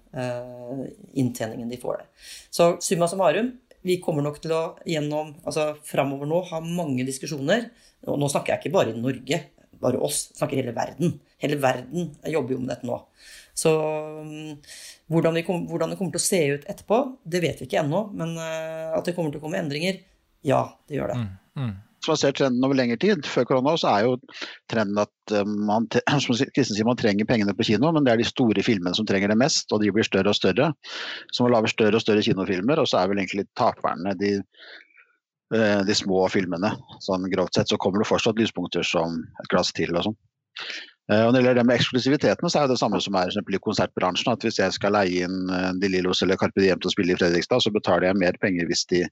inntjeningen 1.21 1.69
de 1.69 1.77
får 1.83 2.01
der. 2.01 2.07
Så 2.49 2.71
summa 2.83 3.07
summarum, 3.13 3.53
vi 3.85 3.99
kommer 4.03 4.25
nok 4.25 4.41
til 4.43 4.55
å 4.57 4.63
gjennom, 4.89 5.35
altså 5.45 5.75
framover 5.87 6.31
nå, 6.31 6.41
ha 6.49 6.63
mange 6.65 7.05
diskusjoner. 7.07 7.69
Og 8.09 8.19
nå 8.21 8.31
snakker 8.33 8.55
jeg 8.55 8.65
ikke 8.65 8.77
bare 8.79 8.95
i 8.95 8.99
Norge 8.99 9.43
bare 9.79 10.01
oss, 10.03 10.29
snakker 10.35 10.59
hele 10.59 10.75
verden. 10.75 11.19
Hele 11.43 11.59
verden 11.63 12.13
jobber 12.27 12.57
jo 12.57 12.63
med 12.63 12.73
dette 12.73 12.89
nå. 12.89 12.99
Så 13.59 13.73
um, 13.79 14.57
hvordan, 15.09 15.41
kom, 15.47 15.67
hvordan, 15.71 15.93
det 15.93 15.99
kommer 15.99 16.15
til 16.15 16.23
å 16.23 16.29
se 16.29 16.41
ut 16.55 16.65
etterpå, 16.71 17.03
det 17.25 17.43
vet 17.45 17.61
vi 17.61 17.69
ikke 17.69 17.83
ennå. 17.83 18.07
Men 18.17 18.37
uh, 18.39 18.97
at 18.97 19.09
det 19.09 19.17
kommer 19.17 19.35
til 19.35 19.43
å 19.43 19.45
komme 19.45 19.61
endringer, 19.61 20.01
ja, 20.47 20.63
det 20.89 20.99
gjør 20.99 21.13
det. 21.13 21.21
Mm, 21.21 21.29
mm. 21.61 21.77
Hvis 21.99 22.11
man 22.13 22.19
ser 22.21 22.35
trenden 22.39 22.67
over 22.67 22.79
lengre 22.79 22.99
tid, 23.03 23.27
før 23.27 23.47
korona, 23.49 23.75
så 23.81 23.91
er 23.91 24.07
jo 24.07 24.19
trenden 24.71 25.03
at 25.03 25.35
uh, 25.35 25.45
man, 25.45 25.89
som 26.25 26.39
sier, 26.39 26.85
man 26.87 27.01
trenger 27.01 27.29
pengene 27.29 27.57
på 27.57 27.71
kino, 27.71 27.93
men 27.95 28.07
det 28.07 28.15
er 28.15 28.23
de 28.23 28.29
store 28.29 28.65
filmene 28.67 28.95
som 28.97 29.09
trenger 29.09 29.33
det 29.33 29.41
mest, 29.41 29.73
og 29.73 29.83
de 29.83 29.95
blir 29.95 30.07
større 30.07 30.35
og 30.35 30.39
større. 30.39 30.73
Så 31.33 31.47
man 31.47 31.57
lager 31.57 31.75
større 31.75 32.01
og 32.01 32.05
større 32.05 32.27
kinofilmer, 32.27 32.83
og 32.83 32.91
så 32.91 33.03
er 33.03 33.11
vel 33.13 33.25
egentlig 33.25 33.49
taperne 33.59 34.15
de 34.21 34.37
Eh, 35.55 35.81
de 35.85 35.95
små 35.97 36.27
filmene. 36.29 36.75
Sånn 37.01 37.25
grovt 37.33 37.57
sett 37.57 37.71
så 37.73 37.79
kommer 37.81 38.03
det 38.03 38.09
fortsatt 38.11 38.37
lyspunkter 38.41 38.85
som 38.85 39.23
et 39.41 39.49
glass 39.49 39.73
til 39.73 39.95
og 39.97 40.05
sånn. 40.05 40.17
Eh, 41.13 41.25
og 41.25 41.33
når 41.33 41.39
det 41.39 41.45
gjelder 41.47 41.61
det 41.63 41.67
med 41.71 41.81
eksklusiviteten, 41.81 42.51
så 42.51 42.61
er 42.61 42.69
det 42.69 42.77
det 42.77 42.83
samme 42.83 43.01
som 43.01 43.17
er 43.17 43.33
i 43.33 43.65
konsertbransjen. 43.65 44.33
at 44.33 44.45
Hvis 44.45 44.61
jeg 44.61 44.77
skal 44.77 44.97
leie 44.97 45.25
inn 45.25 45.51
eh, 45.51 45.73
De 45.81 45.89
Lillos 45.89 46.23
eller 46.23 46.41
Carpe 46.41 46.61
Diem 46.61 46.81
til 46.81 46.91
å 46.91 46.95
spille 46.95 47.15
i 47.15 47.21
Fredrikstad, 47.21 47.65
så 47.65 47.73
betaler 47.73 48.11
jeg 48.11 48.21
mer 48.21 48.37
penger 48.43 48.69
hvis 48.69 48.85
de 48.93 49.05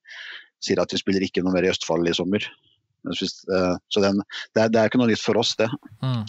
sier 0.65 0.81
at 0.81 0.93
vi 0.93 1.01
spiller 1.01 1.25
ikke 1.25 1.45
noe 1.45 1.55
mer 1.57 1.67
i 1.67 1.73
Østfold 1.73 2.09
i 2.09 2.17
sommer. 2.17 2.45
Så 3.15 4.01
den, 4.03 4.19
det, 4.55 4.61
er, 4.61 4.69
det, 4.69 4.81
er, 4.81 4.89
ikke 4.89 4.99
noe 4.99 5.11
nytt 5.13 5.23
for 5.23 5.39
oss, 5.39 5.55
det. 5.57 5.69
Mm. 6.03 6.23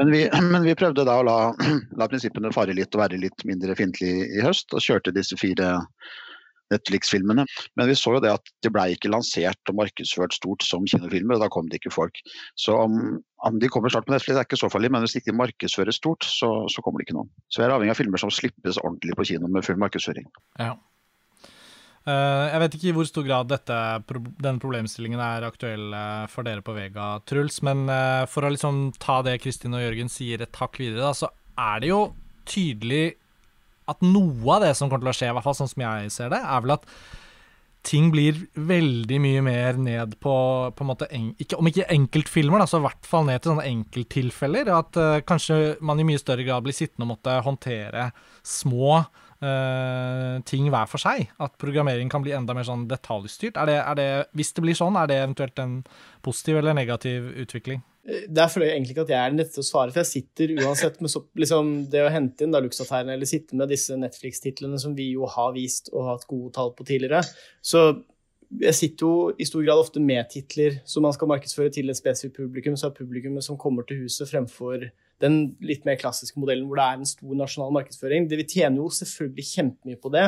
Men, 0.00 0.10
vi, 0.12 0.22
men, 0.52 0.62
vi, 0.66 0.76
prøvde 0.78 1.06
da 1.08 1.18
å 1.18 1.26
la, 1.26 1.38
la 2.00 2.08
prinsippene 2.10 2.52
fare 2.54 2.76
litt 2.76 2.94
og 2.94 3.02
være 3.02 3.20
litt 3.22 3.46
mindre 3.48 3.76
fiendtlige 3.78 4.28
i 4.36 4.44
høst, 4.44 4.70
og 4.74 4.84
kjørte 4.84 5.14
disse 5.16 5.38
fire 5.40 5.78
Netflix-filmene. 6.72 7.46
Men 7.78 7.88
vi 7.90 7.96
så 7.98 8.16
jo 8.16 8.22
det 8.24 8.34
at 8.34 8.52
det 8.64 8.72
ble 8.74 8.88
ikke 8.94 9.12
lansert 9.12 9.72
og 9.72 9.78
markedsført 9.80 10.36
stort 10.36 10.66
som 10.66 10.86
kinofilmer, 10.88 11.38
og 11.38 11.44
da 11.44 11.50
kom 11.52 11.70
det 11.70 11.80
ikke 11.80 11.94
folk. 11.94 12.20
Så 12.58 12.76
om, 12.76 13.18
om 13.46 13.62
de 13.62 13.70
kommer 13.72 13.92
snart 13.92 14.08
på 14.08 14.14
Netflix, 14.14 14.36
er 14.36 14.48
ikke 14.48 14.60
så 14.60 14.70
farlig, 14.72 14.92
men 14.94 15.04
hvis 15.04 15.16
de 15.16 15.22
ikke 15.22 15.36
markedsføres 15.38 16.00
stort, 16.02 16.26
så, 16.28 16.52
så, 16.72 16.84
kommer 16.84 17.00
det 17.00 17.08
ikke 17.08 17.18
noen. 17.20 17.32
Så 17.48 17.62
vi 17.62 17.68
er 17.68 17.74
avhengig 17.74 17.96
av 17.96 18.00
filmer 18.00 18.22
som 18.22 18.32
slippes 18.34 18.80
ordentlig 18.84 19.16
på 19.18 19.30
kino 19.32 19.50
med 19.52 19.66
full 19.66 19.80
markedsføring. 19.80 20.28
Ja. 20.60 20.76
Uh, 22.08 22.48
jeg 22.48 22.60
vet 22.62 22.74
ikke 22.76 22.88
i 22.88 22.92
hvor 22.96 23.08
stor 23.08 23.24
grad 23.26 23.50
dette, 23.50 23.78
denne 24.40 24.62
problemstillingen 24.62 25.20
er 25.20 25.44
aktuell 25.44 25.90
uh, 25.92 26.24
for 26.32 26.46
dere 26.46 26.64
på 26.64 26.72
Vega, 26.76 27.18
Truls. 27.28 27.60
Men 27.66 27.84
uh, 27.90 28.24
for 28.30 28.46
å 28.46 28.52
liksom 28.54 28.94
ta 29.02 29.20
det 29.26 29.40
Kristin 29.42 29.76
og 29.76 29.82
Jørgen 29.84 30.08
sier 30.12 30.44
et 30.44 30.60
hakk 30.62 30.80
videre, 30.80 31.04
da, 31.04 31.12
så 31.12 31.28
er 31.58 31.82
det 31.84 31.90
jo 31.90 32.00
tydelig 32.48 33.18
at 33.88 34.04
noe 34.04 34.58
av 34.58 34.66
det 34.66 34.74
som 34.76 34.90
kommer 34.90 35.06
til 35.06 35.14
å 35.14 35.16
skje, 35.16 35.30
i 35.32 35.36
hvert 35.36 35.46
fall 35.46 35.56
sånn 35.58 35.70
som 35.70 35.84
jeg 35.86 36.12
ser 36.14 36.30
det, 36.34 36.42
er 36.42 36.64
vel 36.64 36.76
at 36.76 36.86
ting 37.86 38.10
blir 38.12 38.36
veldig 38.68 39.18
mye 39.22 39.42
mer 39.44 39.78
ned 39.80 40.16
på, 40.22 40.34
på 40.74 40.84
en 40.84 40.90
måte, 40.90 41.08
ikke, 41.40 41.58
Om 41.58 41.70
ikke 41.70 41.86
enkeltfilmer, 41.94 42.60
da, 42.60 42.66
så 42.68 42.80
i 42.80 42.86
hvert 42.88 43.08
fall 43.08 43.28
ned 43.28 43.40
til 43.42 43.52
sånne 43.52 43.68
enkelttilfeller. 43.70 44.70
At 44.74 44.98
uh, 44.98 45.20
kanskje 45.26 45.78
man 45.84 46.00
i 46.00 46.06
mye 46.08 46.20
større 46.20 46.44
grad 46.46 46.66
blir 46.66 46.76
sittende 46.76 47.06
og 47.06 47.14
måtte 47.14 47.38
håndtere 47.46 48.10
små 48.46 48.98
uh, 48.98 50.34
ting 50.48 50.68
hver 50.72 50.90
for 50.90 51.02
seg. 51.02 51.30
At 51.40 51.56
programmering 51.62 52.10
kan 52.12 52.24
bli 52.24 52.34
enda 52.36 52.56
mer 52.56 52.66
sånn 52.68 52.88
detaljstyrt. 52.90 53.56
Er 53.56 53.70
det, 53.70 53.78
er 53.80 54.00
det, 54.00 54.08
hvis 54.38 54.52
det 54.56 54.66
blir 54.66 54.78
sånn, 54.78 54.98
er 54.98 55.10
det 55.10 55.22
eventuelt 55.22 55.62
en 55.62 55.80
positiv 56.26 56.60
eller 56.60 56.76
negativ 56.76 57.30
utvikling? 57.46 57.84
Der 58.08 58.48
føler 58.48 58.70
jeg 58.70 58.78
egentlig 58.78 58.94
ikke 58.94 59.02
at 59.04 59.10
jeg 59.12 59.20
er 59.20 59.32
den 59.32 59.42
rette 59.42 59.52
til 59.52 59.64
å 59.64 59.68
svare, 59.68 59.92
for 59.92 60.00
jeg 60.00 60.08
sitter 60.08 60.52
uansett 60.62 61.00
med 61.04 61.12
så, 61.12 61.20
liksom, 61.36 61.72
det 61.92 62.04
å 62.06 62.12
hente 62.12 62.46
inn 62.46 62.54
da 62.54 62.62
Luxateirene, 62.64 63.16
eller 63.18 63.28
sitte 63.28 63.58
med 63.58 63.68
disse 63.68 63.98
Netflix-titlene 64.00 64.80
som 64.80 64.94
vi 64.96 65.10
jo 65.12 65.28
har 65.28 65.52
vist 65.56 65.92
og 65.92 66.06
hatt 66.08 66.24
gode 66.30 66.54
tall 66.56 66.72
på 66.78 66.86
tidligere, 66.88 67.20
så 67.60 67.90
jeg 68.48 68.74
sitter 68.78 69.04
jo 69.04 69.16
i 69.36 69.44
stor 69.44 69.64
grad 69.66 69.80
ofte 69.82 70.00
med 70.00 70.30
titler 70.32 70.78
som 70.88 71.04
man 71.04 71.12
skal 71.12 71.28
markedsføre 71.28 71.72
til 71.74 71.92
et 71.92 71.98
spesifikt 71.98 72.38
publikum, 72.38 72.78
så 72.80 72.88
er 72.88 72.96
publikummet 72.96 73.44
som 73.44 73.60
kommer 73.60 73.84
til 73.84 74.06
huset, 74.06 74.28
fremfor 74.30 74.88
den 75.22 75.38
litt 75.64 75.84
mer 75.86 75.98
klassiske 76.00 76.38
modellen 76.40 76.68
hvor 76.68 76.78
det 76.78 76.86
er 76.86 77.00
en 77.00 77.10
stor 77.10 77.36
nasjonal 77.36 77.74
markedsføring. 77.74 78.28
Det, 78.30 78.38
vi 78.40 78.48
tjener 78.48 78.80
jo 78.80 78.88
selvfølgelig 78.94 79.46
kjempemye 79.50 80.00
på 80.00 80.12
det 80.14 80.26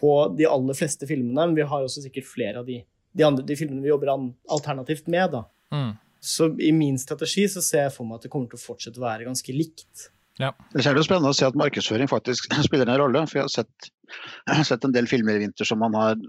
på 0.00 0.14
de 0.36 0.48
aller 0.48 0.78
fleste 0.78 1.06
filmene, 1.08 1.46
men 1.46 1.58
vi 1.58 1.66
har 1.68 1.84
også 1.84 2.02
sikkert 2.06 2.28
flere 2.28 2.62
av 2.62 2.68
de, 2.68 2.80
de, 3.12 3.26
andre, 3.26 3.44
de 3.46 3.58
filmene 3.58 3.84
vi 3.84 3.92
jobber 3.92 4.14
alternativt 4.16 5.10
med. 5.12 5.36
da. 5.36 5.44
Mm. 5.76 5.92
Så 6.20 6.50
i 6.60 6.72
min 6.76 6.98
strategi 7.00 7.46
så 7.48 7.62
ser 7.64 7.86
jeg 7.86 7.94
for 7.94 8.08
meg 8.08 8.20
at 8.20 8.26
det 8.26 8.32
kommer 8.32 8.50
til 8.50 8.60
å 8.60 8.64
fortsette 8.64 9.00
å 9.00 9.06
være 9.06 9.28
ganske 9.28 9.54
likt. 9.56 10.10
Ja. 10.40 10.52
Det 10.72 10.84
er 10.86 10.96
jo 10.96 11.04
spennende 11.04 11.32
å 11.32 11.36
se 11.36 11.48
at 11.48 11.56
markedsføring 11.58 12.10
faktisk 12.10 12.52
spiller 12.68 12.88
en 12.88 13.00
rolle. 13.00 13.24
for 13.28 13.40
Jeg 13.40 13.48
har 13.48 13.54
sett, 13.60 13.90
jeg 14.48 14.60
har 14.60 14.68
sett 14.68 14.84
en 14.86 14.96
del 14.96 15.08
filmer 15.10 15.38
i 15.38 15.46
vinter 15.46 15.68
som 15.68 15.82
man 15.82 15.96
har 15.96 16.20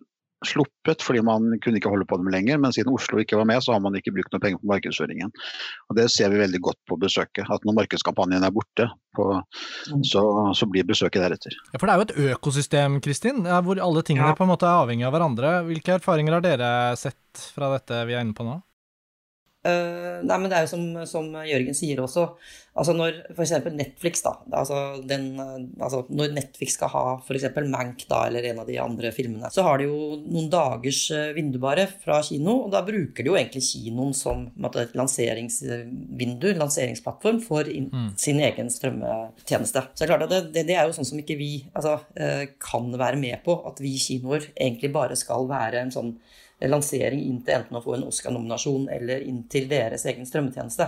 sluppet 0.41 1.04
fordi 1.06 1.21
man 1.21 1.51
kunne 1.62 1.77
ikke 1.77 1.91
holde 1.91 2.08
på 2.10 2.17
dem 2.17 2.32
lenger. 2.34 2.58
Men 2.62 2.73
siden 2.73 2.95
Oslo 2.95 3.19
ikke 3.21 3.38
var 3.38 3.45
med, 3.49 3.62
så 3.62 3.75
har 3.75 3.84
man 3.84 3.95
ikke 3.97 4.13
brukt 4.15 4.34
noe 4.34 4.41
penger 4.41 4.62
på 4.63 4.71
markedsføringen. 4.71 5.30
Og 5.91 5.99
Det 5.99 6.08
ser 6.13 6.34
vi 6.34 6.41
veldig 6.41 6.62
godt 6.65 6.80
på 6.89 6.97
besøket. 7.04 7.45
At 7.45 7.67
når 7.67 7.77
markedskampanjen 7.84 8.47
er 8.47 8.56
borte, 8.56 8.89
på, 9.12 9.27
mm. 9.91 10.01
så, 10.08 10.23
så, 10.56 10.67
blir 10.71 10.88
besøket 10.88 11.21
deretter. 11.21 11.56
Ja, 11.73 11.77
For 11.77 11.86
det 11.86 11.93
er 11.93 11.99
jo 11.99 12.08
et 12.08 12.34
økosystem, 12.34 12.97
Kristin, 13.04 13.43
hvor 13.43 13.84
alle 13.84 14.06
tingene 14.08 14.32
ja. 14.32 14.39
på 14.39 14.47
en 14.47 14.54
måte 14.54 14.65
er 14.65 14.82
avhengig 14.82 15.06
av 15.08 15.13
hverandre. 15.17 15.56
Hvilke 15.67 15.99
erfaringer 15.99 16.39
har 16.39 16.45
dere 16.45 16.73
sett 16.99 17.45
fra 17.54 17.73
dette 17.75 18.06
vi 18.10 18.15
er 18.15 18.25
inne 18.25 18.38
på 18.38 18.47
nå? 18.47 18.58
Uh, 19.62 20.24
nei, 20.26 20.38
men 20.41 20.50
det 20.50 20.58
er 20.58 20.65
jo 20.65 20.71
som, 20.71 20.86
som 21.06 21.28
Jørgen 21.45 21.76
sier 21.78 22.00
også. 22.02 22.24
Altså 22.71 22.93
når 22.95 23.17
f.eks. 23.34 23.52
Netflix, 23.76 24.21
da 24.24 24.32
altså 24.56 24.78
den, 25.04 25.34
altså 25.82 26.06
Når 26.08 26.32
Netflix 26.38 26.78
skal 26.78 26.91
ha 26.93 27.04
f.eks. 27.19 27.50
Mank 27.67 28.06
da, 28.08 28.21
eller 28.30 28.47
en 28.47 28.62
av 28.63 28.69
de 28.69 28.78
andre 28.80 29.12
filmene, 29.12 29.52
så 29.52 29.65
har 29.67 29.82
de 29.82 29.89
jo 29.89 30.21
noen 30.24 30.47
dagers 30.52 31.02
eh, 31.12 31.34
vindu 31.36 31.60
bare 31.62 31.84
fra 31.91 32.21
kino. 32.24 32.62
Og 32.65 32.71
da 32.71 32.84
bruker 32.88 33.26
de 33.26 33.34
jo 33.34 33.36
egentlig 33.36 33.65
kinoen 33.67 34.15
som 34.15 34.47
måtte, 34.56 34.86
et 34.86 34.95
lanseringsvindu, 34.95 36.47
lanseringsplattform, 36.62 37.41
for 37.43 37.67
in, 37.67 37.89
mm. 37.91 38.10
sin 38.19 38.39
egen 38.39 38.71
strømmetjeneste. 38.71 39.86
Så 39.91 40.02
det 40.02 40.08
er 40.08 40.13
klart 40.13 40.28
at 40.30 40.36
det, 40.56 40.63
det, 40.63 40.78
er 40.78 40.88
jo 40.88 40.95
sånn 40.95 41.12
som 41.12 41.19
ikke 41.19 41.38
vi 41.39 41.52
altså, 41.76 41.97
uh, 42.15 42.45
kan 42.63 42.88
være 42.95 43.19
med 43.19 43.43
på. 43.43 43.60
At 43.67 43.84
vi 43.84 43.97
kinoer 44.00 44.47
egentlig 44.56 44.93
bare 44.95 45.19
skal 45.19 45.50
være 45.52 45.84
en 45.84 45.91
sånn 45.93 46.15
lansering 46.69 47.24
inn 47.26 47.39
til 47.45 47.58
enten 47.58 47.78
å 47.80 47.82
få 47.84 47.95
en 47.97 48.06
Oscar-nominasjon 48.10 48.89
eller 48.93 49.24
inn 49.26 49.45
til 49.50 49.65
deres 49.71 50.06
egen 50.10 50.28
strømmetjeneste. 50.30 50.88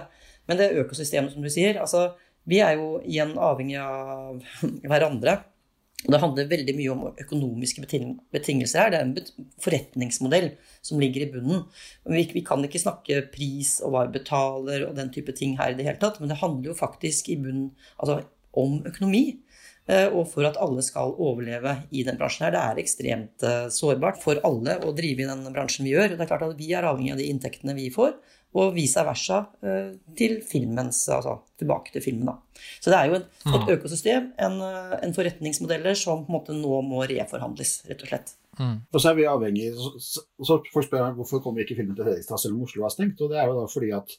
Men 0.50 0.60
det 0.60 0.74
økosystemet, 0.84 1.34
som 1.34 1.46
du 1.46 1.50
sier, 1.54 1.80
altså 1.82 2.12
vi 2.50 2.60
er 2.60 2.76
jo 2.78 3.00
igjen 3.08 3.38
avhengig 3.40 3.80
av 3.80 4.44
hverandre. 4.92 5.40
Det 6.04 6.20
handler 6.20 6.50
veldig 6.52 6.74
mye 6.76 6.92
om 6.92 7.04
økonomiske 7.08 7.86
betingelser 8.34 8.82
her. 8.82 8.92
Det 8.92 8.98
er 9.00 9.06
en 9.06 9.46
forretningsmodell 9.64 10.50
som 10.84 11.00
ligger 11.00 11.24
i 11.24 11.30
bunnen. 11.32 11.62
Vi, 12.04 12.26
vi, 12.34 12.44
kan 12.44 12.64
ikke 12.66 12.82
snakke 12.82 13.22
pris 13.32 13.78
og 13.80 13.94
hva 13.94 14.04
vi 14.10 14.18
betaler 14.18 14.84
og 14.90 14.98
den 15.00 15.14
type 15.16 15.32
ting 15.38 15.56
her 15.62 15.72
i 15.72 15.78
det 15.80 15.88
hele 15.88 16.02
tatt, 16.02 16.20
men 16.20 16.34
det 16.34 16.42
handler 16.42 16.74
jo 16.74 16.76
faktisk 16.76 17.32
i 17.32 17.40
bunnen 17.40 17.70
altså, 17.96 18.20
om 18.60 18.82
økonomi. 18.84 19.24
Eh, 19.84 20.06
og 20.16 20.30
for 20.32 20.48
at 20.48 20.60
alle 20.64 20.84
skal 20.86 21.12
overleve 21.20 21.76
i 21.92 22.06
den 22.08 22.16
bransjen 22.20 22.48
her. 22.48 22.54
Det 22.56 22.62
er 22.62 22.84
ekstremt 22.84 23.44
eh, 23.48 23.66
sårbart 23.74 24.22
for 24.22 24.40
alle 24.48 24.78
å 24.80 24.94
drive 24.96 25.26
i 25.26 25.28
den 25.28 25.44
bransjen 25.52 25.88
vi 25.88 25.92
gjør. 25.92 26.14
Det 26.14 26.24
er 26.24 26.30
klart 26.30 26.46
at 26.48 26.56
Vi 26.60 26.70
er 26.72 26.88
avhengig 26.88 27.12
av 27.16 27.20
de 27.20 27.28
inntektene 27.28 27.76
vi 27.76 27.90
får, 27.92 28.14
og 28.54 28.78
vice 28.78 29.04
versa 29.04 29.42
eh, 29.66 29.90
til 30.16 30.38
filmens, 30.48 31.02
altså 31.12 31.42
tilbake 31.60 31.92
til 31.96 32.06
filmen. 32.06 32.32
da. 32.32 32.64
Så 32.80 32.94
det 32.94 33.00
er 33.00 33.10
jo 33.10 33.18
et, 33.18 33.28
et 33.44 33.58
mm. 33.58 33.74
økosystem, 33.76 34.30
en, 34.46 34.56
en, 35.02 35.16
forretningsmodeller 35.18 36.00
som 36.00 36.24
på 36.24 36.32
en 36.32 36.38
måte 36.38 36.56
nå 36.56 36.80
må 36.88 37.04
reforhandles, 37.10 37.82
rett 37.90 38.06
og 38.06 38.14
slett. 38.14 38.34
Mm. 38.62 38.78
Og 38.88 39.02
så 39.02 39.10
er 39.10 39.18
vi 39.18 39.28
avhengig, 39.28 39.74
så, 39.76 40.24
så 40.46 40.62
Folk 40.72 40.88
spør 40.88 41.12
hvorfor 41.18 41.42
kommer 41.44 41.66
ikke 41.66 41.76
filmen 41.80 41.98
til 41.98 42.06
Fredrikstad 42.06 42.40
selv 42.40 42.56
om 42.56 42.64
Oslo 42.70 42.86
er 42.86 42.94
stengt. 42.94 43.20
og 43.20 43.34
det 43.34 43.42
er 43.42 43.50
jo 43.50 43.58
da 43.58 43.68
fordi 43.74 43.92
at 43.98 44.16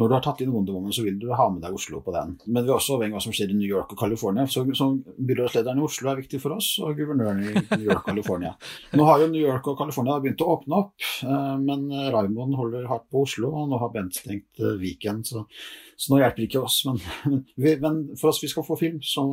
når 0.00 0.08
du 0.08 0.14
har 0.16 0.22
tatt 0.24 0.40
inn 0.40 0.52
Wonder 0.54 0.72
Woman, 0.72 0.92
så 0.94 1.04
vil 1.04 1.18
du 1.20 1.26
ha 1.36 1.46
med 1.52 1.60
deg 1.60 1.74
Oslo 1.76 2.00
på 2.04 2.14
den. 2.14 2.32
Men 2.46 2.64
vi 2.64 2.70
er 2.70 2.78
også 2.78 2.96
avhengig 2.96 3.12
av 3.12 3.18
hva 3.18 3.24
som 3.26 3.34
skjer 3.36 3.50
i 3.52 3.56
New 3.58 3.68
York 3.68 3.92
og 3.92 4.00
California. 4.00 4.46
Så, 4.48 4.64
så 4.78 4.88
byrådslederen 5.28 5.82
i 5.82 5.84
Oslo 5.84 6.08
er 6.08 6.22
viktig 6.22 6.40
for 6.40 6.56
oss, 6.56 6.70
og 6.80 6.96
guvernøren 6.96 7.42
i 7.44 7.52
New 7.52 7.84
York 7.84 8.00
og 8.00 8.08
California. 8.08 8.54
Nå 8.98 9.08
har 9.10 9.20
jo 9.20 9.28
New 9.34 9.44
York 9.44 9.68
og 9.68 9.76
California 9.82 10.16
begynt 10.24 10.44
å 10.44 10.50
åpne 10.54 10.80
opp, 10.80 11.08
eh, 11.28 11.54
men 11.60 11.86
Raymond 12.14 12.56
holder 12.56 12.88
hardt 12.88 13.08
på 13.12 13.26
Oslo, 13.26 13.52
og 13.52 13.68
nå 13.68 13.80
har 13.82 13.92
Bent 13.92 14.16
stengt 14.16 14.64
eh, 14.64 14.78
Viken. 14.80 15.20
Så, 15.28 15.44
så, 15.92 16.14
nå 16.14 16.22
hjelper 16.22 16.40
det 16.40 16.48
ikke 16.48 16.64
oss. 16.64 16.80
Men, 16.88 17.00
men, 17.28 17.46
vi, 17.52 17.76
men, 17.84 18.02
for 18.16 18.32
oss 18.32 18.40
vi 18.40 18.50
skal 18.52 18.64
få 18.64 18.80
film, 18.80 19.02
så 19.04 19.26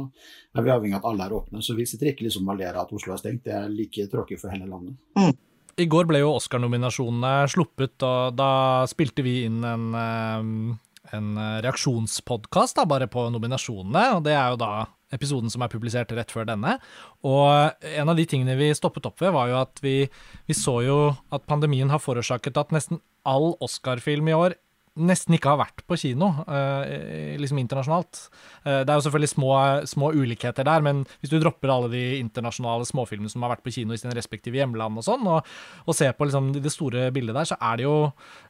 er 0.58 0.66
vi 0.66 0.76
avhengig 0.76 1.00
av 1.00 1.06
at 1.06 1.14
alle 1.14 1.30
er 1.30 1.40
åpne. 1.40 1.64
Så 1.64 1.80
vi 1.80 1.88
sitter 1.88 2.12
ikke 2.12 2.28
liksom 2.28 2.52
og 2.52 2.60
ler 2.60 2.76
av 2.76 2.84
at 2.84 2.98
Oslo 3.00 3.16
er 3.16 3.24
stengt. 3.24 3.46
Det 3.48 3.56
er 3.56 3.72
like 3.72 4.12
tråkig 4.12 4.42
for 4.44 4.52
hele 4.52 4.68
landet. 4.68 5.00
Mm. 5.16 5.38
I 5.78 5.86
går 5.92 6.08
ble 6.10 6.24
jo 6.24 6.36
Oscar-nominasjonene 6.38 7.50
sluppet, 7.52 7.98
og 8.04 8.38
da 8.40 8.86
spilte 8.90 9.26
vi 9.26 9.44
inn 9.48 9.64
en, 9.64 9.90
eh, 9.96 11.18
en 11.18 11.30
reaksjonspodkast 11.66 12.82
bare 12.90 13.08
på 13.08 13.28
nominasjonene. 13.34 14.16
og 14.16 14.24
Det 14.24 14.34
er 14.34 14.50
jo 14.50 14.62
da 14.64 14.88
episoden 15.14 15.50
som 15.50 15.64
er 15.66 15.72
publisert 15.72 16.12
rett 16.16 16.32
før 16.32 16.48
denne. 16.50 16.78
Og 17.26 17.74
en 17.82 18.12
av 18.12 18.18
de 18.18 18.26
tingene 18.30 18.58
vi 18.60 18.72
stoppet 18.78 19.08
opp 19.10 19.22
ved, 19.22 19.34
var 19.34 19.50
jo 19.50 19.60
at 19.62 19.82
vi, 19.82 20.10
vi 20.48 20.58
så 20.58 20.80
jo 20.86 21.00
at 21.34 21.48
pandemien 21.50 21.90
har 21.90 22.02
forårsaket 22.04 22.58
at 22.58 22.76
nesten 22.76 23.02
all 23.28 23.56
Oscar-film 23.64 24.30
i 24.30 24.38
år 24.38 24.58
nesten 24.98 25.36
ikke 25.36 25.52
har 25.54 25.60
vært 25.62 25.84
på 25.88 25.98
kino, 26.00 26.32
uh, 26.48 27.36
liksom 27.40 27.60
internasjonalt. 27.62 28.22
Uh, 28.66 28.82
det 28.84 28.90
er 28.90 28.96
jo 28.98 29.06
selvfølgelig 29.06 29.32
små, 29.32 29.52
små, 29.90 30.12
ulikheter 30.16 30.68
der, 30.68 30.84
men 30.86 31.04
hvis 31.20 31.34
du 31.34 31.38
dropper 31.40 31.72
alle 31.74 31.92
de 31.94 32.04
internasjonale 32.20 32.88
småfilmene 32.90 33.32
som 33.32 33.46
har 33.46 33.54
vært 33.54 33.66
på 33.66 33.74
kino 33.76 33.96
i 33.96 34.02
sine 34.02 34.16
respektive 34.18 34.60
hjemland 34.60 35.00
og 35.00 35.06
sånn, 35.06 35.28
og, 35.30 35.48
og 35.86 35.98
ser 35.98 36.16
på 36.18 36.28
liksom 36.28 36.52
det 36.58 36.74
store 36.74 37.10
bildet 37.16 37.38
der, 37.38 37.50
så 37.52 37.60
er 37.60 37.80
det 37.80 37.88
jo 37.88 37.98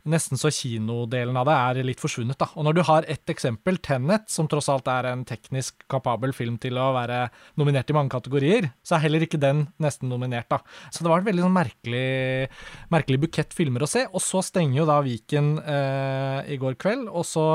nesten 0.10 0.40
så 0.40 0.52
kinodelen 0.54 1.38
av 1.40 1.50
det 1.50 1.58
er 1.58 1.90
litt 1.90 2.02
forsvunnet, 2.02 2.40
da. 2.40 2.50
Og 2.56 2.68
når 2.68 2.80
du 2.80 2.84
har 2.88 3.10
ett 3.12 3.34
eksempel, 3.34 3.82
Tenet, 3.84 4.30
som 4.32 4.50
tross 4.50 4.70
alt 4.72 4.90
er 4.92 5.12
en 5.12 5.26
teknisk 5.28 5.86
kapabel 5.92 6.34
film 6.36 6.58
til 6.62 6.80
å 6.80 6.90
være 6.96 7.26
nominert 7.60 7.90
i 7.92 7.98
mange 7.98 8.14
kategorier, 8.14 8.72
så 8.86 8.98
er 8.98 9.06
heller 9.08 9.26
ikke 9.26 9.42
den 9.42 9.68
nesten 9.82 10.10
nominert, 10.12 10.50
da. 10.52 10.62
Så 10.94 11.04
det 11.04 11.12
var 11.12 11.22
et 11.22 11.30
veldig 11.30 11.46
sånn 11.46 11.56
merkelig, 11.56 12.50
merkelig 12.94 13.22
bukett 13.26 13.56
filmer 13.56 13.86
å 13.86 13.90
se, 13.90 14.06
og 14.10 14.24
så 14.24 14.42
stenger 14.46 14.82
jo 14.82 14.88
da 14.90 15.00
Viken 15.06 15.54
uh, 15.62 16.29
i 16.48 16.58
går 16.62 16.80
kveld. 16.82 17.08
Og 17.12 17.28
så 17.28 17.46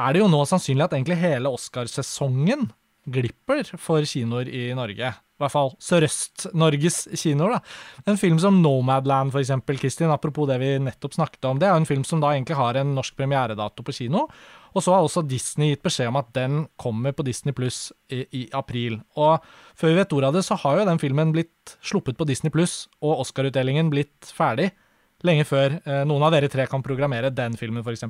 er 0.00 0.14
det 0.14 0.22
jo 0.22 0.30
nå 0.30 0.44
sannsynlig 0.48 0.86
at 0.86 0.94
egentlig 0.96 1.18
hele 1.20 1.52
Oscarsesongen 1.52 2.68
glipper 3.10 3.64
for 3.80 4.04
kinoer 4.06 4.48
i 4.48 4.70
Norge. 4.76 5.10
I 5.10 5.40
hvert 5.40 5.54
fall 5.54 5.70
Sørøst-Norges 5.80 6.98
kinoer. 7.16 7.56
da. 7.56 7.60
En 8.12 8.20
film 8.20 8.38
som 8.38 8.58
Nomadland, 8.60 9.32
for 9.32 9.40
eksempel, 9.40 9.78
Kristin, 9.80 10.12
apropos 10.12 10.46
det 10.50 10.58
vi 10.60 10.74
nettopp 10.84 11.16
snakket 11.16 11.48
om, 11.48 11.58
det 11.58 11.68
er 11.68 11.78
en 11.80 11.88
film 11.88 12.04
som 12.04 12.20
da 12.20 12.34
egentlig 12.34 12.58
har 12.58 12.76
en 12.76 12.92
norsk 12.94 13.16
premieredato 13.16 13.82
på 13.82 13.94
kino. 13.96 14.26
Og 14.76 14.84
så 14.84 14.92
har 14.92 15.02
også 15.02 15.24
Disney 15.26 15.72
gitt 15.72 15.82
beskjed 15.82 16.12
om 16.12 16.20
at 16.20 16.28
den 16.36 16.66
kommer 16.78 17.16
på 17.16 17.24
Disney 17.26 17.56
pluss 17.56 17.88
i, 18.12 18.26
i, 18.36 18.42
april. 18.52 19.00
Og 19.16 19.40
før 19.74 19.88
vi 19.88 19.98
vet 19.98 20.12
ordet 20.12 20.28
av 20.28 20.36
det, 20.36 20.44
så 20.46 20.60
har 20.60 20.78
jo 20.78 20.86
den 20.92 21.00
filmen 21.02 21.32
blitt 21.32 21.74
sluppet 21.80 22.20
på 22.20 22.28
Disney 22.28 22.52
pluss, 22.52 22.84
og 23.00 23.24
Oscar-utdelingen 23.24 23.90
blitt 23.90 24.28
ferdig 24.36 24.70
lenge 25.26 25.46
før 25.48 25.78
eh, 25.80 26.02
noen 26.08 26.24
av 26.26 26.34
dere 26.34 26.50
tre 26.52 26.66
kan 26.70 26.84
programmere 26.84 27.32
den 27.34 27.56
filmen, 27.60 27.84
f.eks. 27.84 28.06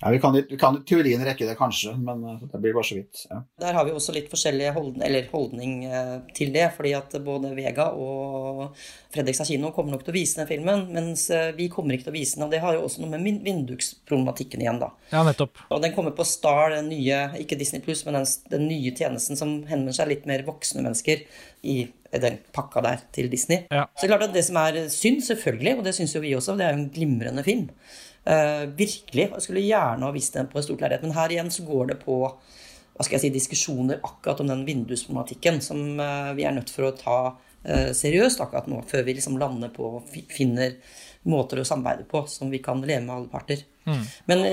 Ja, 0.00 0.10
vi 0.10 0.18
kan, 0.20 0.34
vi 0.50 0.56
kan 0.60 0.76
teorien 0.84 1.22
rekke 1.24 1.46
det, 1.48 1.54
kanskje, 1.56 1.94
men 1.96 2.24
eh, 2.28 2.42
det 2.52 2.58
blir 2.60 2.74
bare 2.76 2.84
så 2.84 2.98
vidt. 2.98 3.22
Ja. 3.30 3.38
Der 3.62 3.78
har 3.78 3.86
vi 3.86 3.94
også 3.96 4.12
litt 4.12 4.28
forskjellig 4.28 4.68
holdning, 4.76 5.28
holdning 5.30 5.76
eh, 5.88 6.16
til 6.36 6.52
det. 6.52 6.66
fordi 6.76 6.92
at 6.98 7.16
både 7.24 7.54
Vega 7.56 7.88
og 7.96 8.76
Fredrikstad 9.14 9.48
kino 9.48 9.72
kommer 9.72 9.96
nok 9.96 10.04
til 10.04 10.12
å 10.12 10.18
vise 10.18 10.42
den 10.42 10.50
filmen, 10.50 10.84
mens 10.92 11.30
vi 11.56 11.70
kommer 11.72 11.96
ikke 11.96 12.10
til 12.10 12.12
å 12.12 12.18
vise 12.18 12.36
den. 12.36 12.44
Og 12.44 12.52
det 12.52 12.60
har 12.60 12.76
jo 12.76 12.84
også 12.84 13.02
noe 13.02 13.16
med 13.16 13.40
vindusproblematikken 13.46 14.64
igjen, 14.66 14.82
da. 14.82 14.90
Ja, 15.14 15.24
nettopp. 15.24 15.64
Og 15.72 15.80
den 15.84 15.96
kommer 15.96 16.12
på 16.16 16.28
Star, 16.28 16.76
den 16.76 16.90
nye, 16.92 17.22
ikke 17.40 17.56
Disney 17.56 17.80
Plus, 17.84 18.04
men 18.04 18.20
den, 18.20 18.28
den, 18.52 18.66
nye 18.68 18.92
tjenesten 18.92 19.40
som 19.40 19.62
henvender 19.70 19.96
seg 19.96 20.12
litt 20.12 20.28
mer 20.28 20.44
voksne 20.44 20.84
mennesker 20.84 21.24
i 21.64 21.86
den 22.16 22.36
pakka 22.54 22.82
der 22.84 23.00
til 23.16 23.30
Disney. 23.32 23.64
Ja. 23.72 23.86
Så 23.96 24.08
klart 24.10 24.28
at 24.28 24.36
det 24.36 24.44
som 24.46 24.58
er 24.60 24.82
synd, 24.92 25.24
selvfølgelig, 25.24 25.78
og 25.78 25.88
det 25.88 25.96
syns 25.96 26.14
jo 26.16 26.22
vi 26.24 26.36
også, 26.36 26.58
det 26.58 26.68
er 26.68 26.76
jo 26.76 26.82
en 26.84 26.92
glimrende 26.92 27.44
film. 27.46 27.70
Uh, 28.26 28.66
virkelig. 28.74 29.28
Jeg 29.30 29.42
skulle 29.44 29.62
gjerne 29.62 30.02
ha 30.02 30.14
visst 30.14 30.34
den 30.34 30.48
på 30.50 30.58
et 30.58 30.66
stort 30.66 30.80
lerret. 30.82 31.04
Men 31.04 31.14
her 31.14 31.30
igjen 31.30 31.52
så 31.54 31.62
går 31.66 31.92
det 31.92 32.00
på 32.02 32.20
hva 32.26 33.04
skal 33.04 33.18
jeg 33.18 33.26
si, 33.26 33.34
diskusjoner 33.34 34.00
akkurat 34.00 34.40
om 34.42 34.48
den 34.50 34.64
vindusproblematikken 34.66 35.60
som 35.62 36.00
uh, 36.00 36.32
vi 36.34 36.46
er 36.48 36.56
nødt 36.56 36.72
for 36.72 36.88
å 36.88 36.94
ta 36.96 37.18
uh, 37.30 37.90
seriøst 37.94 38.42
akkurat 38.42 38.66
nå, 38.72 38.80
før 38.88 39.04
vi 39.06 39.14
liksom 39.18 39.36
lander 39.38 39.70
på 39.70 39.98
og 40.00 40.16
finner 40.32 40.78
måter 41.28 41.60
å 41.60 41.66
samarbeide 41.66 42.06
på 42.10 42.24
som 42.30 42.50
vi 42.50 42.62
kan 42.64 42.82
leve 42.82 43.04
med 43.04 43.14
alle 43.14 43.30
parter. 43.30 43.62
Mm. 43.86 44.02
Men 44.26 44.44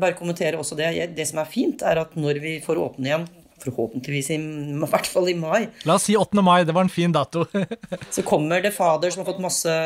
bare 0.00 0.16
kommentere 0.16 0.60
også 0.60 0.76
det. 0.78 0.92
Det 1.16 1.24
som 1.28 1.40
er 1.42 1.48
fint, 1.48 1.84
er 1.84 2.00
at 2.00 2.16
når 2.16 2.40
vi 2.40 2.56
får 2.64 2.80
åpne 2.80 3.08
igjen 3.08 3.26
forhåpentligvis 3.62 4.30
i, 4.34 4.38
i 4.40 4.90
hvert 4.90 5.08
fall 5.08 5.30
i 5.30 5.36
mai. 5.38 5.66
La 5.88 5.96
oss 5.98 6.08
si 6.08 6.16
8. 6.18 6.42
mai, 6.44 6.62
det 6.68 6.74
var 6.76 6.86
en 6.86 6.92
fin 6.92 7.12
dato. 7.12 7.44
så 8.14 8.24
kommer 8.26 8.62
The 8.64 8.72
Father, 8.74 9.12
som 9.12 9.22
har 9.22 9.32
fått 9.32 9.42
masse 9.42 9.76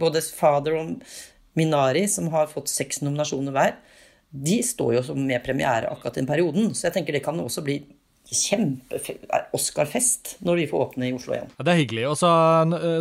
Både 0.00 0.22
Father 0.34 0.78
og 0.80 0.94
Minari, 1.56 2.06
som 2.08 2.28
har 2.32 2.50
fått 2.50 2.70
seks 2.72 3.02
nominasjoner 3.04 3.54
hver. 3.54 3.76
De 4.30 4.58
står 4.64 4.98
jo 4.98 5.16
med 5.16 5.44
premiere 5.44 5.90
akkurat 5.90 6.18
den 6.18 6.28
perioden, 6.28 6.72
så 6.74 6.88
jeg 6.88 6.98
tenker 6.98 7.16
det 7.16 7.24
kan 7.24 7.38
også 7.40 7.64
bli 7.64 7.80
kjempe-Oscar-fest 8.26 10.36
når 10.46 10.60
vi 10.60 10.66
får 10.70 10.82
åpne 10.86 11.08
i 11.08 11.14
Oslo 11.14 11.36
igjen. 11.36 11.50
Ja, 11.54 11.66
det 11.66 11.72
er 11.72 11.80
hyggelig. 11.80 12.04
Og 12.10 12.16
så, 12.18 12.30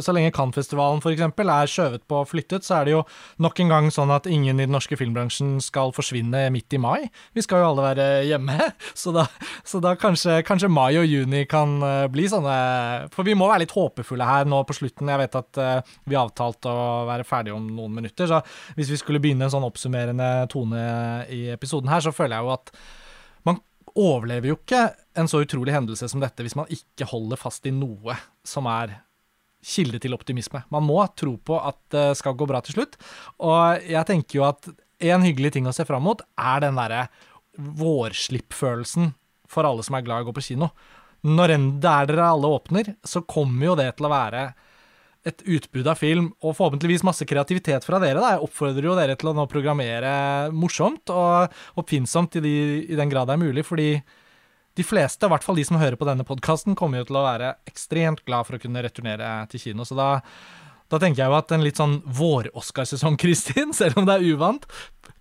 så 0.06 0.16
lenge 0.16 0.34
Cannes-festivalen 0.36 1.02
f.eks. 1.02 1.24
er 1.26 1.72
skjøvet 1.72 2.04
på 2.10 2.20
og 2.22 2.30
flyttet, 2.30 2.68
så 2.68 2.80
er 2.80 2.88
det 2.88 2.94
jo 2.94 3.02
nok 3.42 3.62
en 3.62 3.74
gang 3.74 3.90
sånn 3.94 4.14
at 4.14 4.30
ingen 4.30 4.60
i 4.60 4.68
den 4.68 4.76
norske 4.76 4.98
filmbransjen 5.00 5.58
skal 5.64 5.94
forsvinne 5.96 6.46
midt 6.54 6.78
i 6.78 6.82
mai. 6.82 7.08
Vi 7.36 7.46
skal 7.46 7.64
jo 7.64 7.72
alle 7.72 7.88
være 7.88 8.08
hjemme, 8.30 8.70
så 9.02 9.14
da, 9.16 9.26
så 9.68 9.82
da 9.84 9.96
kanskje, 10.00 10.40
kanskje, 10.48 10.72
mai 10.76 10.98
og 11.00 11.08
juni 11.08 11.46
kan 11.50 11.78
eh, 11.86 12.08
bli 12.12 12.26
sånne 12.30 12.56
For 13.14 13.28
vi 13.28 13.36
må 13.38 13.48
være 13.50 13.64
litt 13.64 13.76
håpefulle 13.76 14.26
her 14.28 14.48
nå 14.50 14.62
på 14.68 14.76
slutten. 14.76 15.12
Jeg 15.12 15.22
vet 15.22 15.38
at 15.40 15.60
uh, 15.62 15.96
vi 16.10 16.18
avtalte 16.20 16.70
å 16.70 17.06
være 17.08 17.26
ferdige 17.28 17.56
om 17.56 17.66
noen 17.78 17.96
minutter, 17.96 18.28
så 18.30 18.42
hvis 18.78 18.92
vi 18.92 19.00
skulle 19.00 19.22
begynne 19.24 19.48
en 19.48 19.54
sånn 19.54 19.68
oppsummerende 19.68 20.30
tone 20.52 20.84
i 21.34 21.46
episoden 21.54 21.92
her, 21.92 22.04
så 22.04 22.14
føler 22.16 22.38
jeg 22.38 22.48
jo 22.48 22.54
at 22.56 22.74
overlever 23.96 24.52
jo 24.52 24.58
ikke 24.60 24.84
en 25.16 25.30
så 25.32 25.42
utrolig 25.44 25.74
hendelse 25.76 26.10
som 26.12 26.24
dette 26.24 26.44
hvis 26.44 26.58
man 26.60 26.72
ikke 26.74 27.08
holder 27.10 27.40
fast 27.40 27.68
i 27.68 27.74
noe 27.74 28.18
som 28.46 28.68
er 28.70 28.98
kilde 29.66 30.00
til 30.04 30.14
optimisme. 30.14 30.62
Man 30.70 30.86
må 30.86 31.00
tro 31.18 31.36
på 31.42 31.58
at 31.58 31.80
det 31.94 32.10
skal 32.20 32.36
gå 32.38 32.48
bra 32.50 32.62
til 32.62 32.78
slutt. 32.78 33.00
Og 33.42 33.88
jeg 33.88 34.06
tenker 34.08 34.40
jo 34.40 34.46
at 34.48 34.68
en 35.06 35.26
hyggelig 35.26 35.56
ting 35.56 35.66
å 35.68 35.74
se 35.76 35.86
fram 35.88 36.06
mot, 36.06 36.22
er 36.38 36.62
den 36.64 36.78
derre 36.78 37.08
vårslippfølelsen 37.56 39.14
for 39.50 39.68
alle 39.68 39.84
som 39.86 39.98
er 39.98 40.06
glad 40.06 40.22
i 40.22 40.26
å 40.26 40.30
gå 40.30 40.36
på 40.38 40.46
kino. 40.52 40.70
Når 41.26 41.56
enn 41.56 41.68
der 41.82 42.12
dere 42.12 42.30
alle 42.36 42.52
åpner, 42.60 42.94
så 43.06 43.24
kommer 43.26 43.72
jo 43.72 43.78
det 43.80 43.90
til 43.98 44.08
å 44.08 44.14
være 44.14 44.46
et 45.26 45.42
utbud 45.58 45.88
av 45.90 45.98
film, 45.98 46.30
og 46.44 46.54
forhåpentligvis 46.58 47.06
masse 47.06 47.26
kreativitet 47.28 47.86
fra 47.88 48.00
dere. 48.02 48.22
Da. 48.22 48.36
Jeg 48.36 48.46
oppfordrer 48.46 48.90
jo 48.90 48.98
dere 48.98 49.16
til 49.18 49.32
å 49.32 49.36
nå 49.38 49.48
programmere 49.50 50.12
morsomt 50.54 51.10
og 51.14 51.56
oppfinnsomt 51.82 52.38
i, 52.38 52.44
de, 52.46 52.56
i 52.94 53.00
den 53.00 53.12
grad 53.12 53.30
det 53.30 53.38
er 53.38 53.42
mulig, 53.42 53.66
fordi 53.66 53.90
de 54.76 54.84
fleste, 54.84 55.26
i 55.26 55.32
hvert 55.32 55.46
fall 55.46 55.58
de 55.58 55.66
som 55.66 55.80
hører 55.80 55.98
på 55.98 56.08
denne 56.08 56.26
podkasten, 56.28 56.76
kommer 56.78 57.02
jo 57.02 57.10
til 57.10 57.20
å 57.20 57.26
være 57.26 57.56
ekstremt 57.70 58.26
glad 58.28 58.48
for 58.48 58.58
å 58.58 58.62
kunne 58.62 58.84
returnere 58.84 59.32
til 59.52 59.64
kino. 59.70 59.88
Så 59.88 59.96
da, 59.98 60.10
da 60.92 61.00
tenker 61.02 61.24
jeg 61.24 61.32
jo 61.32 61.38
at 61.38 61.54
en 61.56 61.64
litt 61.64 61.80
sånn 61.80 62.02
vår-Oscarsesong, 62.18 63.18
Kristin, 63.22 63.74
selv 63.78 64.02
om 64.02 64.10
det 64.10 64.20
er 64.20 64.28
uvant, 64.36 64.68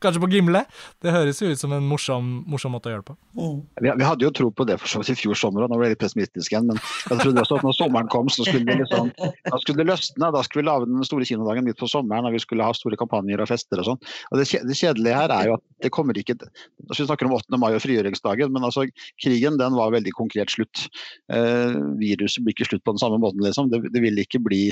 kanskje 0.05 0.23
på 0.23 0.31
Gimle. 0.33 0.65
Det 1.03 1.13
høres 1.15 1.41
jo 1.43 1.51
ut 1.51 1.61
som 1.61 1.73
en 1.77 1.87
morsom, 1.89 2.31
morsom 2.51 2.75
måte 2.77 2.91
å 2.91 2.95
gjøre 2.95 3.05
det 3.05 3.09
på. 3.11 3.17
Mm. 3.39 3.59
Vi, 3.81 3.91
vi, 3.91 4.07
hadde 4.07 4.27
jo 4.27 4.33
tro 4.39 4.51
på 4.55 4.67
det 4.69 4.79
for 4.83 4.91
så 4.91 5.03
vidt 5.03 5.15
i 5.15 5.19
fjor 5.25 5.39
sommer, 5.39 5.65
og 5.65 5.73
nå 5.73 5.79
ble 5.81 5.89
jeg 5.89 5.97
litt 5.97 6.03
pessimistisk 6.05 6.55
igjen. 6.55 6.69
Men 6.71 6.81
jeg 6.81 7.21
trodde 7.23 7.45
også 7.45 7.59
at 7.59 7.67
når 7.67 7.77
sommeren 7.79 8.11
kom, 8.13 8.31
så 8.33 8.47
skulle 8.47 8.69
det 8.69 8.79
liksom, 8.85 9.11
da 9.19 9.61
skulle 9.63 9.83
det 9.83 9.89
løsne. 9.91 10.31
Da 10.37 10.45
skulle 10.47 10.63
vi 10.63 10.69
lage 10.69 10.91
den 10.91 11.09
store 11.09 11.29
kinodagen 11.29 11.69
midt 11.69 11.81
på 11.81 11.91
sommeren, 11.91 12.29
og 12.29 12.37
vi 12.37 12.43
skulle 12.43 12.67
ha 12.67 12.77
store 12.77 12.99
kampanjer 13.01 13.43
og 13.45 13.51
fester 13.51 13.83
og 13.83 13.91
sånn. 13.91 14.03
Og 14.31 14.41
det, 14.41 14.49
det, 14.65 14.79
kjedelige 14.79 15.19
her 15.19 15.35
er 15.35 15.51
jo 15.51 15.59
at 15.59 15.65
det 15.85 15.93
kommer 15.95 16.17
ikke 16.19 16.37
altså 16.45 17.03
Vi 17.03 17.07
snakker 17.09 17.29
om 17.29 17.37
8. 17.37 17.59
mai 17.61 17.73
og 17.77 17.83
frigjøringsdagen, 17.85 18.53
men 18.55 18.67
altså 18.67 18.87
krigen 19.23 19.59
den 19.61 19.77
var 19.77 19.93
veldig 19.95 20.13
konkret 20.17 20.53
slutt. 20.53 20.87
Eh, 21.33 21.77
viruset 22.01 22.45
blir 22.45 22.57
ikke 22.57 22.69
slutt 22.69 22.85
på 22.87 22.95
den 22.95 23.03
samme 23.03 23.21
måten, 23.23 23.43
liksom. 23.45 23.71
Det, 23.73 23.83
det 23.95 24.03
vil 24.05 24.19
ikke 24.21 24.43
bli 24.45 24.65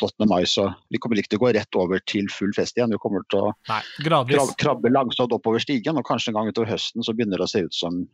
8. 0.00 0.28
mai, 0.30 0.42
så 0.48 0.70
vi 0.90 1.00
kommer 1.02 1.20
ikke 1.20 1.34
til 1.34 1.40
å 1.40 1.44
gå 1.44 1.52
rett 1.56 1.78
over 1.78 2.02
til 2.08 2.28
full 2.32 2.52
fest 2.56 2.78
igjen. 2.78 2.92
Vi 2.94 3.00
kommer 3.02 3.24
til 3.32 3.50
å 3.50 3.52
Nei, 3.68 3.80
krabbe, 4.04 4.79
krabbe 4.80 4.92
langsomt 4.92 5.32
oppover 5.32 5.60
stigen, 5.60 5.98
og 5.98 6.06
kanskje 6.06 6.30
en 6.30 6.40
gang 6.40 6.50
utover 6.50 6.70
høsten 6.72 7.04
så 7.04 7.14
begynner 7.14 7.38
det 7.38 7.48
å 7.48 7.52
se 7.52 7.64
ut 7.64 7.74
som 7.74 8.04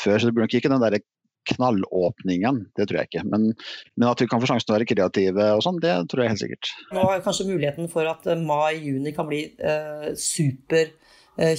før. 0.00 0.18
Så 0.18 0.26
det 0.26 0.34
blir 0.34 0.46
nok 0.46 0.54
ikke 0.54 0.70
den 0.72 0.82
der 0.82 1.02
knallåpningen, 1.50 2.66
det 2.76 2.86
tror 2.88 3.00
jeg 3.00 3.10
ikke. 3.10 3.24
Men, 3.26 3.52
men, 3.96 4.08
at 4.08 4.20
vi 4.20 4.28
kan 4.30 4.40
få 4.40 4.46
sjansen 4.46 4.68
til 4.68 4.74
å 4.74 4.78
være 4.78 4.90
kreative 4.92 5.48
og 5.56 5.62
sånn, 5.64 5.80
det 5.82 5.94
tror 6.10 6.22
jeg 6.22 6.34
helt 6.34 6.42
sikkert. 6.42 6.74
Nå 6.94 7.06
har 7.08 7.24
kanskje 7.24 7.48
muligheten 7.48 7.90
for 7.90 8.06
at 8.06 8.28
eh, 8.30 8.38
mai-juni 8.38 9.14
kan 9.16 9.26
bli 9.30 9.48
eh, 9.58 10.12
super 10.14 10.92
eh. 11.42 11.56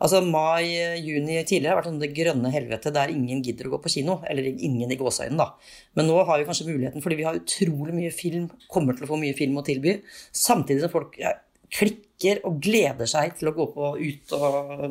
Altså 0.00 0.22
Mai-juni 0.24 1.42
tidligere 1.44 1.74
har 1.74 1.78
vært 1.82 1.90
sånn 1.90 2.00
det 2.00 2.14
grønne 2.16 2.48
helvete 2.54 2.88
der 2.94 3.10
ingen 3.12 3.42
gidder 3.44 3.68
å 3.68 3.74
gå 3.74 3.82
på 3.84 3.92
kino. 3.92 4.22
Eller 4.24 4.48
ingen 4.48 4.88
i 4.88 4.96
gåseøynene, 4.96 5.44
da. 5.44 5.74
Men 5.98 6.08
nå 6.08 6.22
har 6.24 6.40
vi 6.40 6.46
kanskje 6.48 6.70
muligheten, 6.70 7.04
fordi 7.04 7.18
vi 7.18 7.26
har 7.26 7.36
utrolig 7.36 7.92
mye 7.92 8.14
film, 8.14 8.46
kommer 8.72 8.96
til 8.96 9.04
å 9.04 9.10
få 9.10 9.20
mye 9.20 9.36
film 9.36 9.60
å 9.60 9.66
tilby. 9.66 9.98
Samtidig 10.32 10.86
som 10.86 10.94
folk 10.94 11.20
ja, 11.20 11.34
klikker 11.76 12.08
og 12.46 12.60
gleder 12.62 13.08
seg 13.10 13.36
til 13.38 13.50
å 13.50 13.54
gå 13.56 13.66
på, 13.74 13.90
ut, 13.98 14.34
og, 14.36 14.86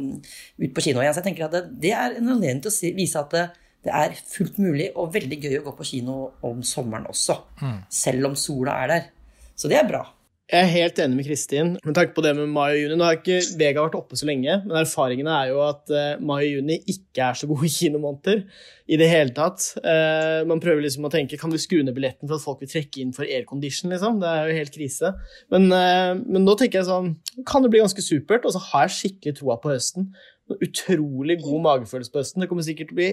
ut 0.59 0.75
på 0.75 0.83
kino 0.85 1.03
igjen. 1.03 1.15
Så 1.15 1.21
jeg 1.21 1.27
tenker 1.29 1.47
at 1.47 1.55
det, 1.55 1.63
det 1.87 1.95
er 1.95 2.17
en 2.17 2.31
anledning 2.35 2.63
til 2.65 2.73
å 2.73 2.93
vise 2.97 3.21
at 3.21 3.35
det, 3.35 3.45
det, 3.85 3.93
er 3.95 4.17
fullt 4.33 4.59
mulig 4.61 4.89
og 4.95 5.13
veldig 5.15 5.39
gøy 5.43 5.59
å 5.59 5.65
gå 5.69 5.75
på 5.77 5.89
kino 5.91 6.19
om 6.47 6.63
sommeren 6.65 7.09
også. 7.11 7.37
Mm. 7.61 7.77
Selv 8.01 8.31
om 8.31 8.37
sola 8.39 8.79
er 8.83 8.93
der. 8.93 9.11
Så 9.59 9.71
det 9.71 9.79
er 9.79 9.87
bra. 9.89 10.03
Jeg 10.49 10.65
er 10.65 10.71
helt 10.73 10.97
enig 11.03 11.13
med 11.13 11.27
Kristin 11.27 11.67
med 11.77 11.93
tanke 11.93 12.15
på 12.15 12.23
det 12.25 12.31
med 12.33 12.47
mai 12.49 12.71
og 12.71 12.79
juni. 12.79 12.95
Nå 12.97 13.05
har 13.05 13.19
ikke 13.19 13.35
Vega 13.59 13.83
vært 13.83 13.97
oppe 13.99 14.17
så 14.17 14.25
lenge, 14.25 14.55
men 14.63 14.79
erfaringene 14.79 15.33
er 15.35 15.51
jo 15.51 15.59
at 15.61 15.91
uh, 15.93 16.21
mai 16.25 16.39
og 16.39 16.55
juni 16.55 16.77
ikke 16.89 17.27
er 17.27 17.35
så 17.37 17.45
gode 17.51 17.69
kinomåneder 17.75 18.41
i 18.89 18.97
det 18.97 19.09
hele 19.11 19.35
tatt. 19.37 19.67
Uh, 19.83 20.41
man 20.49 20.61
prøver 20.63 20.81
liksom 20.87 21.05
å 21.05 21.11
tenke 21.13 21.37
kan 21.37 21.53
vi 21.53 21.61
skru 21.61 21.83
ned 21.83 21.93
billetten 21.93 22.25
for 22.25 22.39
at 22.39 22.45
folk 22.47 22.63
vil 22.63 22.71
trekke 22.71 23.03
inn 23.03 23.11
for 23.13 23.29
aircondition, 23.29 23.93
liksom. 23.93 24.17
Det 24.23 24.31
er 24.31 24.49
jo 24.49 24.55
helt 24.57 24.73
krise. 24.73 25.11
Men, 25.53 25.67
uh, 25.69 26.15
men, 26.17 26.41
nå 26.47 26.55
tenker 26.57 26.81
jeg 26.81 26.87
sånn 26.89 27.11
Kan 27.45 27.61
det 27.61 27.69
bli 27.75 27.83
ganske 27.83 28.05
supert? 28.07 28.47
Og 28.49 28.55
så 28.55 28.63
har 28.71 28.87
jeg 28.87 28.95
skikkelig 28.95 29.37
troa 29.37 29.59
på 29.61 29.69
høsten. 29.75 30.07
Utrolig 30.55 31.37
god 31.43 31.65
magefølelse 31.67 32.15
på 32.15 32.23
høsten. 32.23 32.41
Det 32.41 32.49
kommer 32.49 32.65
sikkert 32.65 32.89
til 32.89 32.97
å 32.97 33.01
bli 33.03 33.11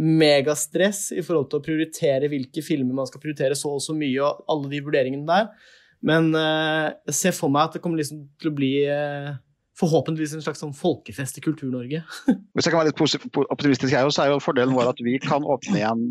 megastress 0.00 1.10
i 1.12 1.20
forhold 1.20 1.50
til 1.52 1.60
å 1.60 1.66
prioritere 1.66 2.32
hvilke 2.32 2.64
filmer 2.64 2.96
man 3.02 3.08
skal 3.10 3.20
prioritere 3.20 3.58
så 3.58 3.74
og 3.76 3.84
så 3.84 3.92
mye, 3.92 4.16
og 4.24 4.48
alle 4.48 4.72
de 4.72 4.80
vurderingene 4.86 5.28
der. 5.28 5.76
Men 6.06 6.32
uh, 6.32 6.90
jeg 7.10 7.16
ser 7.16 7.36
for 7.36 7.52
meg 7.52 7.68
at 7.68 7.76
det 7.76 7.84
kommer 7.84 8.00
liksom 8.00 8.24
til 8.40 8.50
å 8.50 8.56
bli 8.56 8.72
uh, 8.88 9.34
forhåpentligvis 9.80 10.34
en 10.36 10.44
slags 10.44 10.60
sånn 10.62 10.74
folkefest 10.76 11.38
i 11.40 11.42
Kultur-Norge. 11.44 12.02
Hvis 12.54 12.66
jeg 12.66 12.72
kan 12.72 12.80
være 12.80 12.90
litt 12.90 13.36
optimistisk, 13.40 13.92
her, 13.94 14.08
så 14.12 14.24
er 14.24 14.32
jo 14.32 14.42
fordelen 14.42 14.76
vår 14.76 14.92
at 14.92 15.02
vi 15.04 15.16
kan 15.22 15.46
åpne 15.46 15.80
igjen 15.80 16.04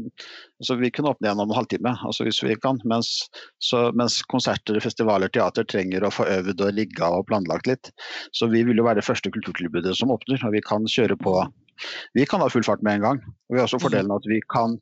altså 0.60 0.78
vi 0.80 0.92
kan 0.94 1.08
åpne 1.10 1.30
igjen 1.30 1.44
om 1.44 1.50
en 1.50 1.58
halvtime, 1.58 1.94
altså 2.08 2.26
hvis 2.28 2.42
vi 2.44 2.58
kan. 2.60 2.82
Mens, 2.90 3.30
så, 3.64 3.88
mens 3.98 4.20
konserter, 4.32 4.80
festivaler, 4.84 5.32
teater 5.32 5.68
trenger 5.70 6.06
å 6.06 6.12
få 6.14 6.28
øvd 6.28 6.66
og 6.66 6.76
ligge 6.76 7.06
av 7.06 7.22
og 7.22 7.30
planlagt 7.30 7.70
litt. 7.70 7.94
Så 8.36 8.50
vi 8.52 8.66
vil 8.68 8.82
jo 8.82 8.88
være 8.88 9.00
det 9.00 9.08
første 9.08 9.32
kulturtilbudet 9.34 9.96
som 9.98 10.12
åpner, 10.16 10.42
og 10.44 10.56
vi 10.56 10.64
kan 10.66 10.88
kjøre 10.90 11.20
på 11.20 11.40
Vi 12.12 12.26
kan 12.28 12.42
ha 12.44 12.50
full 12.52 12.66
fart 12.68 12.82
med 12.84 12.98
en 12.98 13.04
gang. 13.06 13.20
Og 13.48 13.56
vi 13.56 13.62
har 13.62 13.70
også 13.70 13.80
fordelen 13.80 14.12
at 14.12 14.26
vi 14.28 14.42
kan 14.52 14.74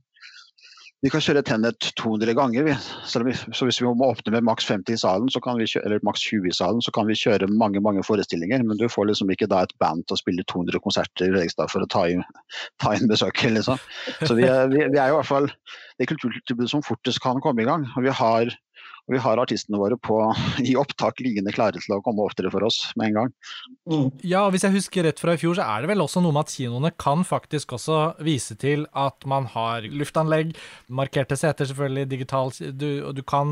vi 1.06 1.12
kan 1.14 1.22
kjøre 1.22 1.43
Tennet 1.45 1.91
200 2.00 2.34
ganger. 2.38 2.66
Vi. 2.66 2.74
Så 3.06 3.22
hvis 3.22 3.82
vi 3.82 3.86
må 3.86 4.10
åpne 4.10 4.34
med 4.34 4.48
maks 4.48 4.66
50 4.66 4.95
i 4.95 4.98
salen, 4.98 5.30
kjøre, 5.30 5.84
eller 5.86 6.02
maks 6.08 6.24
20 6.26 6.50
i 6.50 6.56
salen, 6.58 6.82
så 6.82 6.93
kan 6.95 7.06
vi 7.10 7.18
kjøre 7.18 7.50
mange 7.54 7.82
mange 7.86 8.02
forestillinger. 8.06 8.64
Men 8.66 8.80
du 8.82 8.88
får 8.89 9.12
liksom 9.12 9.30
ikke 9.34 9.50
da 9.52 9.62
et 9.66 9.76
band 9.82 10.08
til 10.08 10.18
å 10.18 10.22
spille 10.22 10.45
200 10.50 10.82
konserter 10.82 11.28
i 11.28 11.34
Fredrikstad 11.36 11.70
for 11.74 11.86
å 11.86 11.89
ta 11.93 12.08
inn, 12.10 12.26
ta 12.82 12.95
inn 12.98 13.12
besøket, 13.12 13.54
liksom. 13.60 13.78
Så 14.26 14.38
vi 14.39 14.48
er, 14.50 14.72
vi, 14.74 14.88
vi 14.89 14.98
er 14.98 15.12
i 15.12 15.18
hvert 15.18 15.30
fall 15.30 15.52
det 16.00 16.10
kulturtilbudet 16.10 16.74
som 16.74 16.86
fortest 16.86 17.22
kan 17.22 17.41
komme 17.45 17.62
i 17.62 17.70
gang. 17.70 17.86
Og 17.93 18.08
vi 18.08 18.18
har 18.18 18.58
og 19.08 19.16
vi 19.16 19.22
har 19.24 19.39
artistene 19.39 19.80
våre 19.80 19.95
på, 19.95 20.18
i 20.60 20.76
opptak 20.80 21.22
liggende 21.24 21.53
klare 21.55 21.80
til 21.80 21.95
å 21.95 22.01
komme 22.03 22.26
oftere 22.28 22.51
for 22.51 22.66
oss 22.68 22.82
med 22.99 23.12
en 23.12 23.18
gang. 23.18 23.30
Mm. 23.88 24.10
Ja, 24.28 24.43
og 24.43 24.51
hvis 24.51 24.66
jeg 24.68 24.76
husker 24.76 25.08
rett 25.08 25.22
fra 25.22 25.38
i 25.38 25.39
fjor, 25.39 25.55
så 25.55 25.64
er 25.64 25.84
det 25.86 25.91
vel 25.93 26.03
også 26.03 26.20
noe 26.24 26.36
med 26.36 26.43
at 26.43 26.51
kinoene 26.51 26.91
kan 26.99 27.24
faktisk 27.28 27.78
også 27.78 28.01
vise 28.28 28.58
til 28.60 28.84
at 28.91 29.24
man 29.30 29.47
har 29.53 29.88
luftanlegg, 29.88 30.51
markerte 30.91 31.38
seter 31.39 31.70
selvfølgelig, 31.70 32.10
digital 32.12 32.51
du, 32.76 32.89
du 33.16 33.24
kan 33.28 33.47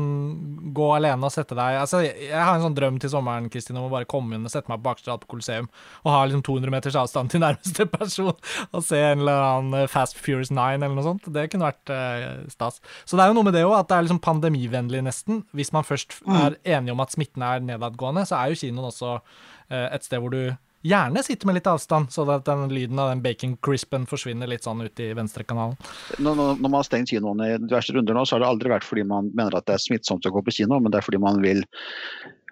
gå 0.76 0.90
alene 0.96 1.26
og 1.26 1.32
sette 1.32 1.56
deg 1.56 1.80
Altså, 1.80 2.02
jeg 2.04 2.36
har 2.36 2.56
en 2.56 2.64
sånn 2.66 2.76
drøm 2.76 3.00
til 3.00 3.12
sommeren, 3.12 3.48
Kristin, 3.52 3.78
om 3.80 3.88
å 3.88 3.92
bare 3.92 4.08
komme 4.08 4.36
inn 4.36 4.44
og 4.46 4.52
sette 4.52 4.68
meg 4.70 4.82
på 4.82 4.88
bakstrad 4.90 5.24
på 5.24 5.30
Coliseum 5.32 5.70
og 6.04 6.12
ha 6.12 6.20
liksom 6.26 6.44
200 6.46 6.74
meters 6.74 6.98
avstand 7.00 7.32
til 7.32 7.42
nærmeste 7.46 7.88
person 7.92 8.32
og 8.34 8.84
se 8.84 9.00
en 9.00 9.24
eller 9.24 9.40
annen 9.46 9.90
Fast 9.90 10.20
Furious 10.20 10.52
9 10.52 10.76
eller 10.76 10.96
noe 10.96 11.06
sånt. 11.06 11.28
Det 11.32 11.48
kunne 11.52 11.70
vært 11.70 11.92
eh, 11.92 12.44
stas. 12.52 12.80
Så 13.04 13.16
det 13.16 13.24
er 13.24 13.32
jo 13.32 13.38
noe 13.38 13.48
med 13.48 13.56
det 13.56 13.64
òg, 13.66 13.76
at 13.78 13.90
det 13.90 13.98
er 13.98 14.06
liksom 14.06 14.22
pandemivennlig 14.24 15.04
nesten 15.06 15.45
hvis 15.56 15.72
man 15.74 15.86
først 15.86 16.18
mm. 16.26 16.36
er 16.36 16.60
enige 16.76 16.94
om 16.94 17.02
at 17.04 17.14
smitten 17.14 17.44
er 17.46 17.64
nedadgående, 17.64 18.26
så 18.28 18.38
er 18.40 18.52
jo 18.52 18.60
kinoen 18.60 18.90
også 18.90 19.18
eh, 19.18 19.88
et 19.94 20.06
sted 20.06 20.22
hvor 20.22 20.34
du 20.34 20.40
gjerne 20.86 21.22
sitter 21.26 21.48
med 21.48 21.58
litt 21.58 21.68
avstand, 21.70 22.12
så 22.14 22.24
at 22.30 22.46
den 22.46 22.68
lyden 22.70 23.00
av 23.02 23.10
den 23.10 23.22
bacon 23.24 23.56
crispen 23.64 24.06
forsvinner 24.08 24.50
litt 24.50 24.66
sånn 24.66 24.84
ut 24.84 25.02
i 25.02 25.10
venstrekanalen. 25.16 25.76
Når, 26.22 26.42
når 26.60 26.68
man 26.68 26.78
har 26.78 26.88
stengt 26.88 27.10
kinoen 27.10 27.42
i 27.42 27.52
diverse 27.62 27.94
runder 27.96 28.16
nå, 28.16 28.26
så 28.26 28.36
har 28.36 28.44
det 28.44 28.50
aldri 28.52 28.74
vært 28.74 28.86
fordi 28.86 29.06
man 29.08 29.32
mener 29.34 29.58
at 29.58 29.66
det 29.66 29.76
er 29.76 29.86
smittsomt 29.86 30.28
å 30.28 30.34
gå 30.36 30.44
på 30.46 30.58
kino, 30.60 30.78
men 30.80 30.94
det 30.94 31.00
er 31.00 31.08
fordi 31.08 31.22
man 31.22 31.40
vil 31.42 31.64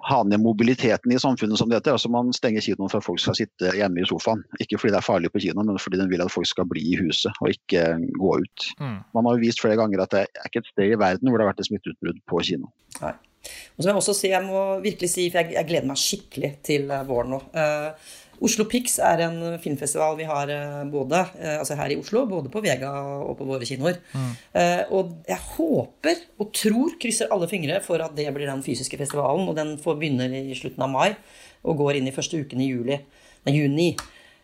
ha 0.05 0.21
ned 0.29 0.43
mobiliteten 0.45 1.13
i 1.13 1.19
samfunnet, 1.21 1.59
som 1.59 1.71
det 1.71 1.79
heter. 1.81 1.97
Altså 1.97 2.11
Man 2.13 2.33
stenger 2.37 2.65
kinoen 2.65 2.93
for 2.93 3.01
at 3.01 3.07
folk 3.07 3.23
skal 3.23 3.37
sitte 3.39 3.73
hjemme 3.77 4.03
i 4.03 4.09
sofaen. 4.09 4.45
Ikke 4.61 4.81
fordi 4.81 4.95
det 4.95 5.01
er 5.01 5.07
farlig 5.07 5.33
på 5.33 5.43
kinoen, 5.47 5.71
men 5.71 5.81
fordi 5.81 6.01
den 6.01 6.11
vil 6.13 6.25
at 6.25 6.33
folk 6.33 6.49
skal 6.51 6.69
bli 6.71 6.83
i 6.93 6.99
huset 7.01 7.33
og 7.41 7.53
ikke 7.53 7.87
gå 8.19 8.35
ut. 8.45 8.67
Mm. 8.81 8.99
Man 9.17 9.29
har 9.29 9.37
jo 9.37 9.45
vist 9.45 9.63
flere 9.65 9.79
ganger 9.81 10.05
at 10.05 10.17
det 10.17 10.27
er 10.27 10.51
ikke 10.51 10.65
et 10.65 10.73
sted 10.73 10.93
i 10.93 10.99
verden 11.01 11.31
hvor 11.31 11.41
det 11.41 11.47
har 11.47 11.55
vært 11.55 11.65
et 11.65 11.71
smitteutbrudd 11.71 12.21
på 12.29 12.43
kino. 12.51 12.73
Nei. 13.01 13.15
Og 13.45 13.83
så 13.83 13.89
må 13.89 13.91
jeg 13.91 14.01
også 14.01 14.15
si, 14.17 14.29
jeg 14.33 14.45
må 14.47 14.61
virkelig 14.85 15.11
si, 15.13 15.25
for 15.29 15.43
jeg, 15.43 15.57
jeg 15.59 15.69
gleder 15.69 15.89
meg 15.91 16.01
skikkelig 16.01 16.53
til 16.65 16.93
eh, 16.93 17.03
våren 17.09 17.35
nå. 17.35 17.41
Uh, 17.53 18.15
Oslo 18.43 18.67
Pix 18.71 18.97
er 19.03 19.23
en 19.27 19.39
filmfestival 19.63 20.17
vi 20.19 20.27
har 20.29 20.51
eh, 20.51 20.81
både, 20.91 21.21
eh, 21.39 21.59
altså 21.61 21.77
her 21.79 21.95
i 21.95 21.99
Oslo, 22.01 22.25
både 22.31 22.51
på 22.53 22.63
Vega 22.65 22.91
og 23.23 23.37
på 23.39 23.47
våre 23.49 23.69
kinoer. 23.69 24.01
Mm. 24.15 24.33
Eh, 24.61 24.83
og 24.97 25.15
jeg 25.29 25.41
håper 25.55 26.25
og 26.43 26.51
tror, 26.57 26.97
krysser 27.01 27.31
alle 27.35 27.49
fingre, 27.51 27.79
for 27.85 28.03
at 28.05 28.17
det 28.17 28.27
blir 28.35 28.51
den 28.51 28.65
fysiske 28.67 28.99
festivalen. 29.01 29.49
Og 29.51 29.59
den 29.59 29.77
får 29.83 30.01
begynner 30.01 30.35
i 30.35 30.57
slutten 30.59 30.87
av 30.87 30.93
mai 30.93 31.15
og 31.65 31.79
går 31.81 32.01
inn 32.01 32.11
i 32.11 32.15
første 32.15 32.41
uken 32.41 32.61
i 32.61 32.69
juli, 32.69 32.99
nei, 33.47 33.55
juni. 33.55 33.93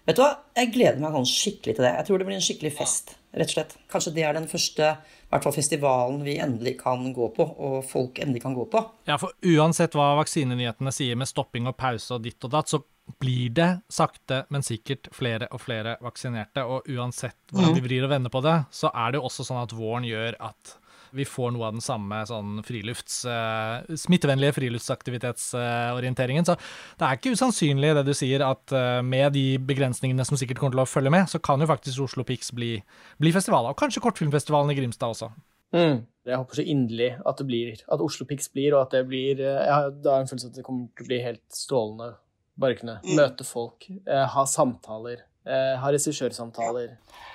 Vet 0.09 0.17
du 0.17 0.23
hva, 0.25 0.33
jeg 0.57 0.73
gleder 0.75 1.01
meg 1.03 1.13
sånn 1.15 1.29
skikkelig 1.29 1.77
til 1.77 1.85
det. 1.85 1.95
Jeg 1.99 2.07
tror 2.09 2.21
det 2.21 2.27
blir 2.29 2.39
en 2.39 2.45
skikkelig 2.45 2.71
fest, 2.79 3.13
rett 3.37 3.51
og 3.53 3.57
slett. 3.59 3.75
Kanskje 3.93 4.15
det 4.17 4.25
er 4.27 4.37
den 4.37 4.49
første 4.51 4.95
i 5.31 5.31
hvert 5.31 5.45
fall 5.47 5.55
festivalen 5.55 6.25
vi 6.27 6.41
endelig 6.43 6.73
kan 6.81 7.05
gå 7.15 7.29
på, 7.37 7.45
og 7.47 7.85
folk 7.87 8.19
endelig 8.19 8.41
kan 8.43 8.57
gå 8.57 8.65
på. 8.73 8.81
Ja, 9.07 9.15
for 9.21 9.37
uansett 9.47 9.95
hva 9.95 10.09
vaksinenyhetene 10.19 10.91
sier 10.95 11.21
med 11.21 11.31
stopping 11.31 11.69
og 11.71 11.77
pause 11.79 12.17
og 12.17 12.25
ditt 12.25 12.43
og 12.49 12.51
datt, 12.57 12.73
så 12.73 12.81
blir 13.21 13.51
det 13.57 13.71
sakte, 13.93 14.45
men 14.53 14.65
sikkert 14.67 15.11
flere 15.17 15.49
og 15.51 15.63
flere 15.65 15.97
vaksinerte. 16.05 16.65
Og 16.65 16.89
uansett 16.95 17.39
hvordan 17.51 17.77
vi 17.79 17.87
vrir 17.89 18.07
og 18.07 18.15
vender 18.15 18.33
på 18.33 18.43
det, 18.45 18.59
så 18.75 18.93
er 18.93 19.13
det 19.13 19.21
jo 19.21 19.27
også 19.31 19.47
sånn 19.49 19.63
at 19.65 19.75
våren 19.77 20.07
gjør 20.09 20.39
at 20.51 20.77
vi 21.17 21.27
får 21.27 21.53
noe 21.55 21.67
av 21.69 21.77
den 21.77 21.85
samme 21.85 22.21
sånn 22.29 22.61
frilufts, 22.67 23.23
uh, 23.27 23.83
smittevennlige 23.99 24.55
friluftsaktivitetsorienteringen. 24.59 26.47
Uh, 26.47 26.53
så 26.53 27.01
det 27.01 27.07
er 27.07 27.19
ikke 27.19 27.35
usannsynlig 27.35 27.95
det 27.99 28.07
du 28.07 28.15
sier, 28.17 28.45
at 28.47 28.75
uh, 28.77 29.01
med 29.07 29.35
de 29.37 29.45
begrensningene 29.71 30.27
som 30.27 30.39
sikkert 30.41 30.61
kommer 30.61 30.77
til 30.77 30.85
å 30.85 30.89
følge 30.91 31.15
med, 31.15 31.27
så 31.31 31.43
kan 31.43 31.63
jo 31.63 31.71
faktisk 31.71 32.07
Oslo 32.07 32.27
Pix 32.27 32.53
bli, 32.57 32.77
bli 33.23 33.35
festival. 33.35 33.71
Og 33.71 33.79
kanskje 33.81 34.03
Kortfilmfestivalen 34.05 34.73
i 34.73 34.79
Grimstad 34.79 35.17
også. 35.17 35.33
Mm. 35.75 36.03
Jeg 36.27 36.37
håper 36.37 36.59
så 36.59 36.67
inderlig 36.67 37.13
at 37.27 37.39
det 37.41 37.47
blir, 37.49 37.85
at 37.91 38.03
Oslo 38.05 38.27
Pix 38.29 38.51
blir, 38.53 38.75
og 38.75 38.85
at 38.85 38.99
det 38.99 39.07
blir 39.09 39.39
Jeg 39.41 39.71
har 39.71 39.93
da 40.05 40.19
en 40.21 40.29
følelse 40.31 40.51
at 40.51 40.59
det 40.59 40.67
kommer 40.67 40.91
til 40.95 41.07
å 41.07 41.11
bli 41.11 41.23
helt 41.25 41.47
strålende. 41.55 42.13
Bare 42.61 42.77
kunne 42.79 43.01
møte 43.17 43.47
folk, 43.47 43.89
ha 44.07 44.47
samtaler 44.49 45.25
Eh, 45.49 45.77
har 45.81 45.95
regissørsamtaler. 45.97 46.91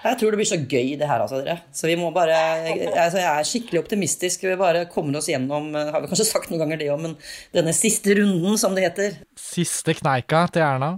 Jeg 0.06 0.18
tror 0.20 0.30
det 0.30 0.38
blir 0.38 0.46
så 0.46 0.60
gøy, 0.62 0.92
det 1.00 1.08
her, 1.10 1.24
altså, 1.24 1.40
dere. 1.42 1.64
Så 1.74 1.88
vi 1.90 1.96
må 1.98 2.12
bare 2.14 2.36
altså, 2.38 3.18
Jeg 3.18 3.26
er 3.32 3.48
skikkelig 3.50 3.80
optimistisk. 3.82 4.44
Vi 4.46 4.58
bare 4.60 4.84
kommer 4.92 5.18
oss 5.18 5.28
gjennom 5.32 5.72
eh, 5.74 5.90
Har 5.90 6.04
vi 6.04 6.12
kanskje 6.12 6.28
sagt 6.30 6.52
noen 6.52 6.62
ganger 6.62 6.78
det 6.78 6.92
òg, 6.94 7.02
men 7.02 7.16
denne 7.56 7.74
siste 7.74 8.14
runden, 8.20 8.60
som 8.62 8.78
det 8.78 8.86
heter. 8.86 9.18
Siste 9.42 9.98
kneika 9.98 10.44
til 10.54 10.62
Erna. 10.68 10.92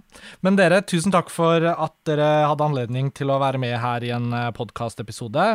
Men 0.43 0.59
dere, 0.59 0.81
tusen 0.83 1.15
takk 1.15 1.31
for 1.31 1.63
at 1.71 1.95
dere 2.09 2.27
hadde 2.51 2.67
anledning 2.67 3.13
til 3.15 3.31
å 3.31 3.39
være 3.39 3.63
med 3.63 3.77
her 3.79 4.03
i 4.03 4.11
en 4.17 4.27
eh, 4.35 4.51
podkastepisode. 4.59 5.47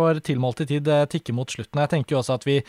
Vår 0.00 0.24
tilmålte 0.24 0.64
tid 0.72 0.88
tikker 1.12 1.36
mot 1.36 1.52
slutten. 1.52 1.84
Jeg 1.84 1.92
tenker 1.92 2.16
jo 2.16 2.24
også 2.24 2.40
at 2.40 2.48
vi 2.48 2.62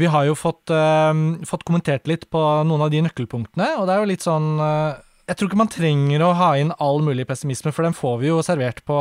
vi 0.00 0.08
har 0.10 0.26
jo 0.28 0.38
fått, 0.38 0.72
uh, 0.72 1.12
fått 1.48 1.66
kommentert 1.68 2.08
litt 2.10 2.26
på 2.32 2.40
noen 2.66 2.86
av 2.86 2.90
de 2.92 3.04
nøkkelpunktene, 3.06 3.76
og 3.78 3.86
det 3.86 3.94
er 3.94 4.02
jo 4.02 4.10
litt 4.10 4.26
sånn 4.26 4.52
uh, 4.60 4.98
jeg 5.30 5.38
tror 5.38 5.46
ikke 5.46 5.60
man 5.60 5.70
trenger 5.70 6.22
å 6.26 6.32
ha 6.34 6.48
inn 6.58 6.72
all 6.82 7.04
mulig 7.06 7.22
pessimisme, 7.28 7.70
for 7.70 7.86
den 7.86 7.94
får 7.94 8.16
vi 8.18 8.32
jo 8.32 8.40
servert 8.42 8.80
på 8.82 8.96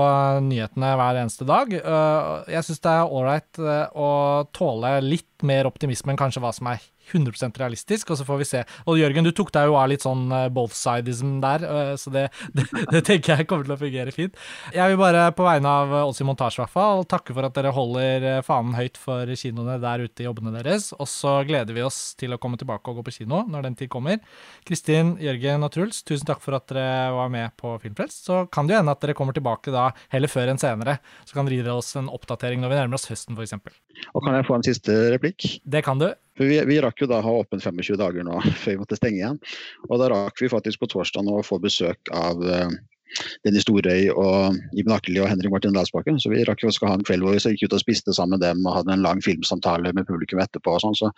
nyhetene 0.46 0.92
hver 1.00 1.18
eneste 1.24 1.48
dag. 1.50 1.74
Uh, 1.74 2.46
jeg 2.54 2.68
syns 2.68 2.84
det 2.84 2.92
er 2.94 3.16
ålreit 3.18 3.62
å 3.98 4.10
tåle 4.54 4.92
litt 5.02 5.42
mer 5.42 5.66
optimisme 5.66 6.14
enn 6.14 6.20
kanskje 6.22 6.44
hva 6.44 6.54
som 6.54 6.70
er 6.70 6.84
100% 7.12 7.60
realistisk, 7.62 8.12
og 8.12 8.20
så 8.20 8.28
får 8.28 8.42
vi 8.42 8.48
se. 8.50 8.64
Og 8.90 9.00
Jørgen, 9.00 9.28
du 9.28 9.34
tok 9.36 9.52
deg 9.56 9.70
jo 9.70 9.78
av 9.80 9.90
litt 9.92 10.06
sånn 10.06 10.28
bothsidism 10.56 11.38
der, 11.44 11.66
uh, 11.66 11.94
så 12.00 12.14
det, 12.14 12.28
det, 12.56 12.68
det, 12.92 13.04
tenker 13.08 13.40
jeg 13.40 13.50
kommer 13.50 13.68
til 13.68 13.76
å 13.76 13.80
fungere 13.82 14.16
fint. 14.16 14.38
Jeg 14.76 14.94
vil 14.94 15.02
bare 15.02 15.30
på 15.36 15.48
vegne 15.48 15.76
av 15.84 15.96
oss 16.04 16.22
i 16.22 16.28
montasje 16.28 16.62
i 16.62 16.64
hvert 16.64 16.76
fall 16.76 17.06
takke 17.10 17.36
for 17.36 17.48
at 17.48 17.56
dere 17.56 17.74
holder 17.76 18.30
fanen 18.46 18.76
høyt 18.78 19.00
for 19.00 19.30
kinoene 19.40 19.80
der 19.82 20.06
ute 20.06 20.24
i 20.24 20.28
jobbene 20.28 20.54
deres, 20.58 20.92
og 20.98 21.10
så 21.10 21.40
gleder 21.48 21.76
vi 21.76 21.86
oss 21.86 22.14
til 22.20 22.36
å 22.36 22.40
komme 22.42 22.60
tilbake 22.60 22.92
og 22.92 23.00
gå 23.00 23.08
på 23.08 23.16
kino 23.22 23.44
når 23.50 23.70
den 23.70 23.78
tid 23.80 23.92
kommer. 23.94 24.20
Kristin, 24.68 25.16
Jørgen 25.24 25.66
og 25.66 25.74
Truls, 25.76 26.02
tusen 26.08 26.28
takk 26.30 26.44
for 26.44 26.58
at 26.58 26.68
dere 26.72 27.12
var 27.16 27.32
med 27.34 27.56
på 27.60 27.76
Filmfrelst. 27.84 28.26
Så 28.28 28.44
kan 28.54 28.68
det 28.68 28.76
jo 28.76 28.82
hende 28.82 28.96
at 28.96 29.04
dere 29.04 29.18
kommer 29.18 29.36
tilbake 29.36 29.74
da 29.74 29.90
heller 30.14 30.32
før 30.32 30.54
enn 30.54 30.62
senere, 30.62 31.00
så 31.26 31.38
kan 31.38 31.50
dere 31.50 31.62
gi 31.62 31.74
oss 31.74 31.94
en 32.00 32.12
oppdatering 32.12 32.62
når 32.64 32.74
vi 32.74 32.82
nærmer 32.82 33.00
oss 33.00 33.10
høsten 33.12 33.38
f.eks. 33.38 33.58
Og 34.14 34.26
kan 34.26 34.38
jeg 34.38 34.48
få 34.48 34.60
en 34.60 34.68
siste 34.68 34.98
replikk? 35.14 35.48
Det 35.64 35.84
kan 35.86 36.02
du. 36.02 36.10
For 36.40 36.48
vi, 36.48 36.62
vi, 36.64 36.78
rakk 36.80 37.02
jo 37.04 37.10
da 37.12 37.20
ha 37.20 37.32
åpent 37.42 37.66
25 37.66 37.98
dager 38.00 38.24
nå 38.24 38.40
før 38.62 38.72
vi 38.72 38.80
måtte 38.80 38.96
stenge 38.96 39.20
igjen. 39.20 39.42
Og 39.90 40.00
da 40.00 40.08
rakk 40.14 40.40
vi 40.40 40.52
faktisk 40.52 40.86
på 40.86 40.88
torsdag 40.96 41.28
nå 41.28 41.42
å 41.42 41.44
få 41.44 41.60
besøk 41.60 42.14
av 42.16 42.40
uh, 42.40 42.72
Dennis 43.46 43.66
Storøy 43.66 44.10
og 44.14 44.58
Iben 44.78 44.94
Akkeli 44.96 45.22
og 45.24 45.30
Henrik 45.32 45.54
Martin 45.54 45.76
Dalsbakken. 45.76 46.20
Så 46.22 46.32
vi 46.34 46.44
rakk 46.48 46.64
jo 46.64 46.72
å 46.72 46.90
ha 46.90 46.96
en 46.98 47.06
kveld 47.08 47.26
hvor 47.26 47.36
vi 47.36 47.54
gikk 47.56 47.70
ut 47.70 47.78
og 47.78 47.84
spiste 47.84 48.16
sammen 48.16 48.38
med 48.38 48.46
dem 48.46 48.66
og 48.68 48.76
hadde 48.78 48.94
en 48.96 49.06
lang 49.06 49.24
filmsamtale 49.26 49.94
med 49.96 50.08
publikum 50.10 50.42
etterpå. 50.44 50.76
og 50.78 50.84
sånn. 50.84 50.98
Så, 50.98 51.12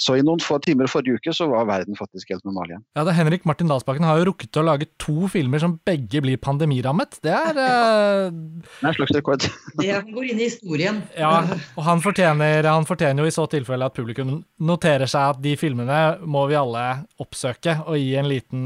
så, 0.00 0.16
i 0.16 0.24
noen 0.26 0.42
få 0.42 0.58
timer 0.64 0.90
forrige 0.90 1.20
uke 1.20 1.34
så 1.36 1.48
var 1.50 1.68
verden 1.68 1.98
faktisk 1.98 2.32
helt 2.34 2.44
normal 2.48 2.72
igjen. 2.72 2.84
Ja, 2.98 3.04
det 3.06 3.16
Henrik 3.18 3.46
Martin 3.48 3.70
Dalsbakken 3.70 4.06
har 4.06 4.20
jo 4.20 4.30
rukket 4.30 4.60
å 4.60 4.66
lage 4.66 4.88
to 5.02 5.30
filmer 5.32 5.62
som 5.62 5.78
begge 5.86 6.22
blir 6.24 6.40
pandemirammet. 6.42 7.20
Det 7.24 7.34
er 7.34 7.60
uh... 7.60 8.32
Det 8.76 8.84
er 8.84 8.90
en 8.90 8.96
slags 8.98 9.14
rekord. 9.16 9.46
det 9.80 10.00
går 10.10 10.30
inn 10.30 10.40
i 10.40 10.48
historien. 10.48 11.00
Ja, 11.16 11.32
og 11.76 11.86
han 11.86 12.02
fortjener, 12.04 12.66
han 12.68 12.86
fortjener 12.88 13.24
jo 13.24 13.30
i 13.30 13.34
så 13.34 13.46
tilfelle 13.50 13.88
at 13.88 13.96
publikum 13.96 14.40
noterer 14.62 15.08
seg 15.10 15.36
at 15.36 15.42
de 15.44 15.54
filmene 15.58 16.00
må 16.26 16.46
vi 16.50 16.58
alle 16.58 16.84
oppsøke 17.22 17.78
og 17.86 17.98
gi 18.00 18.14
en 18.18 18.30
liten 18.30 18.64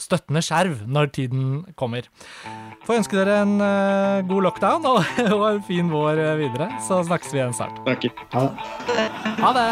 støttende 0.00 0.42
skjerv 0.44 0.84
når 0.90 1.12
tiden 1.16 1.46
kommer. 1.78 2.08
Får 2.86 3.00
ønske 3.00 3.18
dere 3.18 3.40
en 3.42 3.56
uh, 3.58 4.22
god 4.28 4.46
lockdown 4.46 4.86
og, 4.86 5.00
og, 5.36 5.46
en 5.50 5.64
fin 5.66 5.90
vår 5.90 6.22
eh, 6.22 6.36
videre. 6.44 6.70
Så 6.86 7.02
snakkes 7.08 7.34
vi 7.34 7.42
igjen 7.42 7.56
snart. 7.56 7.82
Takk. 7.88 8.06
Ha 8.36 8.46
det. 8.92 9.08
Ha 9.42 9.54
det. 9.58 9.66